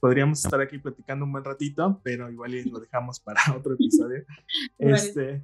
podríamos 0.00 0.44
estar 0.44 0.60
aquí 0.60 0.78
platicando 0.78 1.24
un 1.24 1.32
buen 1.32 1.44
ratito, 1.44 1.98
pero 2.04 2.30
igual 2.30 2.52
lo 2.70 2.78
dejamos 2.78 3.20
para 3.20 3.40
otro 3.56 3.72
episodio. 3.72 4.24
este, 4.78 5.40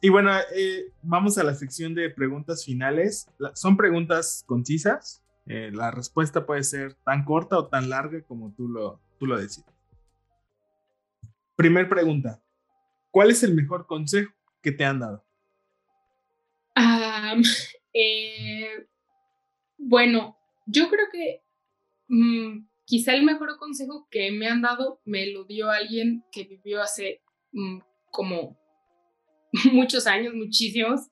y 0.00 0.08
bueno, 0.08 0.30
eh, 0.54 0.92
vamos 1.02 1.36
a 1.38 1.42
la 1.42 1.54
sección 1.54 1.94
de 1.94 2.10
preguntas 2.10 2.64
finales. 2.64 3.26
son 3.54 3.76
preguntas 3.76 4.44
concisas. 4.46 5.20
Eh, 5.46 5.70
la 5.72 5.90
respuesta 5.90 6.46
puede 6.46 6.62
ser 6.62 6.94
tan 7.04 7.24
corta 7.24 7.58
o 7.58 7.66
tan 7.66 7.90
larga 7.90 8.22
como 8.22 8.52
tú 8.52 8.68
lo, 8.68 9.00
tú 9.18 9.26
lo 9.26 9.36
decides. 9.36 9.73
Primer 11.56 11.88
pregunta. 11.88 12.42
¿Cuál 13.10 13.30
es 13.30 13.42
el 13.42 13.54
mejor 13.54 13.86
consejo 13.86 14.32
que 14.60 14.72
te 14.72 14.84
han 14.84 15.00
dado? 15.00 15.24
Eh, 17.96 18.88
bueno, 19.78 20.36
yo 20.66 20.88
creo 20.88 21.06
que 21.12 21.44
mm, 22.08 22.66
quizá 22.84 23.14
el 23.14 23.22
mejor 23.22 23.56
consejo 23.56 24.08
que 24.10 24.32
me 24.32 24.48
han 24.48 24.62
dado 24.62 25.00
me 25.04 25.26
lo 25.26 25.44
dio 25.44 25.70
alguien 25.70 26.24
que 26.32 26.42
vivió 26.42 26.82
hace 26.82 27.22
mm, 27.52 27.78
como 28.10 28.58
muchos 29.72 30.08
años, 30.08 30.34
muchísimos, 30.34 31.02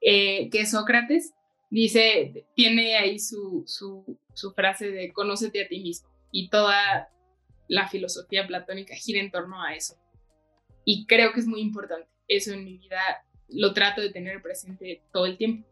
eh, 0.00 0.48
que 0.48 0.60
es 0.60 0.70
Sócrates, 0.70 1.34
dice, 1.70 2.46
tiene 2.54 2.96
ahí 2.96 3.18
su, 3.18 3.64
su, 3.66 4.18
su 4.32 4.52
frase 4.52 4.90
de 4.90 5.12
conócete 5.12 5.64
a 5.64 5.68
ti 5.68 5.80
mismo 5.80 6.08
y 6.30 6.48
toda 6.48 7.10
la 7.68 7.88
filosofía 7.88 8.46
platónica 8.46 8.94
gira 8.94 9.20
en 9.20 9.30
torno 9.30 9.62
a 9.62 9.74
eso. 9.74 9.96
Y 10.84 11.06
creo 11.06 11.32
que 11.32 11.40
es 11.40 11.46
muy 11.46 11.60
importante. 11.60 12.08
Eso 12.28 12.52
en 12.52 12.64
mi 12.64 12.78
vida 12.78 13.00
lo 13.48 13.72
trato 13.72 14.00
de 14.00 14.10
tener 14.10 14.42
presente 14.42 15.02
todo 15.12 15.26
el 15.26 15.36
tiempo. 15.36 15.68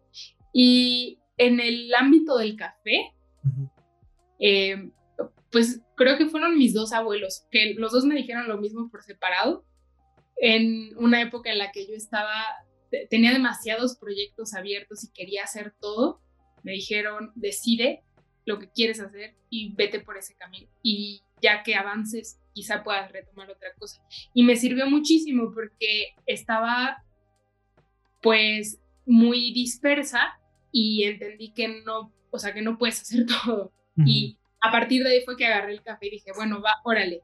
Y 0.52 1.18
en 1.36 1.60
el 1.60 1.92
ámbito 1.94 2.36
del 2.38 2.56
café, 2.56 3.12
eh, 4.38 4.90
pues 5.50 5.80
creo 5.96 6.18
que 6.18 6.26
fueron 6.26 6.58
mis 6.58 6.74
dos 6.74 6.92
abuelos, 6.92 7.46
que 7.50 7.74
los 7.74 7.92
dos 7.92 8.04
me 8.04 8.16
dijeron 8.16 8.48
lo 8.48 8.58
mismo 8.58 8.90
por 8.90 9.02
separado, 9.02 9.64
en 10.36 10.96
una 10.96 11.22
época 11.22 11.50
en 11.50 11.58
la 11.58 11.70
que 11.70 11.86
yo 11.86 11.94
estaba, 11.94 12.44
tenía 13.08 13.32
demasiados 13.32 13.96
proyectos 13.96 14.54
abiertos 14.54 15.04
y 15.04 15.12
quería 15.12 15.44
hacer 15.44 15.72
todo, 15.80 16.20
me 16.62 16.72
dijeron, 16.72 17.32
decide 17.34 18.02
lo 18.44 18.58
que 18.58 18.70
quieres 18.70 19.00
hacer 19.00 19.34
y 19.50 19.74
vete 19.74 20.00
por 20.00 20.16
ese 20.16 20.34
camino. 20.34 20.68
Y 20.82 21.22
ya 21.40 21.62
que 21.62 21.74
avances, 21.74 22.40
quizá 22.52 22.82
puedas 22.82 23.10
retomar 23.12 23.50
otra 23.50 23.68
cosa. 23.78 24.02
Y 24.32 24.42
me 24.42 24.56
sirvió 24.56 24.86
muchísimo 24.86 25.52
porque 25.52 26.14
estaba 26.26 27.02
pues 28.22 28.80
muy 29.06 29.52
dispersa 29.52 30.40
y 30.72 31.04
entendí 31.04 31.52
que 31.52 31.68
no, 31.84 32.12
o 32.30 32.38
sea, 32.38 32.54
que 32.54 32.62
no 32.62 32.78
puedes 32.78 33.00
hacer 33.00 33.26
todo. 33.44 33.72
Y 34.06 34.38
a 34.60 34.72
partir 34.72 35.04
de 35.04 35.10
ahí 35.10 35.24
fue 35.24 35.36
que 35.36 35.46
agarré 35.46 35.72
el 35.72 35.82
café 35.82 36.06
y 36.06 36.10
dije, 36.10 36.32
bueno, 36.34 36.60
va, 36.60 36.76
órale. 36.84 37.20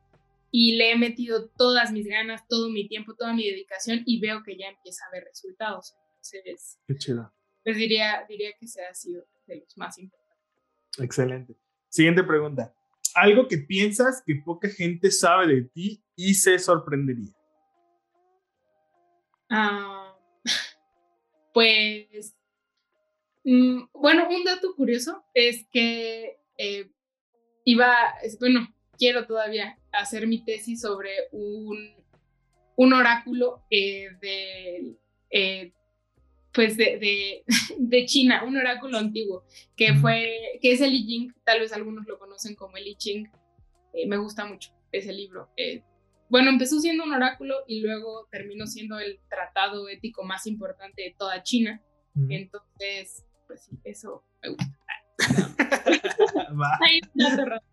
Y 0.52 0.76
le 0.76 0.92
he 0.92 0.96
metido 0.96 1.48
todas 1.48 1.92
mis 1.92 2.06
ganas, 2.06 2.46
todo 2.48 2.68
mi 2.68 2.86
tiempo, 2.86 3.14
toda 3.14 3.32
mi 3.32 3.44
dedicación 3.44 4.02
y 4.04 4.20
veo 4.20 4.42
que 4.42 4.56
ya 4.56 4.68
empieza 4.68 5.04
a 5.04 5.08
haber 5.08 5.24
resultados. 5.24 5.94
Entonces, 6.10 6.78
Qué 6.86 6.96
chido. 6.96 7.32
Pues 7.64 7.76
diría, 7.76 8.24
diría 8.28 8.50
que 8.58 8.66
se 8.66 8.84
ha 8.84 8.92
sido 8.94 9.24
de 9.46 9.56
los 9.56 9.76
más 9.76 9.98
importantes. 9.98 10.19
Excelente. 10.98 11.56
Siguiente 11.88 12.22
pregunta. 12.22 12.74
Algo 13.14 13.48
que 13.48 13.58
piensas 13.58 14.22
que 14.24 14.36
poca 14.44 14.68
gente 14.68 15.10
sabe 15.10 15.46
de 15.46 15.62
ti 15.62 16.04
y 16.14 16.34
se 16.34 16.58
sorprendería. 16.58 17.32
Ah, 19.48 20.16
pues, 21.54 22.36
mm, 23.44 23.82
bueno, 23.92 24.28
un 24.28 24.44
dato 24.44 24.74
curioso 24.76 25.24
es 25.34 25.66
que 25.72 26.38
eh, 26.56 26.90
iba, 27.64 27.92
bueno, 28.38 28.72
quiero 28.96 29.26
todavía 29.26 29.76
hacer 29.92 30.26
mi 30.28 30.44
tesis 30.44 30.82
sobre 30.82 31.10
un, 31.32 31.94
un 32.76 32.92
oráculo 32.92 33.64
eh, 33.70 34.10
de, 34.20 34.96
eh, 35.30 35.72
pues 36.52 36.76
de, 36.76 37.44
de, 37.78 38.06
China, 38.06 38.44
un 38.44 38.56
oráculo 38.56 38.98
antiguo, 38.98 39.44
que 39.76 39.94
fue, 39.94 40.58
que 40.60 40.72
es 40.72 40.80
el 40.80 40.94
I 40.94 41.06
Ching, 41.06 41.34
tal 41.44 41.60
vez 41.60 41.72
algunos 41.72 42.06
lo 42.06 42.18
conocen 42.18 42.54
como 42.54 42.76
el 42.76 42.86
I 42.86 42.96
Ching, 42.96 43.28
eh, 43.94 44.06
me 44.06 44.16
gusta 44.16 44.44
mucho 44.44 44.72
ese 44.92 45.12
libro. 45.12 45.48
bueno, 46.28 46.50
empezó 46.50 46.80
siendo 46.80 47.04
un 47.04 47.12
oráculo 47.12 47.54
y 47.66 47.80
luego 47.80 48.26
terminó 48.30 48.66
siendo 48.66 48.98
el 48.98 49.20
tratado 49.28 49.88
ético 49.88 50.24
más 50.24 50.46
importante 50.46 51.02
de 51.02 51.14
toda 51.16 51.42
China. 51.42 51.82
Entonces, 52.28 53.24
pues 53.46 53.64
sí, 53.64 53.78
eso 53.84 54.24
me 54.42 54.50
gusta. 54.50 54.76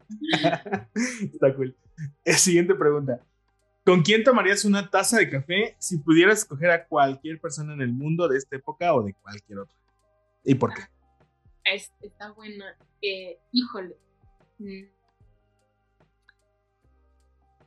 está 1.34 1.56
cool. 1.56 1.76
Siguiente 2.26 2.76
pregunta. 2.76 3.22
¿Con 3.88 4.02
quién 4.02 4.22
tomarías 4.22 4.66
una 4.66 4.90
taza 4.90 5.18
de 5.18 5.30
café 5.30 5.78
si 5.80 6.00
pudieras 6.00 6.40
escoger 6.40 6.72
a 6.72 6.86
cualquier 6.86 7.40
persona 7.40 7.74
en 7.74 7.80
el 7.80 7.94
mundo 7.94 8.28
de 8.28 8.38
esta 8.38 8.58
época 8.58 8.94
o 8.94 9.02
de 9.02 9.14
cualquier 9.14 9.60
otra? 9.60 9.74
¿Y 10.44 10.56
por 10.56 10.74
qué? 10.74 10.82
está 12.02 12.32
buena. 12.34 12.78
Eh, 13.02 13.40
híjole. 13.54 13.96
Mm. 14.58 14.88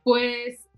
Pues, 0.03 0.69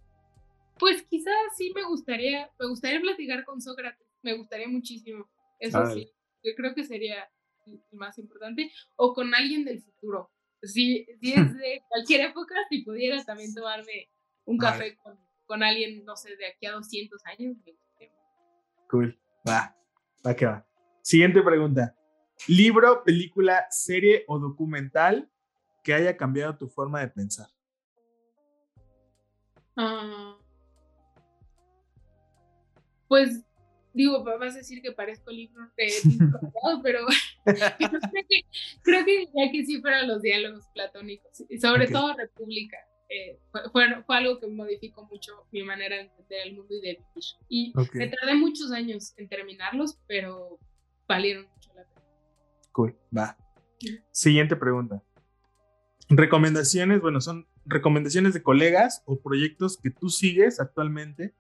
pues 0.80 1.04
quizás 1.10 1.36
sí 1.58 1.74
me 1.76 1.84
gustaría, 1.84 2.50
me 2.58 2.68
gustaría 2.70 3.02
platicar 3.02 3.44
con 3.44 3.62
Sócrates. 3.62 4.08
Me 4.22 4.38
gustaría 4.38 4.70
muchísimo. 4.70 5.30
Eso 5.60 5.86
sí. 5.88 6.10
Yo 6.42 6.54
creo 6.56 6.74
que 6.74 6.86
sería 6.86 7.30
más 7.92 8.18
importante, 8.18 8.72
o 8.96 9.14
con 9.14 9.36
alguien 9.36 9.66
del 9.66 9.82
futuro. 9.82 10.32
Si, 10.62 11.06
si 11.20 11.34
es 11.34 11.54
de 11.54 11.84
cualquier 11.90 12.30
época, 12.30 12.56
si 12.70 12.84
pudiera 12.84 13.22
también 13.26 13.54
tomarme 13.54 14.08
un 14.46 14.58
café 14.58 14.96
con, 14.96 15.20
con, 15.54 15.62
alguien, 15.62 16.04
no 16.04 16.16
sé, 16.16 16.36
de 16.36 16.48
aquí 16.48 16.66
a 16.66 16.72
200 16.72 17.22
años. 17.26 17.58
Cool, 18.90 19.20
va, 19.48 19.76
va 20.26 20.36
que 20.36 20.48
va. 20.48 20.66
Siguiente 21.04 21.44
pregunta. 21.44 21.96
¿Libro, 22.48 23.04
película, 23.04 23.68
serie 23.70 24.24
o 24.28 24.40
documental 24.40 25.30
que 25.84 25.94
haya 25.94 26.18
cambiado 26.18 26.58
tu 26.58 26.68
forma 26.68 27.02
de 27.02 27.10
pensar? 27.10 27.48
Ah, 29.76 30.38
pues 33.08 33.46
digo, 33.94 34.24
vas 34.24 34.56
a 34.56 34.58
decir 34.58 34.82
que 34.82 34.92
parezco 34.92 35.30
libro 35.30 35.70
de 35.78 35.88
pero 36.84 37.06
creo, 37.46 39.06
que, 39.06 39.26
ya 39.36 39.52
que 39.52 39.66
sí 39.68 39.80
fueron 39.82 40.08
los 40.08 40.24
diálogos 40.24 40.66
platónicos, 40.74 41.44
y 41.48 41.60
sobre 41.60 41.88
todo 41.88 42.16
República. 42.16 42.78
Eh, 43.10 43.40
fue, 43.52 43.62
fue, 44.06 44.18
algo 44.18 44.40
que 44.40 44.48
modificó 44.48 45.06
mucho 45.06 45.46
mi 45.52 45.64
manera 45.64 45.98
de 45.98 46.04
entender 46.04 46.48
el 46.48 46.56
mundo 46.56 46.74
y 46.76 46.82
de 46.82 46.94
vivir. 46.94 47.24
Y 47.50 47.74
me 47.94 48.08
tardé 48.08 48.36
muchos 48.36 48.72
años 48.72 49.14
en 49.18 49.28
terminarlos, 49.28 50.00
pero 50.08 50.60
valieron 51.08 51.46
mucho 51.54 51.70
la 51.76 51.84
pena. 51.84 52.02
Cool, 52.72 52.96
va. 53.16 53.38
Siguiente 54.12 54.56
pregunta. 54.56 55.04
Recomendaciones, 56.10 57.02
bueno, 57.02 57.22
son 57.22 57.48
recomendaciones 57.66 58.34
de 58.34 58.42
colegas 58.44 59.04
o 59.06 59.20
proyectos 59.20 59.78
que 59.78 59.90
tú 59.90 60.10
sigues 60.10 60.60
actualmente 60.60 61.34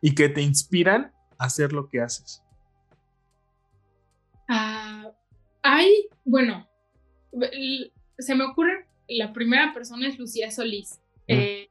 y 0.00 0.14
que 0.14 0.28
te 0.28 0.42
inspiran 0.42 1.12
hacer 1.38 1.72
lo 1.72 1.88
que 1.88 2.00
haces? 2.00 2.42
Ah, 4.48 5.10
hay, 5.62 6.08
bueno, 6.24 6.68
se 8.18 8.34
me 8.34 8.44
ocurre, 8.44 8.86
la 9.08 9.32
primera 9.32 9.72
persona 9.72 10.08
es 10.08 10.18
Lucía 10.18 10.50
Solís. 10.50 11.00
Mm. 11.28 11.32
Eh, 11.32 11.68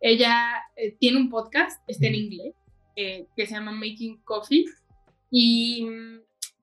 ella 0.00 0.62
eh, 0.76 0.96
tiene 0.98 1.18
un 1.18 1.30
podcast, 1.30 1.82
está 1.86 2.06
en 2.06 2.12
mm. 2.12 2.16
inglés, 2.16 2.54
eh, 2.96 3.26
que 3.36 3.46
se 3.46 3.54
llama 3.54 3.72
Making 3.72 4.22
Coffee. 4.22 4.64
Y 5.30 5.86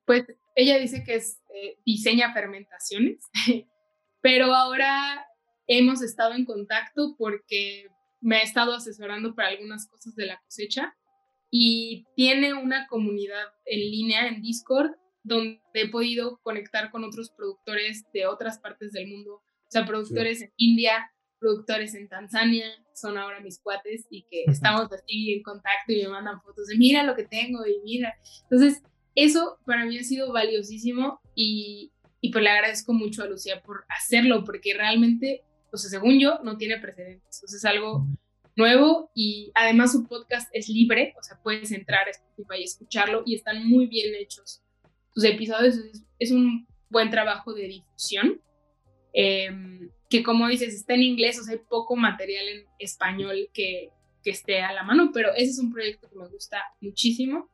pues 0.06 0.26
ella 0.56 0.78
dice 0.78 1.04
que 1.04 1.16
es, 1.16 1.40
diseña 1.86 2.34
fermentaciones, 2.34 3.20
pero 4.22 4.54
ahora 4.56 5.26
hemos 5.68 6.02
estado 6.02 6.34
en 6.34 6.46
contacto 6.46 7.16
porque 7.18 7.88
me 8.22 8.38
ha 8.38 8.42
estado 8.42 8.74
asesorando 8.74 9.36
para 9.36 9.50
algunas 9.50 9.88
cosas 9.88 10.16
de 10.16 10.28
la 10.28 10.40
cosecha 10.40 10.96
y 11.50 12.06
tiene 12.16 12.54
una 12.54 12.88
comunidad 12.88 13.48
en 13.66 13.80
línea 13.80 14.28
en 14.28 14.42
Discord 14.42 14.92
donde 15.24 15.62
he 15.74 15.90
podido 15.90 16.40
conectar 16.42 16.92
con 16.92 17.04
otros 17.04 17.32
productores 17.32 18.06
de 18.14 18.26
otras 18.26 18.60
partes 18.60 18.92
del 18.92 19.08
mundo, 19.08 19.36
o 19.36 19.72
sea, 19.72 19.86
productores 19.86 20.42
en 20.42 20.52
India, 20.58 21.12
productores 21.42 21.96
en 21.96 22.08
Tanzania, 22.08 22.68
son 22.94 23.18
ahora 23.18 23.40
mis 23.42 23.60
cuates 23.60 24.06
y 24.12 24.24
que 24.30 24.44
estamos 24.48 24.92
así 24.92 25.34
en 25.34 25.42
contacto 25.42 25.92
y 25.92 26.04
me 26.04 26.10
mandan 26.10 26.42
fotos 26.42 26.68
de 26.68 26.78
mira 26.78 27.04
lo 27.04 27.16
que 27.16 27.24
tengo 27.24 27.66
y 27.66 27.82
mira. 27.84 28.16
Entonces, 28.44 28.84
eso 29.16 29.58
para 29.66 29.86
mí 29.86 29.98
ha 29.98 30.04
sido 30.04 30.32
valiosísimo 30.32 31.20
y, 31.36 31.92
y 32.22 32.32
pues 32.32 32.44
le 32.44 32.52
agradezco 32.52 32.94
mucho 32.94 33.24
a 33.24 33.28
Lucía 33.28 33.62
por 33.64 33.86
hacerlo, 33.90 34.44
porque 34.46 34.76
realmente, 34.76 35.44
o 35.74 35.78
sea, 35.78 35.90
según 35.90 36.20
yo, 36.20 36.40
no 36.44 36.58
tiene 36.58 36.78
precedentes. 36.78 37.42
O 37.44 37.48
sea, 37.48 37.58
es 37.58 37.66
algo 37.66 38.08
nuevo 38.56 39.12
y 39.16 39.52
además 39.56 39.94
su 39.94 40.08
podcast 40.08 40.50
es 40.54 40.70
libre, 40.70 41.16
o 41.20 41.24
sea, 41.24 41.40
puedes 41.42 41.72
entrar 41.72 42.08
a 42.08 42.12
Spotify 42.12 42.60
y 42.60 42.64
escucharlo 42.64 43.24
y 43.26 43.36
están 43.36 43.68
muy 43.68 43.88
bien 43.88 44.14
hechos. 44.16 44.62
Sus 45.14 45.24
episodios 45.26 45.76
es, 46.20 46.32
un 46.32 46.68
buen 46.90 47.10
trabajo 47.10 47.54
de 47.54 47.68
difusión, 47.68 48.42
em, 49.14 49.90
que 50.12 50.24
como 50.24 50.48
dices, 50.50 50.76
está 50.76 50.94
en 50.94 51.04
inglés, 51.04 51.40
o 51.40 51.44
sea, 51.44 51.54
hay 51.54 51.62
poco 51.68 51.96
material 51.96 52.46
en 52.50 52.66
español 52.78 53.50
que, 53.54 53.92
que 54.22 54.32
esté 54.32 54.62
a 54.62 54.74
la 54.74 54.84
mano, 54.84 55.12
pero 55.14 55.34
ese 55.34 55.52
es 55.52 55.60
un 55.60 55.72
proyecto 55.72 56.10
que 56.10 56.18
me 56.18 56.28
gusta 56.28 56.62
muchísimo. 56.82 57.50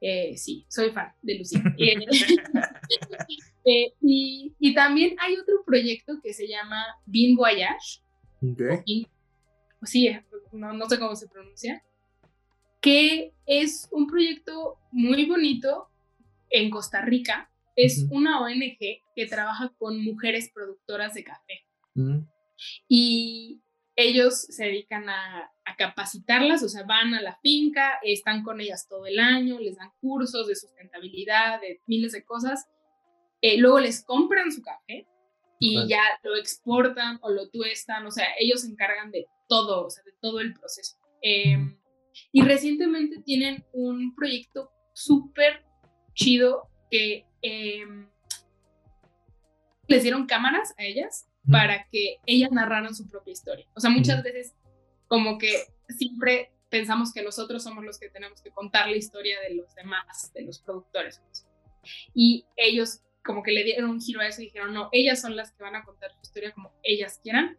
Eh, 0.00 0.36
sí, 0.38 0.64
soy 0.68 0.90
fan 0.90 1.12
de 1.20 1.34
Lucía. 1.38 1.62
Eh, 3.62 3.92
y, 4.00 4.54
y, 4.58 4.74
también 4.74 5.14
hay 5.20 5.36
otro 5.36 5.62
proyecto 5.66 6.18
que 6.22 6.32
se 6.32 6.48
llama 6.48 6.82
Bean 7.04 7.36
Voyage, 7.36 8.00
sí, 9.82 10.10
no, 10.52 10.72
no 10.72 10.88
sé 10.88 10.98
cómo 10.98 11.14
se 11.14 11.28
pronuncia, 11.28 11.84
que 12.80 13.34
es 13.44 13.86
un 13.92 14.06
proyecto 14.06 14.78
muy 14.92 15.26
bonito 15.26 15.90
en 16.48 16.70
Costa 16.70 17.02
Rica. 17.02 17.50
Es 17.76 18.06
una 18.10 18.40
ONG 18.40 18.78
que 19.14 19.26
trabaja 19.28 19.72
con 19.78 20.02
mujeres 20.02 20.50
productoras 20.54 21.12
de 21.12 21.24
café. 21.24 21.66
Y 22.88 23.62
ellos 23.96 24.40
se 24.40 24.64
dedican 24.64 25.08
a, 25.08 25.50
capacitarlas, 25.78 26.62
o 26.62 26.68
sea, 26.68 26.82
van 26.82 27.14
a 27.14 27.22
la 27.22 27.38
finca, 27.40 28.00
están 28.02 28.42
con 28.42 28.60
ellas 28.60 28.86
todo 28.86 29.06
el 29.06 29.18
año, 29.18 29.58
les 29.58 29.76
dan 29.76 29.92
cursos 30.00 30.46
de 30.46 30.56
sustentabilidad, 30.56 31.58
de 31.60 31.80
miles 31.86 32.12
de 32.12 32.22
cosas. 32.22 32.66
Eh, 33.40 33.56
luego 33.56 33.78
les 33.78 34.04
compran 34.04 34.52
su 34.52 34.60
café 34.60 35.06
y 35.58 35.88
ya 35.88 36.02
lo 36.22 36.36
exportan 36.36 37.18
o 37.22 37.30
lo 37.30 37.48
tuestan, 37.48 38.04
o 38.04 38.10
sea, 38.10 38.26
ellos 38.38 38.62
se 38.62 38.66
encargan 38.66 39.10
de 39.10 39.26
todo, 39.48 39.86
o 39.86 39.90
sea, 39.90 40.02
de 40.02 40.12
todo 40.20 40.40
el 40.40 40.52
proceso. 40.52 40.98
Em, 41.22 41.78
y 42.32 42.42
recientemente 42.42 43.22
tienen 43.22 43.64
un 43.72 44.14
proyecto 44.14 44.70
súper 44.92 45.64
chido 46.14 46.68
que 46.90 47.24
em, 47.40 48.10
les 49.86 50.02
dieron 50.02 50.26
cámaras 50.26 50.74
a 50.76 50.84
ellas 50.84 51.29
para 51.48 51.86
que 51.90 52.18
ellas 52.26 52.50
narraran 52.52 52.94
su 52.94 53.08
propia 53.08 53.32
historia. 53.32 53.66
O 53.74 53.80
sea, 53.80 53.90
muchas 53.90 54.22
veces 54.22 54.54
como 55.06 55.38
que 55.38 55.64
siempre 55.88 56.52
pensamos 56.68 57.12
que 57.12 57.22
nosotros 57.22 57.62
somos 57.62 57.84
los 57.84 57.98
que 57.98 58.08
tenemos 58.08 58.40
que 58.42 58.50
contar 58.50 58.88
la 58.88 58.96
historia 58.96 59.40
de 59.40 59.54
los 59.54 59.74
demás, 59.74 60.32
de 60.34 60.42
los 60.42 60.60
productores. 60.60 61.20
Y 62.14 62.46
ellos 62.56 63.00
como 63.24 63.42
que 63.42 63.52
le 63.52 63.64
dieron 63.64 63.90
un 63.90 64.00
giro 64.00 64.20
a 64.20 64.26
eso 64.26 64.40
y 64.40 64.46
dijeron, 64.46 64.72
no, 64.72 64.88
ellas 64.92 65.20
son 65.20 65.36
las 65.36 65.52
que 65.52 65.62
van 65.62 65.76
a 65.76 65.84
contar 65.84 66.12
su 66.12 66.20
historia 66.22 66.52
como 66.52 66.72
ellas 66.82 67.20
quieran. 67.22 67.58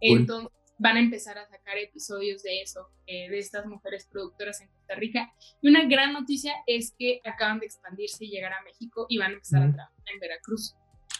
Entonces 0.00 0.50
van 0.78 0.96
a 0.96 1.00
empezar 1.00 1.36
a 1.36 1.46
sacar 1.46 1.76
episodios 1.76 2.42
de 2.42 2.62
eso, 2.62 2.88
eh, 3.06 3.28
de 3.28 3.38
estas 3.38 3.66
mujeres 3.66 4.06
productoras 4.10 4.60
en 4.60 4.68
Costa 4.68 4.94
Rica. 4.94 5.32
Y 5.60 5.68
una 5.68 5.84
gran 5.84 6.12
noticia 6.12 6.54
es 6.66 6.94
que 6.98 7.20
acaban 7.24 7.60
de 7.60 7.66
expandirse 7.66 8.24
y 8.24 8.30
llegar 8.30 8.52
a 8.52 8.62
México 8.62 9.06
y 9.08 9.18
van 9.18 9.32
a 9.32 9.34
empezar 9.34 9.62
a 9.62 9.72
trabajar 9.72 10.04
en 10.12 10.20
Veracruz. 10.20 10.74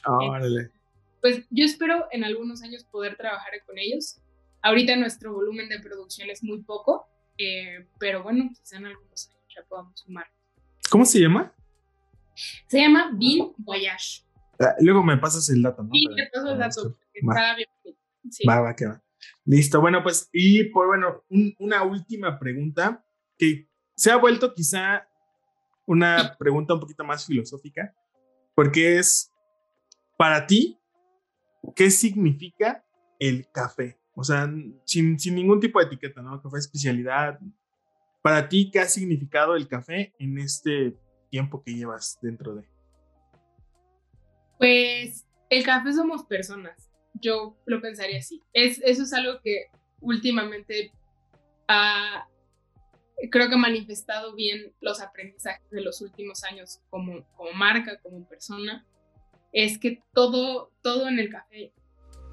Órale 0.07 0.80
pues 1.21 1.45
yo 1.51 1.65
espero 1.65 2.07
en 2.11 2.25
algunos 2.25 2.63
años 2.63 2.85
poder 2.85 3.17
trabajar 3.17 3.53
con 3.67 3.79
ellos. 3.79 4.21
Ahorita 4.63 4.97
nuestro 4.97 5.33
volumen 5.33 5.69
de 5.69 5.81
producción 5.81 6.31
es 6.31 6.43
muy 6.43 6.63
poco, 6.63 7.07
eh, 7.39 7.87
pero 7.99 8.23
bueno, 8.23 8.51
quizá 8.55 8.77
en 8.77 8.87
algunos 8.87 9.29
años 9.29 9.43
ya 9.55 9.63
podamos 9.69 10.01
sumar. 10.01 10.27
¿Cómo 10.91 11.05
se 11.05 11.21
llama? 11.21 11.55
Se 12.67 12.81
llama 12.81 13.11
Bean 13.15 13.53
Voyage. 13.59 14.23
Ah, 14.59 14.75
luego 14.81 15.03
me 15.03 15.17
pasas 15.17 15.49
el 15.49 15.63
dato, 15.63 15.83
¿no? 15.83 15.91
Sí, 15.93 16.07
te 16.15 16.27
paso 16.33 16.53
el 16.53 16.59
dato. 16.59 16.99
Va. 17.29 17.55
Bien. 17.55 17.69
va, 18.49 18.61
va, 18.61 18.77
que 18.77 18.87
va. 18.87 19.03
Listo, 19.45 19.81
bueno, 19.81 20.03
pues, 20.03 20.29
y 20.33 20.65
por 20.65 20.89
bueno, 20.89 21.25
una 21.59 21.83
última 21.83 22.39
pregunta 22.39 23.05
que 23.39 23.69
se 23.97 24.11
ha 24.11 24.17
vuelto 24.17 24.55
quizá 24.55 25.07
una 25.87 26.37
pregunta 26.39 26.75
un 26.75 26.81
poquito 26.81 27.05
más 27.05 27.27
filosófica, 27.27 27.95
porque 28.55 28.99
es, 28.99 29.33
para 30.17 30.47
ti, 30.47 30.80
¿qué 31.75 31.91
significa 31.91 32.85
el 33.19 33.51
café? 33.51 33.99
O 34.15 34.25
sea, 34.25 34.51
sin, 34.85 35.17
ningún 35.35 35.61
tipo 35.61 35.79
de 35.79 35.87
etiqueta, 35.87 36.23
¿no? 36.23 36.43
Café 36.43 36.59
especialidad. 36.59 37.39
Para 38.23 38.49
ti, 38.49 38.71
¿qué 38.71 38.81
ha 38.81 38.87
significado 38.87 39.57
el 39.57 39.69
café 39.69 40.13
en 40.19 40.39
este 40.39 40.97
tiempo 41.31 41.63
que 41.63 41.75
llevas 41.75 42.19
dentro 42.21 42.55
de? 42.55 42.69
Pues 44.59 45.27
el 45.49 45.65
café 45.65 45.93
somos 45.93 46.25
personas. 46.25 46.91
Yo 47.15 47.57
lo 47.67 47.81
pensaría 47.81 48.19
así. 48.19 48.43
Es, 48.53 48.81
eso 48.85 49.03
es 49.05 49.13
algo 49.13 49.41
que 49.43 49.67
últimamente 50.01 50.93
creo 53.31 53.49
que 53.49 53.55
ha 53.55 53.59
manifestado 53.59 54.35
bien 54.35 54.73
los 54.81 55.01
aprendizajes 55.01 55.71
de 55.71 55.83
los 55.83 56.01
últimos 56.01 56.43
años 56.45 56.81
como, 56.91 57.25
como 57.37 57.53
marca, 57.53 57.99
como 58.03 58.27
persona 58.29 58.85
es 59.53 59.79
que 59.79 60.03
todo, 60.13 60.73
todo 60.83 61.09
en 61.09 61.19
el 61.19 61.31
café, 61.31 61.73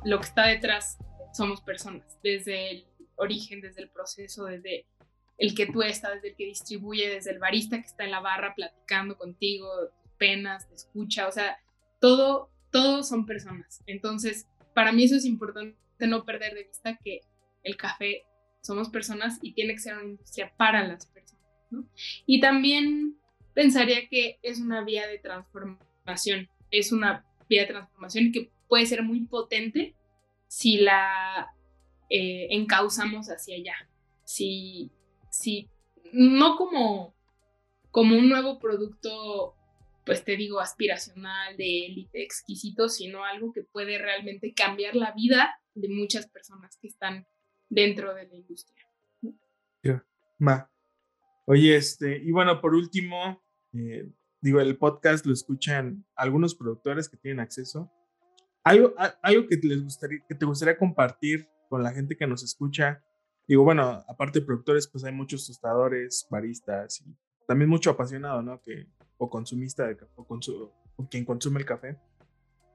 lo 0.04 0.20
que 0.20 0.26
está 0.26 0.48
detrás, 0.48 0.98
somos 1.34 1.62
personas, 1.62 2.18
desde 2.24 2.72
el 2.72 2.86
origen, 3.16 3.62
desde 3.62 3.82
el 3.82 3.90
proceso, 3.90 4.46
desde 4.46 4.86
el 5.38 5.54
que 5.56 5.68
tú 5.68 5.84
estás, 5.84 6.16
desde 6.16 6.30
el 6.30 6.36
que 6.36 6.46
distribuye, 6.46 7.10
desde 7.10 7.32
el 7.32 7.40
barista 7.40 7.80
que 7.80 7.88
está 7.88 8.04
en 8.04 8.12
la 8.12 8.20
barra 8.20 8.56
platicando 8.56 9.18
contigo, 9.18 9.70
penas, 10.18 10.68
te 10.68 10.76
escucha, 10.76 11.28
o 11.28 11.32
sea, 11.32 11.58
todo, 12.00 12.50
todos 12.72 13.08
son 13.08 13.26
personas. 13.26 13.84
Entonces, 13.86 14.48
para 14.74 14.92
mí 14.92 15.04
eso 15.04 15.16
es 15.16 15.26
importante 15.26 15.78
no 16.00 16.26
perder 16.26 16.54
de 16.54 16.64
vista 16.64 16.98
que 17.04 17.22
el 17.64 17.78
café 17.78 18.24
somos 18.62 18.90
personas 18.90 19.40
y 19.42 19.54
tiene 19.54 19.74
que 19.74 19.80
ser 19.80 19.96
una 19.96 20.06
industria 20.06 20.54
para 20.58 20.88
las 20.88 21.06
personas. 21.08 21.44
Y 22.26 22.40
también 22.40 23.18
pensaría 23.54 24.08
que 24.08 24.40
es 24.42 24.60
una 24.60 24.84
vía 24.84 25.08
de 25.08 25.20
transformación 25.20 26.50
es 26.72 26.92
una 26.92 27.26
vía 27.50 27.62
de 27.62 27.68
transformación 27.68 28.32
que 28.32 28.52
puede 28.68 28.86
ser 28.86 29.04
muy 29.04 29.26
potente 29.26 29.96
si 30.48 30.78
la 30.78 31.54
eh, 32.10 32.48
encauzamos 32.52 33.28
hacia 33.28 33.56
allá. 33.56 33.76
Si, 34.24 34.92
si 35.30 35.70
no 36.12 36.56
como, 36.56 37.16
como 37.92 38.18
un 38.18 38.30
nuevo 38.30 38.60
producto, 38.60 39.56
pues 40.06 40.24
te 40.24 40.36
digo, 40.36 40.60
aspiracional, 40.60 41.56
de 41.58 41.86
élite, 41.86 42.24
exquisito, 42.24 42.90
sino 42.90 43.24
algo 43.24 43.52
que 43.54 43.64
puede 43.64 43.98
realmente 43.98 44.54
cambiar 44.54 44.96
la 44.96 45.12
vida 45.12 45.60
de 45.74 45.90
muchas 45.90 46.28
personas 46.28 46.78
que 46.82 46.88
están 46.88 47.26
dentro 47.70 48.14
de 48.14 48.28
la 48.28 48.36
industria. 48.36 48.88
Va. 50.40 50.72
Oye, 51.46 51.76
este, 51.76 52.18
y 52.18 52.32
bueno, 52.32 52.62
por 52.62 52.76
último, 52.76 53.44
eh, 53.74 54.08
digo, 54.42 54.60
el 54.60 54.78
podcast 54.78 55.26
lo 55.26 55.34
escuchan 55.34 56.06
algunos 56.16 56.56
productores 56.56 57.10
que 57.10 57.18
tienen 57.18 57.40
acceso. 57.40 57.92
Algo, 58.64 58.94
algo 59.22 59.48
que, 59.48 59.58
les 59.64 59.82
gustaría, 59.82 60.20
que 60.28 60.36
te 60.36 60.46
gustaría 60.46 60.78
compartir 60.78 61.50
con 61.70 61.84
la 61.84 61.92
gente 61.92 62.18
que 62.18 62.28
nos 62.28 62.44
escucha. 62.44 63.04
Digo, 63.48 63.64
bueno, 63.64 64.04
aparte 64.08 64.40
de 64.40 64.46
productores, 64.46 64.88
pues 64.88 65.04
hay 65.04 65.14
muchos 65.14 65.48
tostadores, 65.48 66.28
baristas 66.30 67.02
y 67.02 67.16
también 67.48 67.70
mucho 67.70 67.90
apasionado, 67.92 68.42
¿no? 68.42 68.62
Que, 68.62 68.88
o 69.18 69.30
consumista 69.30 69.88
de 69.88 69.98
o, 70.16 70.26
o 70.98 71.10
quien 71.10 71.26
consume 71.26 71.60
el 71.60 71.66
café. 71.66 71.98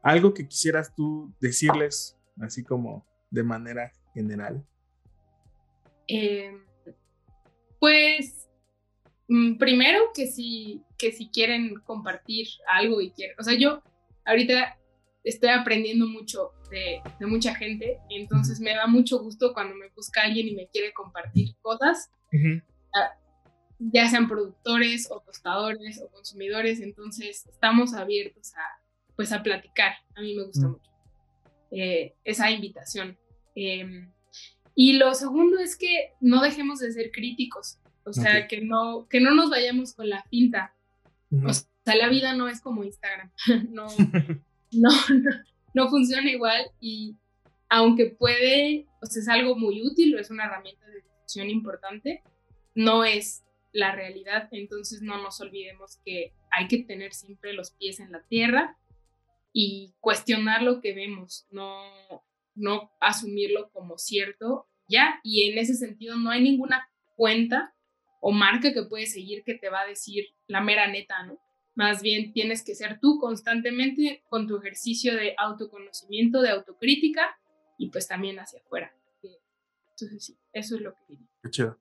Algo 0.03 0.35
que 0.35 0.49
quisieras 0.49 0.95
tú 0.95 1.33
decirles, 1.41 2.19
así 2.41 2.65
como 2.65 3.07
de 3.31 3.43
manera 3.43 3.93
general. 4.15 4.67
Eh, 6.09 6.53
pues 7.79 8.42
primero 9.59 10.01
que 10.15 10.27
si, 10.27 10.83
que 10.99 11.13
si 11.13 11.29
quieren 11.29 11.75
compartir 11.85 12.49
algo 12.73 13.01
y 13.01 13.11
quieren, 13.11 13.37
o 13.39 13.43
sea, 13.43 13.55
yo 13.55 13.83
ahorita 14.25 14.79
estoy 15.25 15.51
aprendiendo 15.51 16.07
mucho 16.07 16.53
de, 16.71 17.01
mucha 17.27 17.55
gente, 17.55 17.99
entonces 18.11 18.61
me 18.61 18.75
da 18.75 18.87
mucho 18.87 19.19
gusto 19.21 19.53
cuando 19.53 19.75
me 19.75 19.89
busca 19.91 20.23
alguien 20.23 20.49
y 20.49 20.55
me 20.55 20.69
quiere 20.69 20.93
compartir 20.93 21.55
cosas, 21.61 22.11
ah, 22.95 23.13
ya 23.79 24.09
sean 24.09 24.29
productores 24.29 25.11
o 25.11 25.21
tostadores 25.21 26.01
o 26.01 26.09
consumidores, 26.11 26.81
entonces 26.81 27.47
estamos 27.47 27.95
abiertos 27.95 28.55
a, 28.55 28.83
pues 29.17 29.33
a 29.33 29.43
platicar, 29.43 29.95
a 30.17 30.21
mí 30.21 30.35
me 30.35 30.45
gusta 30.45 30.69
mucho 30.69 30.91
eh, 31.71 32.15
esa 32.25 32.51
invitación. 32.51 33.19
Em, 33.55 34.11
y 34.75 34.95
lo 34.95 35.15
segundo 35.15 35.59
es 35.59 35.77
que 35.77 36.13
no 36.21 36.43
dejemos 36.43 36.79
de 36.81 36.93
ser 36.93 37.11
críticos. 37.11 37.79
O 38.05 38.13
sea, 38.13 38.49
que, 38.49 38.61
no, 38.61 39.07
que 39.09 39.21
no 39.21 39.35
nos 39.35 39.51
vayamos 39.51 39.95
con 39.95 40.09
la 40.09 40.23
finta. 40.25 40.75
O 41.45 41.53
sea, 41.53 41.97
la 41.97 42.09
vida 42.09 42.35
no 42.35 42.49
es 42.49 42.61
como 42.61 42.85
Instagram. 42.85 43.31
no, 43.71 43.87
no, 44.73 44.91
no, 45.75 45.89
funciona 45.89 46.31
igual 46.31 46.71
y 46.81 47.17
aunque 47.69 48.07
puede, 48.07 48.87
o 49.01 49.07
sea, 49.07 49.23
es 49.23 49.29
algo 49.29 49.57
muy 49.57 49.83
útil 49.83 50.15
o 50.15 50.19
es 50.19 50.31
una 50.31 50.45
herramienta 50.45 50.87
de 50.87 51.01
difusión 51.01 51.49
importante, 51.49 52.23
no 52.75 53.05
es 53.05 53.45
la 53.73 53.95
realidad. 53.95 54.49
Entonces 54.53 55.01
no 55.01 55.23
nos 55.23 55.41
olvidemos 55.41 55.99
que 56.05 56.35
hay 56.51 56.69
que 56.69 56.83
tener 56.83 57.15
siempre 57.15 57.55
los 57.55 57.71
pies 57.71 58.01
en 58.01 58.13
la 58.13 58.23
tierra 58.23 58.77
y 59.53 59.95
cuestionar 60.01 60.63
lo 60.63 60.81
que 60.81 60.95
vemos, 60.95 61.47
no, 61.51 61.83
no 62.55 62.91
asumirlo 63.01 63.71
como 63.71 63.99
cierto 63.99 64.67
ya. 64.89 65.21
Y 65.23 65.51
en 65.51 65.59
ese 65.59 65.75
sentido 65.75 66.17
no 66.17 66.31
hay 66.31 66.43
ninguna 66.43 66.89
cuenta 67.17 67.75
o 68.25 68.31
marca 68.31 68.73
que 68.73 68.85
puedes 68.85 69.13
seguir 69.13 69.43
que 69.43 69.55
te 69.55 69.69
va 69.69 69.81
a 69.81 69.87
decir 69.87 70.27
la 70.47 70.61
mera 70.61 70.87
neta, 70.87 71.27
¿no? 71.27 71.39
Más 71.75 72.03
bien 72.03 72.33
tienes 72.33 72.63
que 72.63 72.77
ser 72.77 73.01
tú 73.01 73.19
constantemente 73.19 74.23
con 74.29 74.47
tu 74.47 74.59
ejercicio 74.59 75.17
de 75.17 75.35
autoconocimiento, 75.37 76.41
de 76.41 76.51
autocrítica 76.51 77.37
y 77.79 77.91
pues 77.91 78.07
también 78.07 78.39
hacia 78.39 78.61
afuera. 78.61 78.95
Entonces 79.23 80.25
sí, 80.25 80.39
eso 80.53 80.77
es 80.77 80.83
lo 80.83 80.93
que 80.93 81.01
diría. 81.09 81.27
Qué 81.43 81.51
chido. 81.51 81.79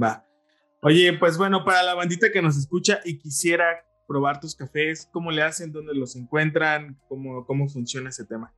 Va. 0.00 0.26
Oye, 0.80 1.12
pues 1.18 1.36
bueno, 1.36 1.62
para 1.62 1.82
la 1.82 1.94
bandita 1.94 2.32
que 2.32 2.40
nos 2.40 2.56
escucha 2.56 3.00
y 3.04 3.18
quisiera 3.18 3.84
probar 4.08 4.40
tus 4.40 4.54
cafés, 4.54 5.06
¿cómo 5.12 5.30
le 5.30 5.42
hacen? 5.42 5.72
¿Dónde 5.72 5.94
los 5.94 6.16
encuentran? 6.16 6.98
¿Cómo, 7.06 7.44
cómo 7.44 7.68
funciona 7.68 8.08
ese 8.08 8.24
tema? 8.24 8.50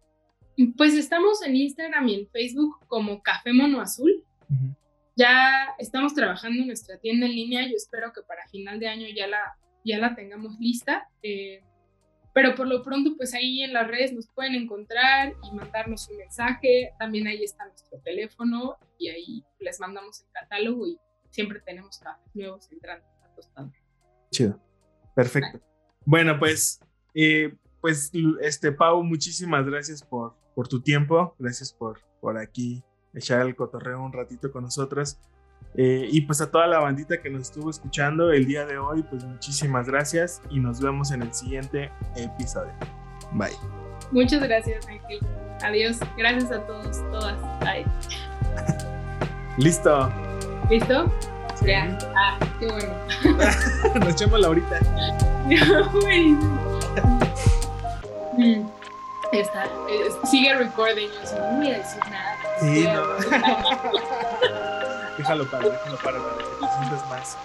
Pues 0.77 0.95
estamos 0.95 1.43
en 1.43 1.57
Instagram 1.57 2.09
y 2.09 2.14
en 2.14 2.29
Facebook 2.29 2.77
como 2.87 3.23
Café 3.23 3.53
Mono 3.53 3.81
Azul. 3.81 4.25
Ya 5.19 5.75
estamos 5.79 6.14
trabajando 6.14 6.61
en 6.61 6.69
nuestra 6.69 6.97
tienda 6.99 7.27
en 7.27 7.33
línea. 7.33 7.66
Yo 7.69 7.75
espero 7.75 8.12
que 8.12 8.23
para 8.23 8.47
final 8.47 8.79
de 8.79 8.87
año 8.87 9.09
ya 9.12 9.27
la, 9.27 9.59
ya 9.85 9.99
la 9.99 10.14
tengamos 10.14 10.57
lista. 10.61 11.09
Eh, 11.25 11.61
Pero 12.33 12.55
por 12.55 12.69
lo 12.69 12.85
pronto, 12.85 13.16
pues 13.16 13.35
ahí 13.35 13.62
en 13.62 13.73
las 13.73 13.89
redes 13.89 14.12
nos 14.12 14.29
pueden 14.29 14.55
encontrar 14.55 15.35
y 15.43 15.57
mandarnos 15.57 16.09
un 16.09 16.19
mensaje. 16.19 16.93
También 17.01 17.27
ahí 17.27 17.43
está 17.43 17.66
nuestro 17.66 17.99
teléfono 17.99 18.77
y 18.97 19.09
ahí 19.09 19.45
les 19.59 19.81
mandamos 19.81 20.21
el 20.21 20.31
catálogo 20.31 20.87
y 20.87 21.01
siempre 21.31 21.61
tenemos 21.66 21.99
cafés 21.99 22.37
nuevos 22.37 22.71
entrando 22.71 23.05
a 23.57 23.69
Chido. 24.31 24.61
Perfecto. 25.16 25.61
Bueno, 26.05 26.39
pues, 26.39 26.79
eh, 27.14 27.57
pues, 27.81 28.12
este, 28.41 28.71
Pau, 28.71 29.03
muchísimas 29.03 29.66
gracias 29.66 30.01
por, 30.01 30.37
por 30.55 30.69
tu 30.69 30.81
tiempo. 30.81 31.35
Gracias 31.41 31.73
por, 31.73 32.01
por 32.21 32.39
aquí 32.39 32.85
echar 33.15 33.47
el 33.47 33.57
cotorreo 33.57 34.03
un 34.03 34.13
ratito 34.13 34.51
con 34.51 34.65
nosotros. 34.65 35.19
Eh, 35.75 36.09
y 36.11 36.23
pues 36.23 36.41
a 36.41 36.51
toda 36.51 36.67
la 36.67 36.79
bandita 36.79 37.21
que 37.21 37.31
nos 37.31 37.43
estuvo 37.43 37.71
escuchando 37.71 38.33
el 38.33 38.47
día 38.47 38.65
de 38.65 38.79
hoy, 38.79 39.03
pues 39.03 39.25
muchísimas 39.25 39.87
gracias 39.87 40.43
y 40.51 40.61
nos 40.61 40.81
vemos 40.81 41.11
en 41.11 41.23
el 41.23 41.33
siguiente 41.33 41.91
episodio. 42.17 42.73
Bye. 43.33 43.53
Muchas 44.11 44.43
gracias, 44.43 44.87
Ángel. 44.89 45.21
Adiós. 45.63 45.99
Gracias 46.17 46.51
a 46.51 46.67
todos, 46.67 46.99
todas. 47.11 47.39
Bye. 47.61 47.85
Listo. 49.59 50.11
¿Listo? 50.71 51.13
Ya. 51.67 51.99
Ah, 52.17 52.39
qué 52.59 52.67
bueno. 52.67 52.95
nos 54.01 54.09
echamos 54.11 54.41
la 54.41 54.47
ahorita. 54.49 54.81
Mm, 58.39 58.65
está. 59.33 59.67
Sigue 60.25 60.55
recording. 60.55 61.09
Yo 61.25 61.41
no 61.41 61.57
voy 61.57 61.73
a 61.73 61.79
decir 61.79 62.01
nada. 62.09 62.28
Sí, 62.61 62.89
no. 62.93 63.07
déjalo 65.19 65.45
para, 65.47 65.69
déjalo 65.69 65.97
para, 65.99 66.19
para 66.19 66.39
que 66.39 66.45
te 66.45 66.69
sientas 66.79 67.09
más. 67.09 67.37